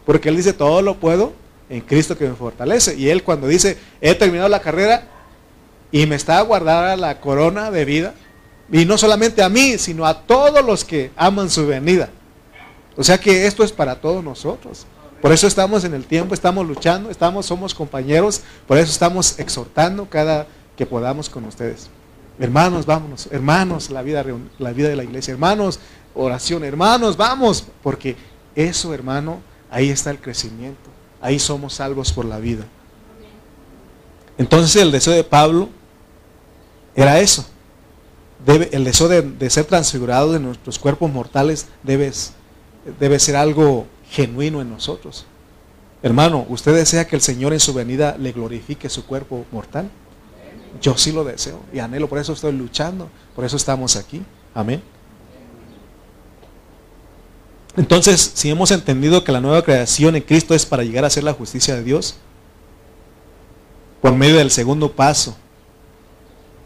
Porque 0.05 0.29
Él 0.29 0.37
dice, 0.37 0.53
todo 0.53 0.83
lo 0.83 0.97
puedo 0.97 1.35
en 1.71 1.83
Cristo 1.83 2.19
que 2.19 2.29
me 2.29 2.35
fortalece. 2.35 2.97
Y 2.97 3.09
Él 3.09 3.23
cuando 3.23 3.47
dice, 3.47 3.79
he 4.01 4.17
terminado 4.17 4.49
la 4.49 4.61
carrera 4.61 5.07
y 5.93 6.05
me 6.07 6.17
está 6.17 6.41
guardada 6.41 6.97
la 6.97 7.21
corona 7.21 7.71
de 7.71 7.85
vida, 7.85 8.13
y 8.73 8.87
no 8.87 8.99
solamente 8.99 9.41
a 9.41 9.49
mí, 9.49 9.79
sino 9.79 10.05
a 10.05 10.23
todos 10.23 10.65
los 10.65 10.85
que 10.85 11.13
aman 11.15 11.49
su 11.49 11.65
venida. 11.65 12.11
O 12.97 13.05
sea 13.05 13.19
que 13.19 13.47
esto 13.47 13.63
es 13.63 13.73
para 13.73 14.01
todos 14.01 14.25
nosotros. 14.25 14.87
Por 15.21 15.33
eso 15.33 15.47
estamos 15.47 15.85
en 15.85 15.95
el 15.95 16.05
tiempo, 16.05 16.35
estamos 16.35 16.67
luchando, 16.67 17.11
estamos, 17.11 17.47
somos 17.47 17.75
compañeros, 17.75 18.43
por 18.67 18.79
eso 18.79 18.91
estamos 18.91 19.39
exhortando 19.39 20.09
cada 20.09 20.47
que 20.77 20.87
podamos 20.87 21.29
con 21.29 21.45
ustedes. 21.45 21.89
Hermanos, 22.39 22.85
vámonos, 22.85 23.29
hermanos, 23.31 23.91
la 23.91 24.03
vida, 24.03 24.25
la 24.59 24.73
vida 24.73 24.89
de 24.89 24.97
la 24.97 25.05
iglesia, 25.05 25.33
hermanos, 25.33 25.81
oración, 26.15 26.65
hermanos, 26.65 27.17
vamos, 27.17 27.65
porque 27.83 28.17
eso, 28.55 28.93
hermano, 28.93 29.41
ahí 29.71 29.89
está 29.89 30.11
el 30.11 30.21
crecimiento, 30.21 30.91
ahí 31.21 31.39
somos 31.39 31.75
salvos 31.75 32.13
por 32.13 32.27
la 32.27 32.39
vida. 32.39 32.67
Entonces 34.39 34.81
el 34.81 34.93
deseo 34.93 35.15
de 35.15 35.25
Pablo 35.25 35.71
era 36.95 37.21
eso. 37.21 37.47
El 38.47 38.85
deseo 38.85 39.09
de, 39.09 39.51
ser 39.51 39.65
transfigurado 39.65 40.33
de 40.33 40.41
nuestros 40.41 40.79
cuerpos 40.79 41.11
mortales 41.11 41.67
debe, 41.83 42.13
debe 42.99 43.19
ser 43.19 43.37
algo 43.37 43.87
genuino 44.11 44.61
en 44.61 44.71
nosotros. 44.71 45.27
Hermano, 46.03 46.47
¿usted 46.49 46.75
desea 46.75 47.07
que 47.07 47.17
el 47.17 47.23
Señor 47.23 47.53
en 47.53 47.61
su 47.61 47.75
venida 47.75 48.17
le 48.19 48.33
glorifique 48.33 48.89
su 48.89 49.05
cuerpo 49.07 49.45
mortal? 49.51 49.91
Yo 50.81 50.97
sí 50.97 51.13
lo 51.13 51.25
deseo 51.25 51.61
y 51.73 51.79
anhelo, 51.79 52.09
por 52.09 52.19
eso 52.19 52.33
estoy 52.33 52.53
luchando, 52.53 53.09
por 53.35 53.45
eso 53.45 53.57
estamos 53.57 53.97
aquí. 53.97 54.23
Amén. 54.55 54.83
Entonces, 57.77 58.33
si 58.35 58.51
hemos 58.51 58.71
entendido 58.71 59.23
que 59.23 59.33
la 59.33 59.41
nueva 59.41 59.63
creación 59.63 60.17
en 60.17 60.23
Cristo 60.23 60.55
es 60.55 60.65
para 60.65 60.83
llegar 60.83 61.05
a 61.05 61.11
ser 61.11 61.25
la 61.25 61.33
justicia 61.35 61.75
de 61.75 61.83
Dios, 61.83 62.17
por 64.01 64.15
medio 64.15 64.37
del 64.37 64.51
segundo 64.51 64.93
paso, 64.93 65.37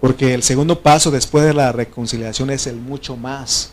porque 0.00 0.34
el 0.34 0.42
segundo 0.42 0.80
paso 0.80 1.10
después 1.10 1.44
de 1.44 1.54
la 1.54 1.72
reconciliación 1.72 2.50
es 2.50 2.66
el 2.66 2.76
mucho 2.76 3.16
más. 3.16 3.72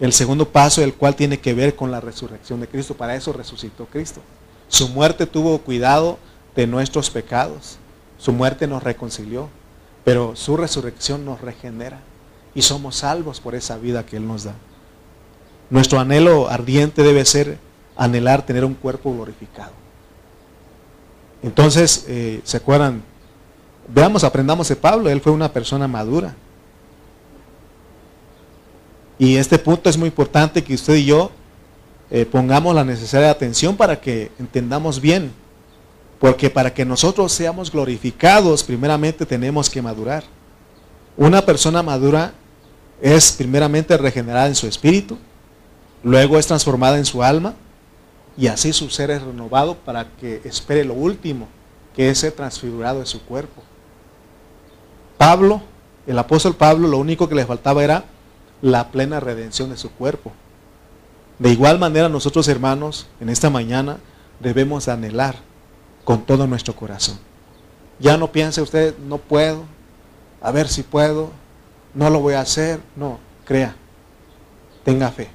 El 0.00 0.12
segundo 0.12 0.48
paso, 0.48 0.82
el 0.82 0.94
cual 0.94 1.14
tiene 1.14 1.38
que 1.38 1.54
ver 1.54 1.76
con 1.76 1.90
la 1.90 2.00
resurrección 2.00 2.60
de 2.60 2.68
Cristo. 2.68 2.94
Para 2.94 3.14
eso 3.14 3.32
resucitó 3.32 3.86
Cristo. 3.86 4.20
Su 4.68 4.88
muerte 4.88 5.26
tuvo 5.26 5.58
cuidado 5.58 6.18
de 6.56 6.66
nuestros 6.66 7.10
pecados. 7.10 7.78
Su 8.18 8.32
muerte 8.32 8.66
nos 8.66 8.82
reconcilió, 8.82 9.48
pero 10.04 10.34
su 10.36 10.56
resurrección 10.56 11.24
nos 11.24 11.40
regenera 11.40 12.00
y 12.54 12.62
somos 12.62 12.96
salvos 12.96 13.40
por 13.40 13.54
esa 13.54 13.76
vida 13.76 14.06
que 14.06 14.16
Él 14.16 14.26
nos 14.26 14.44
da. 14.44 14.54
Nuestro 15.70 15.98
anhelo 15.98 16.48
ardiente 16.48 17.02
debe 17.02 17.24
ser 17.24 17.58
anhelar 17.96 18.44
tener 18.44 18.64
un 18.64 18.74
cuerpo 18.74 19.12
glorificado. 19.12 19.72
Entonces, 21.42 22.04
eh, 22.08 22.40
¿se 22.44 22.56
acuerdan? 22.56 23.02
Veamos, 23.88 24.24
aprendamos 24.24 24.68
de 24.68 24.76
Pablo, 24.76 25.10
él 25.10 25.20
fue 25.20 25.32
una 25.32 25.52
persona 25.52 25.86
madura. 25.86 26.34
Y 29.18 29.36
este 29.36 29.58
punto 29.58 29.88
es 29.88 29.96
muy 29.96 30.08
importante 30.08 30.62
que 30.64 30.74
usted 30.74 30.94
y 30.96 31.04
yo 31.06 31.30
eh, 32.10 32.26
pongamos 32.26 32.74
la 32.74 32.84
necesaria 32.84 33.30
atención 33.30 33.76
para 33.76 34.00
que 34.00 34.30
entendamos 34.38 35.00
bien 35.00 35.32
porque 36.24 36.48
para 36.48 36.72
que 36.72 36.86
nosotros 36.86 37.32
seamos 37.32 37.70
glorificados, 37.70 38.64
primeramente 38.64 39.26
tenemos 39.26 39.68
que 39.68 39.82
madurar. 39.82 40.24
Una 41.18 41.44
persona 41.44 41.82
madura 41.82 42.32
es 43.02 43.32
primeramente 43.32 43.94
regenerada 43.98 44.46
en 44.46 44.54
su 44.54 44.66
espíritu, 44.66 45.18
luego 46.02 46.38
es 46.38 46.46
transformada 46.46 46.96
en 46.96 47.04
su 47.04 47.22
alma, 47.22 47.52
y 48.38 48.46
así 48.46 48.72
su 48.72 48.88
ser 48.88 49.10
es 49.10 49.20
renovado 49.20 49.76
para 49.76 50.08
que 50.16 50.40
espere 50.44 50.82
lo 50.82 50.94
último, 50.94 51.46
que 51.94 52.08
es 52.08 52.20
ser 52.20 52.32
transfigurado 52.32 53.00
en 53.00 53.06
su 53.06 53.22
cuerpo. 53.22 53.62
Pablo, 55.18 55.60
el 56.06 56.18
apóstol 56.18 56.56
Pablo, 56.56 56.88
lo 56.88 56.96
único 56.96 57.28
que 57.28 57.34
le 57.34 57.44
faltaba 57.44 57.84
era 57.84 58.04
la 58.64 58.90
plena 58.90 59.20
redención 59.20 59.68
de 59.68 59.76
su 59.76 59.90
cuerpo. 59.90 60.32
De 61.38 61.50
igual 61.50 61.78
manera 61.78 62.08
nosotros 62.08 62.48
hermanos, 62.48 63.06
en 63.20 63.28
esta 63.28 63.50
mañana 63.50 63.98
debemos 64.40 64.88
anhelar 64.88 65.36
con 66.02 66.24
todo 66.24 66.46
nuestro 66.46 66.74
corazón. 66.74 67.18
Ya 67.98 68.16
no 68.16 68.32
piense 68.32 68.62
usted, 68.62 68.96
no 69.06 69.18
puedo, 69.18 69.64
a 70.40 70.50
ver 70.50 70.66
si 70.68 70.82
puedo, 70.82 71.30
no 71.92 72.08
lo 72.08 72.20
voy 72.20 72.34
a 72.34 72.40
hacer. 72.40 72.80
No, 72.96 73.18
crea, 73.44 73.76
tenga 74.82 75.10
fe, 75.10 75.28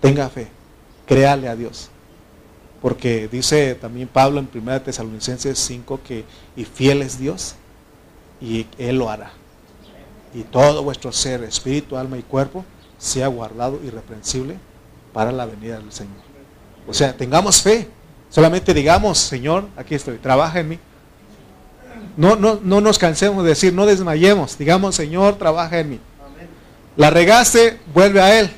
tenga 0.00 0.28
fe, 0.28 0.48
créale 1.06 1.48
a 1.48 1.54
Dios. 1.54 1.88
Porque 2.82 3.28
dice 3.28 3.76
también 3.76 4.08
Pablo 4.08 4.40
en 4.40 4.48
1 4.52 4.82
Tesalonicenses 4.82 5.56
5 5.56 6.00
que 6.02 6.24
y 6.56 6.64
fiel 6.64 7.02
es 7.02 7.16
Dios 7.16 7.54
y 8.40 8.66
Él 8.76 8.98
lo 8.98 9.08
hará. 9.08 9.30
Y 10.34 10.42
todo 10.42 10.82
vuestro 10.82 11.12
ser, 11.12 11.44
espíritu, 11.44 11.96
alma 11.96 12.18
y 12.18 12.22
cuerpo, 12.22 12.64
sea 12.98 13.28
guardado 13.28 13.80
irreprensible 13.84 14.56
para 15.12 15.32
la 15.32 15.46
venida 15.46 15.78
del 15.78 15.92
Señor. 15.92 16.22
O 16.86 16.92
sea, 16.92 17.16
tengamos 17.16 17.62
fe, 17.62 17.88
Solamente 18.34 18.74
digamos, 18.74 19.18
Señor, 19.18 19.68
aquí 19.76 19.94
estoy, 19.94 20.18
trabaja 20.18 20.58
en 20.58 20.70
mí. 20.70 20.78
No, 22.16 22.34
no, 22.34 22.58
no 22.60 22.80
nos 22.80 22.98
cansemos 22.98 23.44
de 23.44 23.50
decir, 23.50 23.72
no 23.72 23.86
desmayemos. 23.86 24.58
Digamos, 24.58 24.96
Señor, 24.96 25.38
trabaja 25.38 25.78
en 25.78 25.90
mí. 25.90 26.00
La 26.96 27.10
regaste, 27.10 27.78
vuelve 27.94 28.20
a 28.20 28.36
Él. 28.40 28.50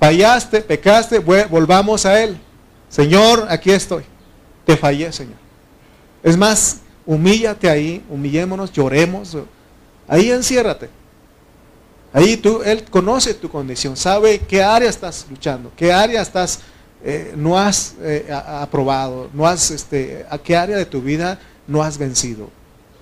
Fallaste, 0.00 0.62
pecaste, 0.62 1.20
volvamos 1.20 2.04
a 2.04 2.20
Él. 2.20 2.36
Señor, 2.88 3.46
aquí 3.48 3.70
estoy. 3.70 4.02
Te 4.66 4.76
fallé, 4.76 5.12
Señor. 5.12 5.38
Es 6.24 6.36
más, 6.36 6.80
humíllate 7.06 7.70
ahí, 7.70 8.04
humillémonos, 8.10 8.72
lloremos. 8.72 9.36
Ahí 10.12 10.30
enciérrate. 10.30 10.90
Ahí 12.12 12.36
tú, 12.36 12.60
Él 12.62 12.84
conoce 12.84 13.32
tu 13.32 13.48
condición, 13.48 13.96
sabe 13.96 14.40
qué 14.40 14.62
área 14.62 14.90
estás 14.90 15.24
luchando, 15.30 15.72
qué 15.74 15.90
área 15.90 16.20
estás 16.20 16.60
eh, 17.02 17.32
no 17.34 17.58
has 17.58 17.94
eh, 17.98 18.30
aprobado, 18.30 19.30
no 19.32 19.46
has, 19.46 19.70
este, 19.70 20.26
a 20.28 20.36
qué 20.36 20.54
área 20.54 20.76
de 20.76 20.84
tu 20.84 21.00
vida 21.00 21.40
no 21.66 21.82
has 21.82 21.96
vencido. 21.96 22.50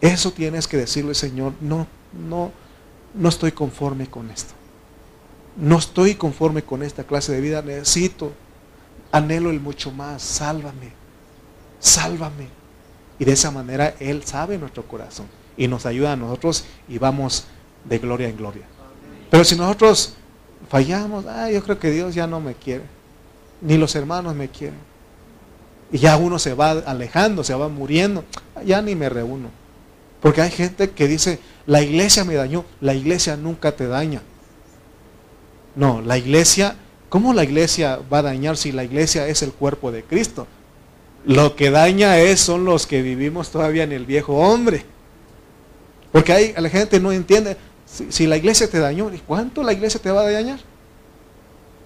Eso 0.01 0.31
tienes 0.31 0.69
que 0.69 0.77
decirle, 0.77 1.17
Señor, 1.17 1.55
no, 1.61 1.89
no, 2.13 2.53
no 3.15 3.29
estoy 3.29 3.51
conforme 3.51 4.07
con 4.07 4.31
esto. 4.31 4.55
No 5.57 5.79
estoy 5.79 6.15
conforme 6.15 6.63
con 6.63 6.85
esta 6.85 7.03
clase 7.03 7.33
de 7.33 7.41
vida, 7.41 7.61
necesito, 7.61 8.31
anhelo 9.11 9.51
el 9.51 9.59
mucho 9.59 9.91
más, 9.91 10.23
sálvame, 10.23 10.93
sálvame. 11.81 12.47
Y 13.19 13.25
de 13.25 13.33
esa 13.33 13.51
manera 13.51 13.97
Él 13.99 14.23
sabe 14.25 14.59
nuestro 14.59 14.87
corazón 14.87 15.40
y 15.61 15.69
nos 15.69 15.87
ayuda 15.87 16.15
a 16.15 16.17
nosotros 16.17 16.65
y 16.89 16.99
vamos 16.99 17.45
de 17.85 17.99
gloria 17.99 18.29
en 18.29 18.37
gloria. 18.37 18.65
Pero 19.31 19.45
si 19.45 19.55
nosotros 19.55 20.15
fallamos, 20.69 21.27
ah, 21.27 21.49
yo 21.53 21.63
creo 21.63 21.79
que 21.79 21.93
Dios 21.93 22.17
ya 22.17 22.27
no 22.27 22.41
me 22.41 22.55
quiere 22.55 22.83
ni 23.61 23.77
los 23.77 23.95
hermanos 23.95 24.35
me 24.35 24.49
quieren. 24.49 24.79
Y 25.93 25.99
ya 25.99 26.17
uno 26.17 26.39
se 26.39 26.55
va 26.55 26.71
alejando, 26.71 27.45
se 27.45 27.55
va 27.55 27.69
muriendo, 27.69 28.25
ya 28.65 28.81
ni 28.81 28.95
me 28.95 29.09
reúno. 29.09 29.51
Porque 30.21 30.41
hay 30.41 30.51
gente 30.51 30.91
que 30.91 31.09
dice, 31.09 31.41
la 31.67 31.83
iglesia 31.83 32.25
me 32.25 32.35
dañó, 32.35 32.65
la 32.81 32.95
iglesia 32.95 33.37
nunca 33.37 33.73
te 33.73 33.87
daña. 33.87 34.23
No, 35.75 36.01
la 36.01 36.19
iglesia, 36.19 36.77
¿cómo 37.09 37.33
la 37.33 37.45
iglesia 37.45 38.01
va 38.13 38.19
a 38.19 38.23
dañar 38.23 38.57
si 38.57 38.73
la 38.73 38.85
iglesia 38.85 39.27
es 39.29 39.43
el 39.43 39.53
cuerpo 39.53 39.91
de 39.91 40.05
Cristo? 40.05 40.47
Lo 41.25 41.57
que 41.57 41.71
daña 41.71 42.19
es, 42.19 42.41
son 42.41 42.65
los 42.65 42.87
que 42.87 43.03
vivimos 43.03 43.51
todavía 43.51 43.83
en 43.83 43.93
el 43.93 44.07
viejo 44.07 44.37
hombre. 44.37 44.85
Porque 46.13 46.33
ahí 46.33 46.55
la 46.57 46.69
gente 46.69 46.99
no 46.99 47.13
entiende, 47.13 47.57
si, 47.87 48.27
la 48.27 48.37
iglesia 48.37 48.69
te 48.69 48.79
dañó, 48.79 49.11
¿cuánto 49.27 49.63
la 49.63 49.73
iglesia 49.73 50.01
te 50.01 50.11
va 50.11 50.23
a 50.23 50.31
dañar? 50.31 50.61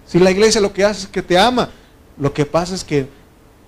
Si 0.07 0.19
la 0.19 0.31
iglesia 0.31 0.61
lo 0.61 0.73
que 0.73 0.83
hace 0.83 1.03
es 1.03 1.07
que 1.07 1.21
te 1.21 1.37
ama, 1.37 1.69
lo 2.17 2.33
que 2.33 2.45
pasa 2.45 2.75
es 2.75 2.83
que 2.83 3.07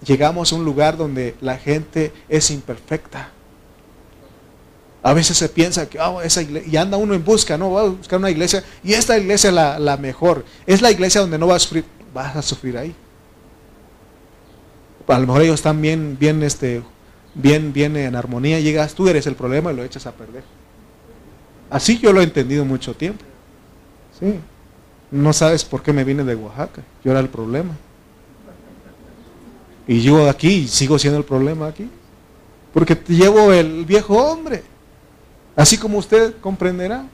llegamos 0.05 0.51
a 0.51 0.55
un 0.55 0.63
lugar 0.63 0.97
donde 0.97 1.35
la 1.41 1.57
gente 1.57 2.11
es 2.29 2.51
imperfecta. 2.51 3.31
A 5.03 5.13
veces 5.13 5.37
se 5.37 5.47
piensa 5.47 5.87
que 5.87 5.99
oh, 5.99 6.21
esa 6.21 6.41
iglesia, 6.41 6.69
y 6.71 6.77
anda 6.77 6.97
uno 6.97 7.13
en 7.13 7.23
busca, 7.23 7.57
no, 7.57 7.71
va 7.71 7.81
a 7.81 7.85
buscar 7.85 8.19
una 8.19 8.29
iglesia, 8.29 8.63
y 8.83 8.93
esta 8.93 9.17
iglesia 9.17 9.49
es 9.49 9.53
la, 9.53 9.79
la 9.79 9.97
mejor. 9.97 10.43
Es 10.65 10.81
la 10.81 10.91
iglesia 10.91 11.21
donde 11.21 11.37
no 11.37 11.47
vas 11.47 11.57
a 11.57 11.59
sufrir, 11.65 11.85
vas 12.13 12.35
a 12.35 12.41
sufrir 12.41 12.77
ahí. 12.77 12.95
A 15.07 15.19
lo 15.19 15.27
mejor 15.27 15.43
ellos 15.43 15.55
están 15.55 15.81
bien, 15.81 16.17
bien, 16.19 16.43
este, 16.43 16.83
bien, 17.37 17.71
bien 17.71 17.95
en 17.95 18.15
armonía, 18.15 18.59
llegas, 18.59 18.93
tú 18.93 19.07
eres 19.07 19.27
el 19.27 19.35
problema 19.35 19.71
y 19.71 19.75
lo 19.75 19.83
echas 19.83 20.05
a 20.07 20.11
perder. 20.11 20.43
Así 21.69 21.99
yo 21.99 22.11
lo 22.13 22.21
he 22.21 22.23
entendido 22.23 22.65
mucho 22.65 22.93
tiempo. 22.93 23.23
Sí. 24.19 24.39
No 25.11 25.31
sabes 25.33 25.63
por 25.63 25.81
qué 25.81 25.93
me 25.93 26.03
vine 26.03 26.23
de 26.23 26.35
Oaxaca. 26.35 26.81
Yo 27.03 27.11
era 27.11 27.19
el 27.19 27.29
problema. 27.29 27.73
Y 29.87 30.01
yo 30.01 30.29
aquí 30.29 30.67
sigo 30.67 30.99
siendo 30.99 31.19
el 31.19 31.25
problema 31.25 31.67
aquí. 31.67 31.89
Porque 32.73 32.95
te 32.95 33.13
llevo 33.13 33.51
el 33.53 33.85
viejo 33.85 34.15
hombre. 34.15 34.63
Así 35.55 35.77
como 35.77 35.97
usted 35.97 36.35
comprenderá. 36.41 37.05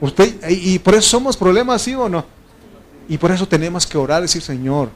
Usted, 0.00 0.48
y 0.48 0.78
por 0.78 0.94
eso 0.94 1.08
somos 1.08 1.36
problemas, 1.36 1.82
¿sí 1.82 1.94
o 1.94 2.08
no? 2.08 2.24
Y 3.08 3.18
por 3.18 3.32
eso 3.32 3.48
tenemos 3.48 3.86
que 3.86 3.98
orar 3.98 4.20
y 4.20 4.22
decir, 4.22 4.42
Señor, 4.42 4.90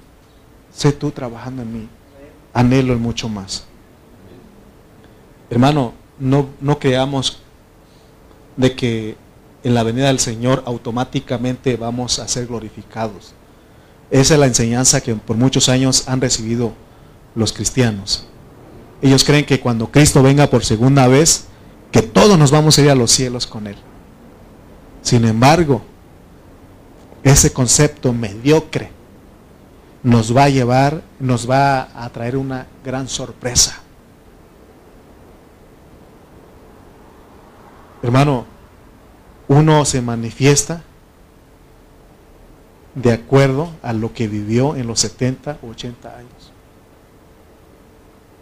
sé 0.73 0.93
tú 0.93 1.11
trabajando 1.11 1.63
en 1.63 1.73
mí. 1.73 1.89
Anhelo 2.53 2.93
el 2.93 2.99
mucho 2.99 3.29
más. 3.29 3.65
Hermano, 5.53 5.93
no, 6.19 6.49
no 6.63 6.79
creamos 6.79 7.43
de 8.57 8.75
que 8.75 9.17
en 9.63 9.75
la 9.75 9.83
venida 9.83 10.07
del 10.07 10.19
Señor 10.19 10.63
automáticamente 10.65 11.77
vamos 11.77 12.19
a 12.21 12.27
ser 12.27 12.47
glorificados. 12.47 13.35
Esa 14.11 14.33
es 14.33 14.41
la 14.41 14.47
enseñanza 14.47 15.03
que 15.03 15.15
por 15.15 15.37
muchos 15.37 15.69
años 15.69 16.09
han 16.09 16.23
recibido 16.23 16.73
los 17.35 17.53
cristianos. 17.53 18.27
Ellos 19.03 19.25
creen 19.25 19.45
que 19.45 19.61
cuando 19.61 19.91
Cristo 19.91 20.23
venga 20.23 20.49
por 20.49 20.65
segunda 20.65 21.07
vez, 21.07 21.49
que 21.91 22.01
todos 22.01 22.39
nos 22.39 22.51
vamos 22.51 22.79
a 22.79 22.81
ir 22.81 22.89
a 22.89 22.95
los 22.95 23.11
cielos 23.11 23.47
con 23.47 23.67
Él. 23.67 23.77
Sin 25.03 25.27
embargo, 25.27 25.83
ese 27.25 27.53
concepto 27.53 28.15
mediocre 28.15 28.91
nos 30.03 30.35
va 30.35 30.45
a 30.45 30.49
llevar, 30.49 31.03
nos 31.21 31.49
va 31.49 31.91
a 31.95 32.09
traer 32.09 32.39
una 32.39 32.67
gran 32.83 33.07
sorpresa. 33.07 33.82
Hermano, 38.03 38.47
uno 39.49 39.85
se 39.85 40.03
manifiesta 40.03 40.83
de 42.95 43.13
acuerdo 43.13 43.71
a 43.83 43.93
lo 43.93 44.13
que 44.13 44.29
vivió 44.29 44.77
en 44.77 44.87
los 44.87 45.01
70 45.01 45.59
o 45.63 45.69
80 45.69 46.17
años. 46.17 46.53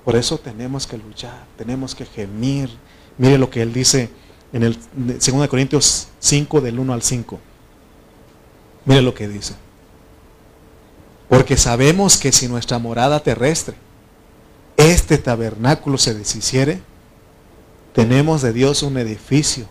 Por 0.05 0.17
eso 0.17 0.39
tenemos 0.39 0.87
que 0.87 0.97
luchar, 0.97 1.45
tenemos 1.57 1.95
que 1.95 2.07
gemir. 2.07 2.71
Mire 3.19 3.39
lo 3.39 3.51
que 3.51 3.63
él 3.63 3.73
dice 3.73 4.11
en 4.53 4.63
el 4.63 4.79
2 4.95 5.49
Corintios 5.49 6.09
5 6.19 6.61
del 6.61 6.79
1 6.79 6.93
al 6.93 7.03
5. 7.03 7.39
Mire 8.87 9.03
lo 9.03 9.15
que 9.15 9.29
dice. 9.29 9.55
Porque 11.29 11.57
sabemos 11.57 12.17
que 12.17 12.33
si 12.33 12.49
nuestra 12.49 12.79
morada 12.79 13.21
terrestre, 13.21 13.77
este 14.77 15.19
tabernáculo 15.19 15.99
se 15.99 16.15
deshiciere, 16.15 16.83
tenemos 17.93 18.43
de 18.43 18.53
Dios 18.53 18.83
un 18.83 18.99
edificio, 18.99 19.67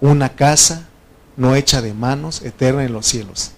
una 0.00 0.30
casa 0.30 0.88
no 1.36 1.54
hecha 1.54 1.80
de 1.80 1.94
manos, 1.94 2.42
eterna 2.42 2.84
en 2.84 2.92
los 2.92 3.06
cielos. 3.06 3.52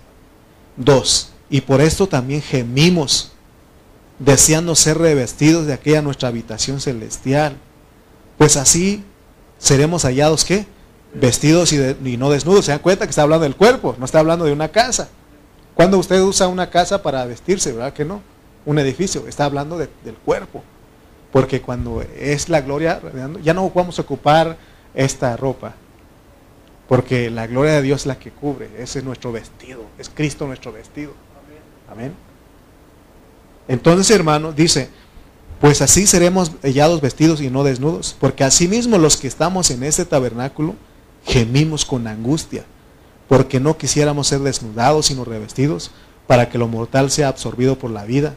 Dos, 0.77 1.31
y 1.49 1.63
por 1.63 1.81
esto 1.81 2.07
también 2.07 2.43
gemimos, 2.43 3.33
deseando 4.19 4.75
ser 4.75 4.99
revestidos 4.99 5.67
de 5.67 5.73
aquella 5.73 6.03
nuestra 6.03 6.29
habitación 6.29 6.81
celestial. 6.81 7.57
Pues 8.39 8.57
así 8.57 9.05
seremos 9.59 10.05
hallados, 10.05 10.45
¿qué? 10.45 10.67
Vestidos 11.15 11.73
y, 11.73 12.17
no 12.17 12.31
desnudos. 12.31 12.65
Se 12.65 12.73
dan 12.73 12.81
cuenta 12.81 13.07
que 13.07 13.11
está 13.11 13.23
hablando 13.23 13.45
del 13.45 13.57
cuerpo, 13.57 13.95
no 13.99 14.05
está 14.05 14.19
hablando 14.19 14.45
de 14.45 14.53
una 14.53 14.69
casa. 14.69 15.09
Cuando 15.75 15.99
usted 15.99 16.21
usa 16.21 16.49
una 16.49 16.71
casa 16.71 17.03
para 17.03 17.25
vestirse, 17.25 17.73
¿verdad 17.73 17.93
que 17.93 18.05
no? 18.05 18.21
Un 18.67 18.79
edificio, 18.79 19.27
está 19.27 19.45
hablando 19.45 19.79
del 19.79 20.15
cuerpo. 20.25 20.63
Porque 21.35 21.61
cuando 21.61 22.01
es 22.17 22.49
la 22.49 22.61
gloria, 22.61 23.01
ya 23.43 23.55
no 23.55 23.69
vamos 23.69 23.99
a 23.99 24.03
ocupar 24.03 24.57
esta 24.95 25.37
ropa. 25.37 25.75
Porque 26.87 27.29
la 27.29 27.49
gloria 27.49 27.73
de 27.73 27.83
Dios 27.83 28.03
es 28.03 28.07
la 28.07 28.21
que 28.21 28.31
cubre. 28.31 28.71
Ese 28.79 29.01
es 29.01 29.05
nuestro 29.05 29.33
vestido. 29.33 29.83
Es 29.99 30.09
Cristo 30.09 30.47
nuestro 30.47 30.71
vestido. 30.71 31.13
Amén. 31.91 32.15
Entonces, 33.67 34.15
hermano, 34.15 34.53
dice, 34.53 34.91
pues 35.61 35.83
así 35.83 36.07
seremos 36.07 36.53
hallados 36.63 37.01
vestidos 37.01 37.41
y 37.41 37.51
no 37.51 37.65
desnudos. 37.65 38.17
Porque 38.21 38.45
asimismo 38.45 38.97
los 38.97 39.17
que 39.17 39.27
estamos 39.27 39.73
en 39.73 39.83
este 39.83 40.05
tabernáculo 40.05 40.77
gemimos 41.27 41.85
con 41.85 42.07
angustia. 42.07 42.65
Porque 43.29 43.59
no 43.59 43.77
quisiéramos 43.77 44.29
ser 44.29 44.39
desnudados 44.39 45.07
sino 45.07 45.25
revestidos 45.25 45.91
para 46.29 46.49
que 46.49 46.59
lo 46.59 46.69
mortal 46.69 47.11
sea 47.11 47.27
absorbido 47.27 47.77
por 47.77 47.91
la 47.91 48.05
vida. 48.05 48.37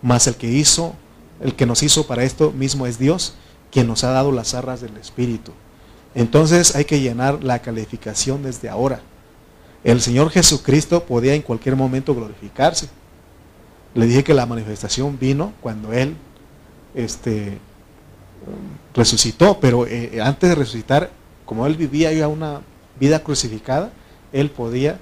Mas 0.00 0.28
el 0.28 0.36
que 0.36 0.46
hizo 0.46 0.94
el 1.40 1.54
que 1.54 1.66
nos 1.66 1.82
hizo 1.82 2.06
para 2.06 2.24
esto 2.24 2.52
mismo 2.52 2.86
es 2.86 2.98
Dios, 2.98 3.34
quien 3.70 3.86
nos 3.86 4.04
ha 4.04 4.10
dado 4.10 4.32
las 4.32 4.54
arras 4.54 4.80
del 4.80 4.96
Espíritu. 4.96 5.52
Entonces 6.14 6.74
hay 6.74 6.84
que 6.84 7.00
llenar 7.00 7.44
la 7.44 7.60
calificación 7.60 8.42
desde 8.42 8.68
ahora. 8.68 9.00
El 9.84 10.00
Señor 10.00 10.30
Jesucristo 10.30 11.04
podía 11.04 11.34
en 11.34 11.42
cualquier 11.42 11.76
momento 11.76 12.14
glorificarse. 12.14 12.88
Le 13.94 14.06
dije 14.06 14.24
que 14.24 14.34
la 14.34 14.46
manifestación 14.46 15.18
vino 15.18 15.52
cuando 15.60 15.92
Él 15.92 16.16
este, 16.94 17.58
resucitó, 18.94 19.60
pero 19.60 19.86
eh, 19.86 20.20
antes 20.22 20.48
de 20.48 20.54
resucitar, 20.54 21.10
como 21.44 21.66
Él 21.66 21.76
vivía 21.76 22.12
ya 22.12 22.28
una 22.28 22.62
vida 22.98 23.22
crucificada, 23.22 23.92
Él 24.32 24.50
podía 24.50 24.98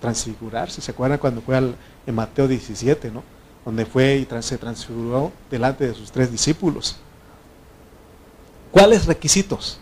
transfigurarse. 0.00 0.80
¿Se 0.80 0.90
acuerdan 0.90 1.18
cuando 1.18 1.40
fue 1.40 1.56
en 1.56 2.14
Mateo 2.14 2.48
17, 2.48 3.10
no? 3.10 3.22
Donde 3.64 3.86
fue 3.86 4.16
y 4.16 4.42
se 4.42 4.58
transfiguró 4.58 5.32
delante 5.50 5.86
de 5.86 5.94
sus 5.94 6.10
tres 6.10 6.30
discípulos. 6.30 6.96
¿Cuáles 8.70 9.06
requisitos? 9.06 9.78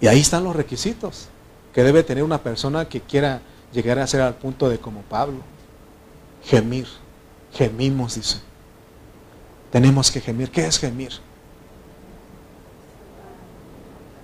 Y 0.00 0.06
ahí 0.06 0.20
están 0.20 0.44
los 0.44 0.56
requisitos 0.56 1.28
que 1.74 1.82
debe 1.82 2.02
tener 2.02 2.24
una 2.24 2.42
persona 2.42 2.88
que 2.88 3.00
quiera 3.00 3.42
llegar 3.72 3.98
a 3.98 4.06
ser 4.06 4.20
al 4.22 4.34
punto 4.34 4.68
de 4.68 4.78
como 4.78 5.02
Pablo. 5.02 5.40
Gemir. 6.44 6.86
Gemimos, 7.52 8.14
dice. 8.14 8.38
Tenemos 9.70 10.10
que 10.10 10.20
gemir. 10.20 10.50
¿Qué 10.50 10.66
es 10.66 10.78
gemir? 10.78 11.12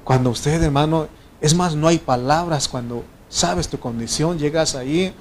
Cuando 0.05 0.31
usted, 0.31 0.63
hermano, 0.63 1.09
es 1.41 1.55
más, 1.55 1.75
no 1.75 1.89
hay 1.89 1.99
palabras 1.99 2.69
cuando 2.69 3.05
sabes 3.29 3.69
tu 3.69 3.79
condición, 3.79 4.39
llegas 4.39 4.75
ahí 4.75 5.13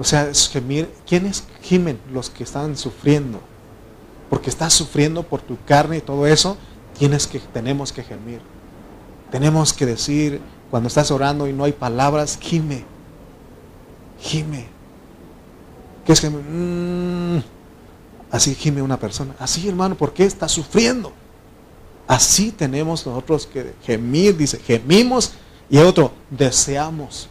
o 0.00 0.04
sea, 0.04 0.30
es 0.30 0.48
gemir. 0.48 0.88
¿Quiénes 1.06 1.44
gimen? 1.60 2.00
Los 2.10 2.30
que 2.30 2.42
están 2.42 2.74
sufriendo. 2.78 3.38
Porque 4.30 4.48
estás 4.48 4.72
sufriendo 4.72 5.22
por 5.22 5.42
tu 5.42 5.58
carne 5.66 5.98
y 5.98 6.00
todo 6.00 6.26
eso, 6.26 6.56
tienes 6.98 7.26
que, 7.26 7.38
tenemos 7.38 7.92
que 7.92 8.02
gemir. 8.02 8.40
Tenemos 9.30 9.74
que 9.74 9.84
decir, 9.84 10.40
cuando 10.70 10.86
estás 10.86 11.10
orando 11.10 11.46
y 11.46 11.52
no 11.52 11.64
hay 11.64 11.72
palabras, 11.72 12.38
gime. 12.40 12.84
Gime. 14.22 14.68
¿Qué 16.06 16.12
es 16.12 16.20
gemir? 16.20 16.40
Mm. 16.48 17.42
así 18.30 18.54
gime 18.54 18.80
una 18.80 18.98
persona. 18.98 19.34
Así, 19.38 19.68
hermano, 19.68 19.96
¿por 19.96 20.14
qué 20.14 20.24
está 20.24 20.48
sufriendo? 20.48 21.12
Así 22.08 22.52
tenemos 22.52 23.06
nosotros 23.06 23.46
que 23.46 23.74
gemir, 23.84 24.34
dice, 24.34 24.58
gemimos 24.60 25.32
y 25.68 25.76
otro, 25.76 26.10
deseamos. 26.30 27.28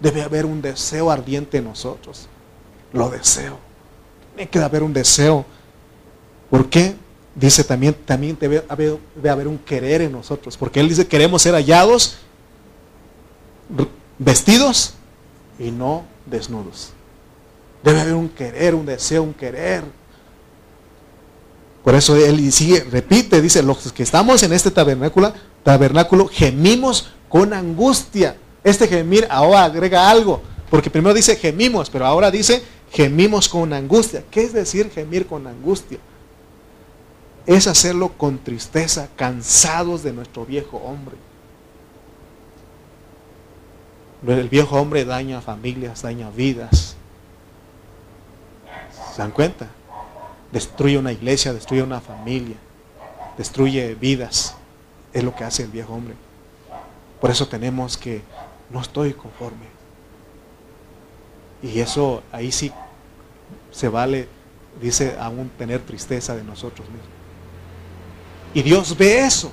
Debe 0.00 0.22
haber 0.22 0.46
un 0.46 0.60
deseo 0.60 1.10
ardiente 1.10 1.58
en 1.58 1.64
nosotros. 1.64 2.28
Lo 2.92 3.10
deseo. 3.10 3.58
Tiene 4.34 4.50
que 4.50 4.58
haber 4.58 4.82
un 4.82 4.92
deseo. 4.92 5.44
¿Por 6.50 6.68
qué? 6.68 6.94
Dice 7.34 7.64
también, 7.64 7.94
también 7.94 8.36
debe 8.38 8.64
haber, 8.68 8.98
debe 9.16 9.30
haber 9.30 9.48
un 9.48 9.58
querer 9.58 10.02
en 10.02 10.12
nosotros. 10.12 10.56
Porque 10.56 10.80
Él 10.80 10.88
dice, 10.88 11.06
queremos 11.06 11.42
ser 11.42 11.54
hallados, 11.54 12.16
vestidos 14.18 14.94
y 15.58 15.70
no 15.70 16.04
desnudos. 16.26 16.92
Debe 17.82 18.00
haber 18.00 18.14
un 18.14 18.28
querer, 18.28 18.74
un 18.74 18.86
deseo, 18.86 19.22
un 19.22 19.34
querer. 19.34 19.84
Por 21.82 21.94
eso 21.94 22.16
Él 22.16 22.50
sigue, 22.50 22.84
repite, 22.84 23.42
dice, 23.42 23.62
los 23.62 23.92
que 23.92 24.02
estamos 24.02 24.42
en 24.42 24.52
este 24.52 24.70
tabernáculo, 24.70 25.34
tabernáculo 25.62 26.28
gemimos 26.28 27.10
con 27.28 27.52
angustia 27.52 28.36
este 28.64 28.88
gemir 28.88 29.26
ahora 29.30 29.64
agrega 29.64 30.10
algo, 30.10 30.42
porque 30.70 30.90
primero 30.90 31.14
dice 31.14 31.36
gemimos, 31.36 31.90
pero 31.90 32.06
ahora 32.06 32.30
dice 32.30 32.62
gemimos 32.90 33.48
con 33.48 33.72
angustia. 33.74 34.24
¿Qué 34.30 34.42
es 34.42 34.54
decir 34.54 34.90
gemir 34.90 35.26
con 35.26 35.46
angustia? 35.46 35.98
Es 37.46 37.66
hacerlo 37.66 38.12
con 38.16 38.38
tristeza, 38.38 39.08
cansados 39.16 40.02
de 40.02 40.14
nuestro 40.14 40.46
viejo 40.46 40.78
hombre. 40.78 41.16
El 44.26 44.48
viejo 44.48 44.80
hombre 44.80 45.04
daña 45.04 45.42
familias, 45.42 46.00
daña 46.00 46.30
vidas. 46.30 46.96
¿Se 49.14 49.20
dan 49.20 49.30
cuenta? 49.30 49.68
Destruye 50.50 50.96
una 50.96 51.12
iglesia, 51.12 51.52
destruye 51.52 51.82
una 51.82 52.00
familia, 52.00 52.56
destruye 53.36 53.94
vidas. 53.94 54.54
Es 55.12 55.22
lo 55.22 55.34
que 55.36 55.44
hace 55.44 55.64
el 55.64 55.70
viejo 55.70 55.92
hombre. 55.92 56.14
Por 57.20 57.30
eso 57.30 57.46
tenemos 57.46 57.98
que 57.98 58.22
no 58.70 58.80
estoy 58.80 59.12
conforme. 59.12 59.66
Y 61.62 61.80
eso 61.80 62.22
ahí 62.32 62.52
sí 62.52 62.72
se 63.70 63.88
vale, 63.88 64.28
dice, 64.80 65.16
aún 65.18 65.50
tener 65.58 65.80
tristeza 65.80 66.36
de 66.36 66.44
nosotros 66.44 66.88
mismos. 66.88 67.08
Y 68.52 68.62
Dios 68.62 68.96
ve 68.96 69.20
eso. 69.20 69.50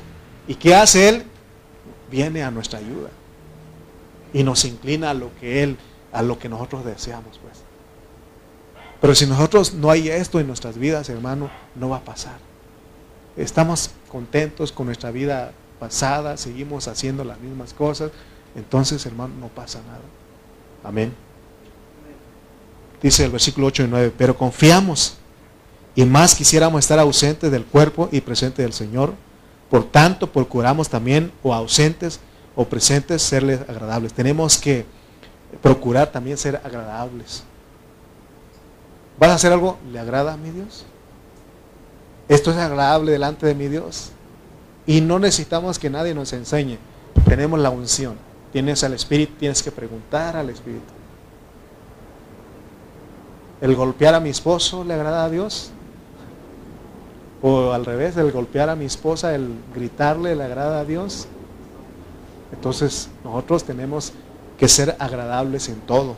¿Y 0.47 0.55
qué 0.55 0.76
hace 0.76 1.09
Él? 1.09 1.24
Viene 2.09 2.43
a 2.43 2.51
nuestra 2.51 2.80
ayuda. 2.80 3.09
Y 4.34 4.43
nos 4.43 4.66
inclina 4.66 5.09
a 5.09 5.14
lo 5.14 5.32
que 5.39 5.64
Él, 5.64 5.78
a 6.12 6.22
lo 6.22 6.38
que 6.38 6.49
nosotros 6.49 6.86
deseamos, 6.86 7.38
pues. 7.39 7.64
Pero 9.01 9.16
si 9.16 9.26
nosotros 9.26 9.74
no 9.74 9.89
hay 9.89 10.09
esto 10.09 10.39
en 10.39 10.47
nuestras 10.47 10.78
vidas, 10.78 11.09
hermano, 11.09 11.49
no 11.76 11.89
va 11.89 11.97
a 11.97 12.03
pasar. 12.03 12.38
Estamos 13.36 13.91
contentos 14.09 14.72
con 14.72 14.86
nuestra 14.86 15.09
vida 15.09 15.53
pasada, 15.80 16.38
seguimos 16.38 16.88
haciendo 16.88 17.24
las 17.24 17.39
mismas 17.39 17.74
cosas, 17.74 18.12
entonces, 18.56 19.06
hermano, 19.06 19.34
no 19.39 19.47
pasa 19.47 19.80
nada. 19.88 20.02
Amén. 20.84 21.14
Dice 23.02 23.26
el 23.26 23.32
versículo 23.32 23.68
8 23.68 23.84
y 23.84 23.88
9, 23.88 24.14
pero 24.18 24.38
confiamos 24.38 25.18
y 25.95 26.06
más 26.06 26.36
quisiéramos 26.36 26.80
estar 26.80 26.99
ausentes 26.99 27.52
del 27.52 27.66
cuerpo 27.66 28.10
y 28.12 28.22
presentes 28.22 28.64
del 28.64 28.74
Señor. 28.74 29.14
Por 29.70 29.86
tanto, 29.86 30.32
procuramos 30.32 30.89
también, 30.89 31.32
o 31.43 31.54
ausentes 31.54 32.20
o 32.56 32.66
presentes, 32.66 33.22
serles 33.22 33.62
agradables. 33.68 34.14
Tenemos 34.14 34.58
que 34.58 34.86
procurar 35.62 36.12
también 36.12 36.38
ser 36.38 36.62
agradables. 36.64 37.43
¿Vas 39.20 39.32
a 39.32 39.36
hacer 39.36 39.52
algo? 39.52 39.78
¿Le 39.91 39.99
agrada 39.99 40.34
a 40.34 40.38
mi 40.38 40.49
Dios? 40.52 40.86
Esto 42.28 42.52
es 42.52 42.58
agradable 42.58 43.12
delante 43.12 43.45
de 43.45 43.56
mi 43.56 43.68
Dios. 43.68 44.12
Y 44.86 45.02
no 45.02 45.20
necesitamos 45.20 45.78
que 45.78 45.89
nadie 45.89 46.14
nos 46.14 46.34
enseñe. 46.34 46.78
Tenemos 47.26 47.60
la 47.60 47.70
unción. 47.70 48.16
Tienes 48.52 48.84
al 48.84 48.93
Espíritu, 48.93 49.34
tienes 49.39 49.64
que 49.64 49.72
preguntar 49.72 50.36
al 50.36 50.49
Espíritu. 50.49 50.93
¿El 53.62 53.76
golpear 53.76 54.16
a 54.16 54.20
mi 54.20 54.30
esposo 54.30 54.84
le 54.84 54.93
agrada 54.93 55.24
a 55.24 55.30
Dios? 55.30 55.72
O 57.41 57.72
al 57.72 57.86
revés, 57.86 58.18
el 58.18 58.32
golpear 58.32 58.70
a 58.70 58.76
mi 58.76 58.86
esposa, 58.86 59.34
el 59.34 59.49
gritarle 59.74 60.36
le 60.36 60.43
agrada 60.43 60.80
a 60.80 60.86
Dios. 60.86 61.28
Entonces 62.52 63.10
nosotros 63.24 63.64
tenemos 63.64 64.14
que 64.58 64.68
ser 64.68 64.95
agradables 64.99 65.70
en 65.70 65.80
todo. 65.82 66.16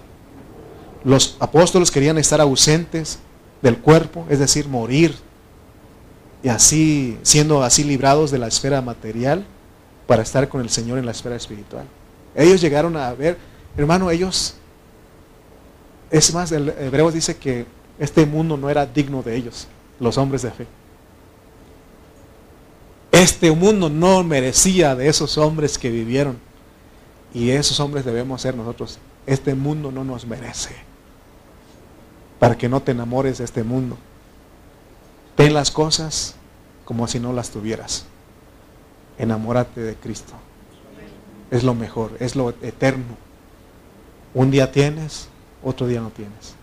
Los 1.03 1.37
apóstoles 1.39 1.91
querían 1.91 2.17
estar 2.17 2.41
ausentes 2.41 3.19
del 3.61 3.77
cuerpo, 3.77 4.25
es 4.29 4.39
decir, 4.39 4.67
morir, 4.67 5.15
y 6.43 6.49
así, 6.49 7.17
siendo 7.23 7.63
así 7.63 7.83
librados 7.83 8.31
de 8.31 8.37
la 8.37 8.47
esfera 8.47 8.81
material 8.81 9.45
para 10.07 10.23
estar 10.23 10.49
con 10.49 10.61
el 10.61 10.69
Señor 10.69 10.97
en 10.97 11.05
la 11.05 11.11
esfera 11.11 11.37
espiritual. 11.37 11.85
Ellos 12.35 12.61
llegaron 12.61 12.97
a 12.97 13.13
ver, 13.13 13.37
hermano, 13.77 14.09
ellos, 14.09 14.55
es 16.09 16.33
más, 16.33 16.51
el 16.51 16.69
hebreo 16.69 17.11
dice 17.11 17.37
que 17.37 17.65
este 17.99 18.25
mundo 18.25 18.57
no 18.57 18.69
era 18.69 18.85
digno 18.85 19.21
de 19.21 19.35
ellos, 19.35 19.67
los 19.99 20.17
hombres 20.17 20.41
de 20.41 20.51
fe. 20.51 20.67
Este 23.11 23.51
mundo 23.51 23.89
no 23.89 24.23
merecía 24.23 24.95
de 24.95 25.07
esos 25.07 25.37
hombres 25.37 25.77
que 25.77 25.91
vivieron. 25.91 26.39
Y 27.31 27.51
esos 27.51 27.79
hombres 27.79 28.05
debemos 28.05 28.41
ser 28.41 28.55
nosotros. 28.55 28.97
Este 29.27 29.53
mundo 29.53 29.91
no 29.91 30.03
nos 30.03 30.25
merece. 30.25 30.75
Para 32.39 32.57
que 32.57 32.67
no 32.67 32.81
te 32.81 32.91
enamores 32.91 33.37
de 33.37 33.45
este 33.45 33.63
mundo. 33.63 33.97
Ten 35.35 35.53
las 35.53 35.69
cosas 35.69 36.35
como 36.85 37.07
si 37.07 37.19
no 37.19 37.33
las 37.33 37.51
tuvieras. 37.51 38.05
Enamórate 39.19 39.79
de 39.81 39.95
Cristo. 39.95 40.33
Es 41.53 41.63
lo 41.63 41.75
mejor, 41.75 42.17
es 42.19 42.35
lo 42.35 42.49
eterno. 42.49 43.15
Un 44.33 44.49
día 44.49 44.71
tienes, 44.71 45.27
otro 45.63 45.85
día 45.85 46.01
no 46.01 46.09
tienes. 46.09 46.55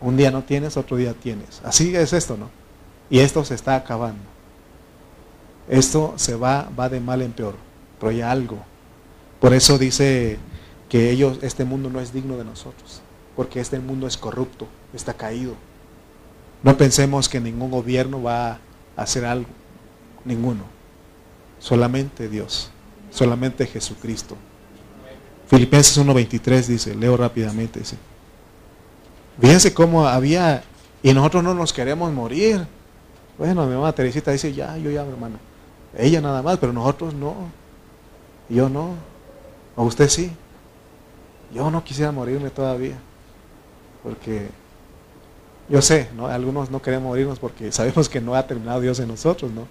Un 0.00 0.16
día 0.16 0.32
no 0.32 0.42
tienes, 0.42 0.76
otro 0.76 0.96
día 0.96 1.14
tienes. 1.14 1.62
Así 1.62 1.94
es 1.94 2.12
esto, 2.12 2.36
¿no? 2.36 2.50
Y 3.08 3.20
esto 3.20 3.44
se 3.44 3.54
está 3.54 3.76
acabando. 3.76 4.24
Esto 5.68 6.14
se 6.16 6.34
va, 6.34 6.70
va 6.76 6.88
de 6.88 6.98
mal 6.98 7.22
en 7.22 7.30
peor, 7.30 7.54
pero 8.00 8.10
hay 8.10 8.20
algo. 8.20 8.58
Por 9.38 9.54
eso 9.54 9.78
dice 9.78 10.38
que 10.88 11.12
ellos, 11.12 11.38
este 11.42 11.64
mundo 11.64 11.88
no 11.88 12.00
es 12.00 12.12
digno 12.12 12.36
de 12.36 12.44
nosotros, 12.44 13.00
porque 13.36 13.60
este 13.60 13.78
mundo 13.78 14.08
es 14.08 14.16
corrupto, 14.16 14.66
está 14.92 15.14
caído. 15.14 15.54
No 16.64 16.76
pensemos 16.76 17.28
que 17.28 17.38
ningún 17.38 17.70
gobierno 17.70 18.20
va 18.20 18.54
a 18.54 18.58
hacer 18.96 19.24
algo, 19.24 19.50
ninguno. 20.24 20.64
Solamente 21.60 22.28
Dios, 22.28 22.71
solamente 23.12 23.66
Jesucristo. 23.66 24.36
Filipenses 25.46 25.98
1.23 25.98 26.66
dice, 26.66 26.94
leo 26.94 27.16
rápidamente, 27.16 27.78
dice, 27.80 27.96
fíjense 29.40 29.74
cómo 29.74 30.06
había, 30.06 30.64
y 31.02 31.12
nosotros 31.12 31.44
no 31.44 31.54
nos 31.54 31.72
queremos 31.72 32.10
morir. 32.12 32.66
Bueno, 33.36 33.66
mi 33.66 33.74
mamá 33.74 33.92
Teresita 33.92 34.30
dice, 34.30 34.52
ya, 34.52 34.76
yo 34.78 34.90
ya, 34.90 35.02
hermano. 35.02 35.36
Ella 35.96 36.20
nada 36.20 36.42
más, 36.42 36.58
pero 36.58 36.72
nosotros 36.72 37.12
no. 37.12 37.34
Yo 38.48 38.68
no. 38.68 38.94
O 39.76 39.84
usted 39.84 40.08
sí. 40.08 40.32
Yo 41.52 41.70
no 41.70 41.82
quisiera 41.82 42.12
morirme 42.12 42.50
todavía. 42.50 42.96
Porque 44.02 44.48
yo 45.68 45.82
sé, 45.82 46.08
¿no? 46.14 46.26
Algunos 46.28 46.70
no 46.70 46.80
queremos 46.80 47.08
morirnos 47.08 47.38
porque 47.38 47.72
sabemos 47.72 48.08
que 48.08 48.20
no 48.20 48.34
ha 48.34 48.46
terminado 48.46 48.80
Dios 48.80 48.98
en 49.00 49.08
nosotros, 49.08 49.50
¿no? 49.50 49.66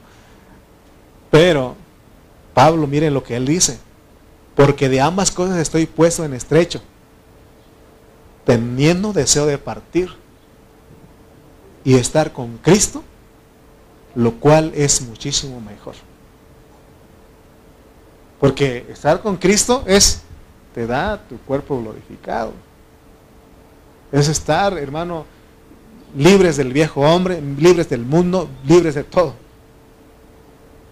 Pero 1.30 1.76
Pablo, 2.54 2.88
miren 2.88 3.14
lo 3.14 3.24
que 3.24 3.36
él 3.36 3.46
dice. 3.46 3.80
Porque 4.56 4.90
de 4.90 5.02
ambas 5.02 5.32
cosas 5.32 5.58
estoy 5.58 5.86
puesto 5.86 6.26
en 6.26 6.34
estrecho, 6.34 6.82
teniendo 8.46 9.14
deseo 9.14 9.46
de 9.46 9.58
partir 9.58 10.10
y 11.84 11.96
estar 11.96 12.34
con 12.34 12.58
Cristo, 12.58 13.04
lo 14.16 14.34
cual 14.34 14.72
es 14.76 15.02
muchísimo 15.02 15.62
mejor. 15.62 15.96
Porque 18.40 18.86
estar 18.90 19.22
con 19.22 19.38
Cristo 19.38 19.84
es, 19.86 20.22
te 20.74 20.88
da 20.88 21.22
tu 21.30 21.38
cuerpo 21.38 21.80
glorificado. 21.80 22.54
Es 24.12 24.28
estar, 24.28 24.78
hermano, 24.78 25.26
libres 26.18 26.58
del 26.58 26.74
viejo 26.74 27.02
hombre, 27.02 27.42
libres 27.58 27.88
del 27.88 28.02
mundo, 28.02 28.50
libres 28.66 28.96
de 28.96 29.04
todo. 29.04 29.36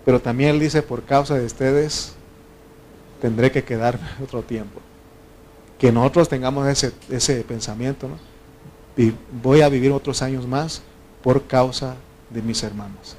Pero 0.10 0.20
también 0.20 0.50
él 0.50 0.60
dice, 0.60 0.82
por 0.82 1.04
causa 1.04 1.38
de 1.38 1.46
ustedes, 1.46 2.14
tendré 3.22 3.52
que 3.52 3.64
quedarme 3.64 4.08
otro 4.24 4.42
tiempo. 4.42 4.82
Que 5.78 5.92
nosotros 5.92 6.28
tengamos 6.28 6.68
ese, 6.68 6.94
ese 7.12 7.44
pensamiento, 7.44 8.08
¿no? 8.08 8.16
Y 8.98 9.14
voy 9.44 9.62
a 9.62 9.70
vivir 9.70 9.92
otros 9.92 10.24
años 10.24 10.48
más 10.48 10.82
por 11.22 11.46
causa 11.46 11.94
de 12.32 12.42
mis 12.42 12.64
hermanos, 12.64 13.18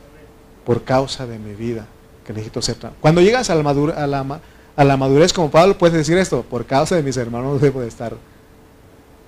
por 0.67 0.83
causa 0.83 1.29
de 1.29 1.39
mi 1.39 1.55
vida, 1.55 1.87
que 2.27 2.33
necesito 2.33 2.61
ser. 2.61 2.77
Cuando 3.01 3.21
llegas 3.21 3.51
a 3.51 3.55
la, 3.55 4.41
a, 4.75 4.85
la, 4.85 4.97
madurez 4.97 5.33
como 5.33 5.49
Pablo, 5.49 5.79
puedes 5.79 5.97
decir 5.97 6.19
esto, 6.19 6.43
por 6.43 6.67
causa 6.67 6.97
de 6.97 7.05
mis 7.05 7.17
hermanos 7.17 7.61
debo 7.61 7.83
de 7.83 7.87
estar 7.87 8.17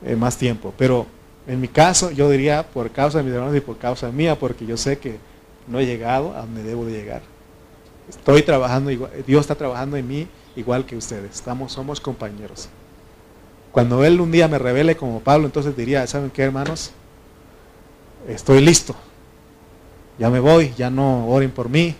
eh, 0.04 0.16
más 0.16 0.36
tiempo. 0.36 0.74
Pero 0.76 1.06
en 1.46 1.60
mi 1.60 1.68
caso, 1.68 2.10
yo 2.10 2.28
diría 2.28 2.66
por 2.66 2.90
causa 2.90 3.18
de 3.18 3.22
mis 3.22 3.32
hermanos 3.34 3.54
y 3.54 3.60
por 3.60 3.78
causa 3.78 4.10
mía, 4.10 4.36
porque 4.36 4.66
yo 4.66 4.76
sé 4.76 4.98
que 4.98 5.20
no 5.68 5.78
he 5.78 5.86
llegado 5.86 6.34
a 6.34 6.40
donde 6.40 6.64
debo 6.64 6.84
de 6.86 6.90
llegar. 6.90 7.31
Estoy 8.16 8.42
trabajando, 8.42 8.90
Dios 9.26 9.40
está 9.40 9.54
trabajando 9.54 9.96
en 9.96 10.06
mí 10.06 10.28
igual 10.56 10.86
que 10.86 10.96
ustedes. 10.96 11.34
Estamos, 11.34 11.72
somos 11.72 12.00
compañeros. 12.00 12.68
Cuando 13.72 14.04
Él 14.04 14.20
un 14.20 14.30
día 14.30 14.48
me 14.48 14.58
revele 14.58 14.96
como 14.96 15.20
Pablo, 15.20 15.46
entonces 15.46 15.76
diría, 15.76 16.06
¿saben 16.06 16.30
qué, 16.30 16.42
hermanos? 16.42 16.92
Estoy 18.28 18.60
listo. 18.60 18.94
Ya 20.18 20.30
me 20.30 20.40
voy, 20.40 20.72
ya 20.76 20.90
no 20.90 21.26
oren 21.26 21.50
por 21.50 21.68
mí, 21.68 21.96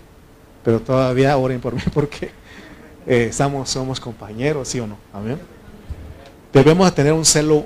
pero 0.62 0.80
todavía 0.80 1.36
oren 1.36 1.60
por 1.60 1.74
mí 1.74 1.82
porque 1.94 2.30
eh, 3.06 3.26
estamos, 3.30 3.70
somos 3.70 3.98
compañeros, 3.98 4.68
¿sí 4.68 4.80
o 4.80 4.86
no? 4.86 4.96
Amén. 5.12 5.38
Debemos 6.52 6.94
tener 6.94 7.14
un 7.14 7.24
celo 7.24 7.64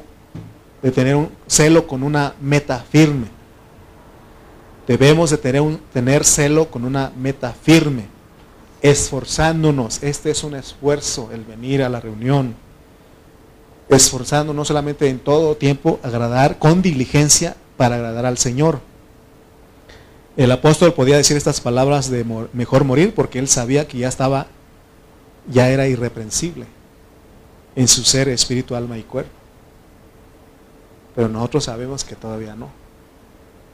de 0.82 0.92
tener 0.92 1.16
un 1.16 1.30
celo 1.48 1.86
con 1.86 2.02
una 2.04 2.34
meta 2.40 2.78
firme. 2.78 3.26
Debemos 4.86 5.30
de 5.30 5.38
tener, 5.38 5.60
un, 5.60 5.78
tener 5.92 6.24
celo 6.24 6.70
con 6.70 6.84
una 6.84 7.10
meta 7.16 7.52
firme, 7.52 8.06
esforzándonos. 8.90 10.02
Este 10.02 10.30
es 10.30 10.44
un 10.44 10.54
esfuerzo, 10.54 11.30
el 11.32 11.44
venir 11.44 11.82
a 11.82 11.88
la 11.88 12.00
reunión. 12.00 12.54
Esforzando 13.88 14.52
no 14.54 14.64
solamente 14.64 15.08
en 15.08 15.18
todo 15.18 15.56
tiempo, 15.56 15.98
agradar 16.02 16.58
con 16.58 16.82
diligencia 16.82 17.56
para 17.76 17.96
agradar 17.96 18.26
al 18.26 18.38
Señor. 18.38 18.80
El 20.36 20.52
apóstol 20.52 20.92
podía 20.92 21.16
decir 21.16 21.36
estas 21.36 21.60
palabras 21.60 22.10
de 22.10 22.24
mejor 22.52 22.84
morir 22.84 23.14
porque 23.14 23.38
él 23.38 23.48
sabía 23.48 23.88
que 23.88 23.98
ya 23.98 24.08
estaba, 24.08 24.46
ya 25.50 25.68
era 25.70 25.88
irreprensible 25.88 26.66
en 27.74 27.88
su 27.88 28.04
ser, 28.04 28.28
espíritu, 28.28 28.76
alma 28.76 28.98
y 28.98 29.02
cuerpo. 29.02 29.30
Pero 31.14 31.28
nosotros 31.28 31.64
sabemos 31.64 32.04
que 32.04 32.14
todavía 32.14 32.54
no. 32.54 32.70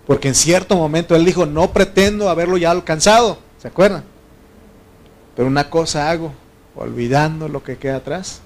Porque 0.06 0.28
en 0.28 0.34
cierto 0.34 0.76
momento 0.76 1.14
él 1.16 1.24
dijo, 1.24 1.44
no 1.44 1.72
pretendo 1.72 2.28
haberlo 2.28 2.56
ya 2.56 2.70
alcanzado. 2.70 3.38
¿Se 3.60 3.68
acuerdan? 3.68 4.11
Pero 5.34 5.48
una 5.48 5.70
cosa 5.70 6.10
hago, 6.10 6.32
olvidando 6.74 7.48
lo 7.48 7.62
que 7.62 7.76
queda 7.76 7.96
atrás 7.96 8.40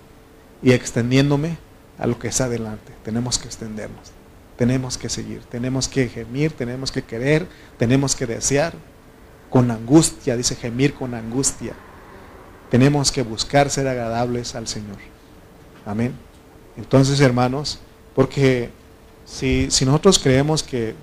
y 0.62 0.72
extendiéndome 0.72 1.58
a 1.98 2.06
lo 2.06 2.18
que 2.18 2.28
está 2.28 2.44
adelante. 2.44 2.92
Tenemos 3.04 3.38
que 3.38 3.46
extendernos, 3.46 4.12
tenemos 4.56 4.98
que 4.98 5.08
seguir, 5.08 5.42
tenemos 5.50 5.88
que 5.88 6.08
gemir, 6.08 6.52
tenemos 6.52 6.92
que 6.92 7.02
querer, 7.02 7.46
tenemos 7.78 8.14
que 8.14 8.26
desear 8.26 8.74
con 9.50 9.70
angustia, 9.70 10.36
dice 10.36 10.56
gemir 10.56 10.94
con 10.94 11.14
angustia. 11.14 11.74
Tenemos 12.70 13.12
que 13.12 13.22
buscar 13.22 13.70
ser 13.70 13.86
agradables 13.86 14.54
al 14.54 14.66
Señor. 14.66 14.96
Amén. 15.84 16.14
Entonces, 16.76 17.20
hermanos, 17.20 17.78
porque 18.14 18.70
Si, 19.26 19.72
si 19.72 19.84
nosotros 19.84 20.20
creemos 20.20 20.62
que, 20.62 20.94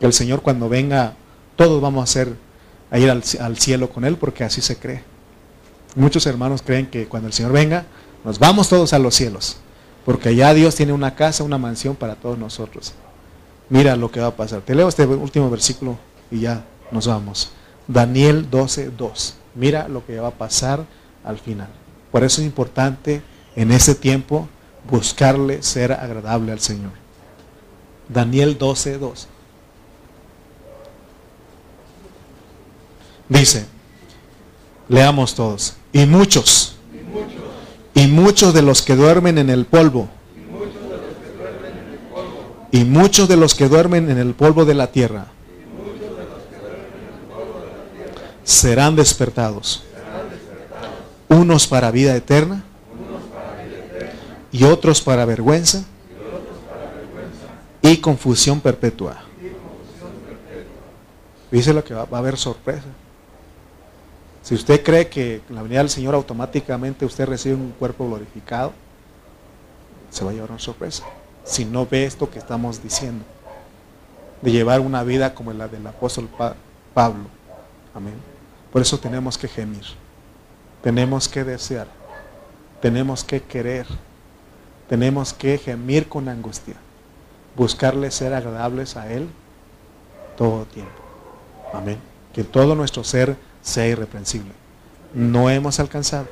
que, 0.00 0.06
el 0.06 0.12
Señor 0.12 0.42
cuando 0.42 0.68
venga, 0.68 1.14
todos 1.54 1.80
vamos 1.80 2.02
a, 2.02 2.12
ser, 2.12 2.34
a 2.94 2.98
ir 3.00 3.10
al, 3.10 3.56
cielo 3.58 3.90
con 3.90 4.04
Él, 4.04 4.16
porque 4.16 4.44
así 4.44 4.60
se 4.60 4.76
cree. 4.78 5.02
Muchos 5.96 6.26
hermanos 6.26 6.62
creen 6.62 6.86
que 6.86 7.08
cuando 7.08 7.26
el 7.26 7.32
Señor 7.32 7.50
venga, 7.50 7.86
nos 8.24 8.38
vamos 8.38 8.68
todos 8.68 8.92
a 8.92 9.00
los 9.00 9.16
cielos, 9.16 9.56
porque 10.04 10.36
ya 10.36 10.54
Dios 10.54 10.76
tiene 10.76 10.92
una 10.92 11.16
casa, 11.16 11.42
una 11.42 11.58
mansión 11.58 11.96
para 11.96 12.14
todos 12.14 12.38
nosotros. 12.38 12.94
Mira 13.68 13.96
lo 13.96 14.12
que 14.12 14.20
va 14.20 14.28
a 14.28 14.36
pasar. 14.36 14.60
Te 14.60 14.76
leo 14.76 14.86
este 14.88 15.04
último 15.06 15.50
versículo 15.50 15.98
y 16.30 16.40
ya 16.40 16.64
nos 16.92 17.08
vamos. 17.08 17.50
Daniel 17.88 18.48
12, 18.48 18.90
2. 18.96 19.34
Mira 19.56 19.88
lo 19.88 20.06
que 20.06 20.20
va 20.20 20.28
a 20.28 20.38
pasar 20.38 20.86
al 21.24 21.38
final. 21.38 21.68
Por 22.12 22.22
eso 22.22 22.42
es 22.42 22.46
importante 22.46 23.22
en 23.56 23.72
ese 23.72 23.96
tiempo 23.96 24.48
buscarle 24.88 25.64
ser 25.64 25.92
agradable 25.92 26.52
al 26.52 26.60
Señor. 26.60 26.92
Daniel 28.08 28.56
12, 28.56 28.98
2. 28.98 29.28
Dice, 33.28 33.66
leamos 34.88 35.34
todos, 35.34 35.76
y 35.92 36.06
muchos, 36.06 36.76
y 37.94 38.06
muchos 38.06 38.52
de 38.52 38.62
los 38.62 38.82
que 38.82 38.96
duermen 38.96 39.38
en 39.38 39.50
el 39.50 39.64
polvo, 39.64 40.08
y 42.70 42.84
muchos 42.84 43.28
de 43.28 43.36
los 43.36 43.54
que 43.54 43.68
duermen 43.68 44.10
en 44.10 44.18
el 44.18 44.34
polvo 44.34 44.64
de 44.64 44.74
la 44.74 44.88
tierra 44.88 45.28
serán 48.44 48.96
despertados, 48.96 49.84
unos 51.28 51.66
para 51.66 51.90
vida 51.90 52.14
eterna 52.14 52.64
y 54.52 54.64
otros 54.64 55.00
para 55.00 55.24
vergüenza 55.24 55.84
y 57.80 57.96
confusión 57.98 58.60
perpetua. 58.60 59.22
Dice 61.50 61.72
lo 61.72 61.84
que 61.84 61.94
va, 61.94 62.08
a 62.10 62.18
haber 62.18 62.36
sorpresa. 62.36 62.86
Si 64.44 64.54
usted 64.54 64.82
cree 64.82 65.08
que 65.08 65.40
la 65.48 65.62
venida 65.62 65.78
del 65.78 65.88
Señor 65.88 66.14
automáticamente 66.14 67.06
usted 67.06 67.26
recibe 67.26 67.54
un 67.54 67.70
cuerpo 67.70 68.06
glorificado, 68.06 68.74
se 70.10 70.22
va 70.22 70.32
a 70.32 70.34
llevar 70.34 70.50
una 70.50 70.60
sorpresa. 70.60 71.02
Si 71.44 71.64
no 71.64 71.86
ve 71.86 72.04
esto 72.04 72.30
que 72.30 72.40
estamos 72.40 72.82
diciendo, 72.82 73.24
de 74.42 74.52
llevar 74.52 74.80
una 74.80 75.02
vida 75.02 75.34
como 75.34 75.50
la 75.54 75.66
del 75.66 75.86
apóstol 75.86 76.28
Pablo. 76.92 77.24
Amén. 77.94 78.16
Por 78.70 78.82
eso 78.82 78.98
tenemos 78.98 79.38
que 79.38 79.48
gemir, 79.48 79.84
tenemos 80.82 81.26
que 81.26 81.42
desear, 81.42 81.86
tenemos 82.82 83.24
que 83.24 83.40
querer, 83.40 83.86
tenemos 84.90 85.32
que 85.32 85.56
gemir 85.56 86.06
con 86.06 86.28
angustia, 86.28 86.74
buscarle 87.56 88.10
ser 88.10 88.34
agradables 88.34 88.98
a 88.98 89.10
Él 89.10 89.26
todo 90.36 90.66
tiempo. 90.66 90.92
Amén. 91.72 91.98
Que 92.34 92.44
todo 92.44 92.74
nuestro 92.74 93.04
ser 93.04 93.38
sea 93.64 93.88
irreprensible. 93.88 94.52
No 95.12 95.50
hemos 95.50 95.80
alcanzado. 95.80 96.28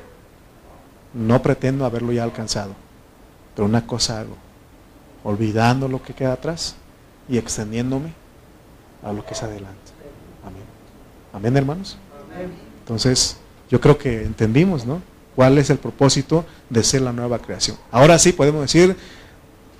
No 1.13 1.41
pretendo 1.41 1.83
haberlo 1.83 2.13
ya 2.13 2.23
alcanzado. 2.23 2.73
Pero 3.55 3.65
una 3.65 3.85
cosa 3.85 4.21
hago. 4.21 4.37
Olvidando 5.23 5.87
lo 5.89 6.01
que 6.01 6.13
queda 6.13 6.33
atrás 6.33 6.75
y 7.27 7.37
extendiéndome 7.37 8.13
a 9.03 9.11
lo 9.11 9.25
que 9.25 9.33
es 9.33 9.43
adelante. 9.43 9.91
Amén. 10.45 10.63
Amén, 11.33 11.57
hermanos. 11.57 11.97
Entonces, 12.79 13.37
yo 13.69 13.81
creo 13.81 13.97
que 13.97 14.23
entendimos, 14.23 14.85
¿no? 14.85 15.01
¿Cuál 15.35 15.57
es 15.57 15.69
el 15.69 15.77
propósito 15.77 16.45
de 16.69 16.83
ser 16.83 17.01
la 17.01 17.11
nueva 17.11 17.39
creación? 17.39 17.77
Ahora 17.91 18.19
sí 18.19 18.33
podemos 18.33 18.61
decir, 18.61 18.95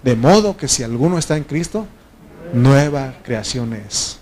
de 0.01 0.15
modo 0.15 0.57
que 0.57 0.67
si 0.67 0.81
alguno 0.83 1.17
está 1.17 1.37
en 1.37 1.43
Cristo, 1.43 1.85
nueva 2.53 3.15
creación 3.23 3.73
es. 3.73 4.17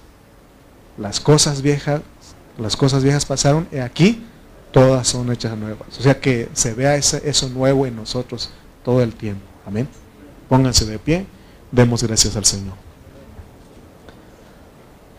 Las 0.97 1.19
cosas 1.19 1.61
viejas, 1.61 2.01
las 2.61 2.77
cosas 2.77 3.03
viejas 3.03 3.25
pasaron 3.25 3.67
y 3.71 3.77
aquí 3.77 4.23
todas 4.71 5.07
son 5.07 5.31
hechas 5.31 5.57
nuevas. 5.57 5.87
O 5.99 6.01
sea 6.01 6.19
que 6.19 6.49
se 6.53 6.73
vea 6.73 6.95
eso 6.95 7.49
nuevo 7.49 7.85
en 7.85 7.95
nosotros 7.95 8.51
todo 8.83 9.01
el 9.01 9.13
tiempo. 9.13 9.43
Amén. 9.65 9.87
Pónganse 10.47 10.85
de 10.85 10.99
pie, 10.99 11.25
demos 11.71 12.03
gracias 12.03 12.35
al 12.35 12.45
Señor. 12.45 12.73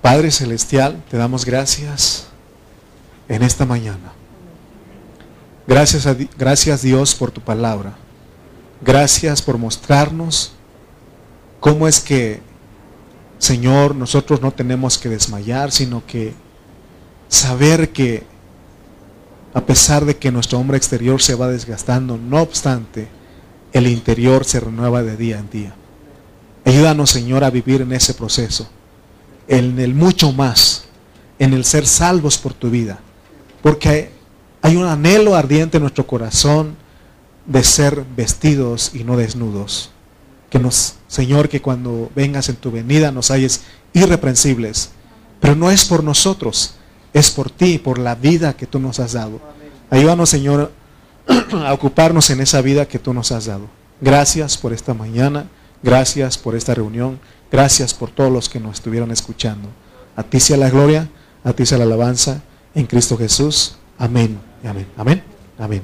Padre 0.00 0.30
Celestial, 0.30 1.02
te 1.10 1.16
damos 1.16 1.44
gracias 1.44 2.26
en 3.28 3.42
esta 3.42 3.64
mañana. 3.64 4.12
Gracias, 5.66 6.06
a, 6.06 6.16
gracias 6.36 6.82
Dios 6.82 7.14
por 7.14 7.30
tu 7.30 7.40
palabra. 7.40 7.94
Gracias 8.80 9.40
por 9.40 9.58
mostrarnos 9.58 10.52
cómo 11.60 11.86
es 11.86 12.00
que, 12.00 12.40
Señor, 13.38 13.94
nosotros 13.94 14.42
no 14.42 14.50
tenemos 14.52 14.98
que 14.98 15.08
desmayar, 15.08 15.70
sino 15.70 16.04
que 16.04 16.34
saber 17.32 17.90
que 17.90 18.24
a 19.54 19.66
pesar 19.66 20.04
de 20.04 20.16
que 20.16 20.30
nuestro 20.32 20.58
hombre 20.58 20.76
exterior 20.76 21.20
se 21.20 21.34
va 21.34 21.48
desgastando, 21.48 22.16
no 22.16 22.40
obstante, 22.40 23.08
el 23.72 23.86
interior 23.86 24.44
se 24.44 24.60
renueva 24.60 25.02
de 25.02 25.16
día 25.16 25.38
en 25.38 25.50
día. 25.50 25.74
Ayúdanos, 26.64 27.10
Señor, 27.10 27.44
a 27.44 27.50
vivir 27.50 27.82
en 27.82 27.92
ese 27.92 28.14
proceso, 28.14 28.68
en 29.48 29.78
el 29.78 29.94
mucho 29.94 30.32
más, 30.32 30.84
en 31.38 31.52
el 31.52 31.64
ser 31.64 31.86
salvos 31.86 32.38
por 32.38 32.54
tu 32.54 32.70
vida 32.70 33.00
porque 33.62 34.10
hay 34.60 34.76
un 34.76 34.84
anhelo 34.84 35.34
ardiente 35.34 35.78
en 35.78 35.82
nuestro 35.82 36.06
corazón 36.06 36.76
de 37.46 37.64
ser 37.64 38.04
vestidos 38.16 38.90
y 38.92 39.04
no 39.04 39.16
desnudos. 39.16 39.90
Que 40.50 40.58
nos, 40.58 40.96
Señor, 41.06 41.48
que 41.48 41.62
cuando 41.62 42.10
vengas 42.14 42.48
en 42.48 42.56
tu 42.56 42.70
venida 42.70 43.10
nos 43.10 43.30
halles 43.30 43.62
irreprensibles. 43.94 44.90
Pero 45.40 45.56
no 45.56 45.70
es 45.70 45.84
por 45.84 46.04
nosotros, 46.04 46.74
es 47.12 47.30
por 47.30 47.50
ti, 47.50 47.78
por 47.78 47.98
la 47.98 48.14
vida 48.14 48.54
que 48.56 48.66
tú 48.66 48.78
nos 48.78 49.00
has 49.00 49.12
dado. 49.12 49.40
Ayúdanos, 49.90 50.30
Señor, 50.30 50.72
a 51.64 51.72
ocuparnos 51.72 52.30
en 52.30 52.40
esa 52.40 52.60
vida 52.60 52.86
que 52.86 52.98
tú 52.98 53.12
nos 53.12 53.32
has 53.32 53.46
dado. 53.46 53.66
Gracias 54.00 54.56
por 54.56 54.72
esta 54.72 54.94
mañana, 54.94 55.46
gracias 55.82 56.38
por 56.38 56.56
esta 56.56 56.74
reunión, 56.74 57.20
gracias 57.50 57.94
por 57.94 58.10
todos 58.10 58.32
los 58.32 58.48
que 58.48 58.60
nos 58.60 58.74
estuvieron 58.74 59.10
escuchando. 59.10 59.68
A 60.16 60.22
ti 60.22 60.40
sea 60.40 60.56
la 60.56 60.70
gloria, 60.70 61.08
a 61.44 61.52
ti 61.52 61.66
sea 61.66 61.78
la 61.78 61.84
alabanza 61.84 62.42
en 62.74 62.86
Cristo 62.86 63.16
Jesús. 63.16 63.76
Amén 63.98 64.52
amén. 64.68 64.86
Amén. 64.96 65.31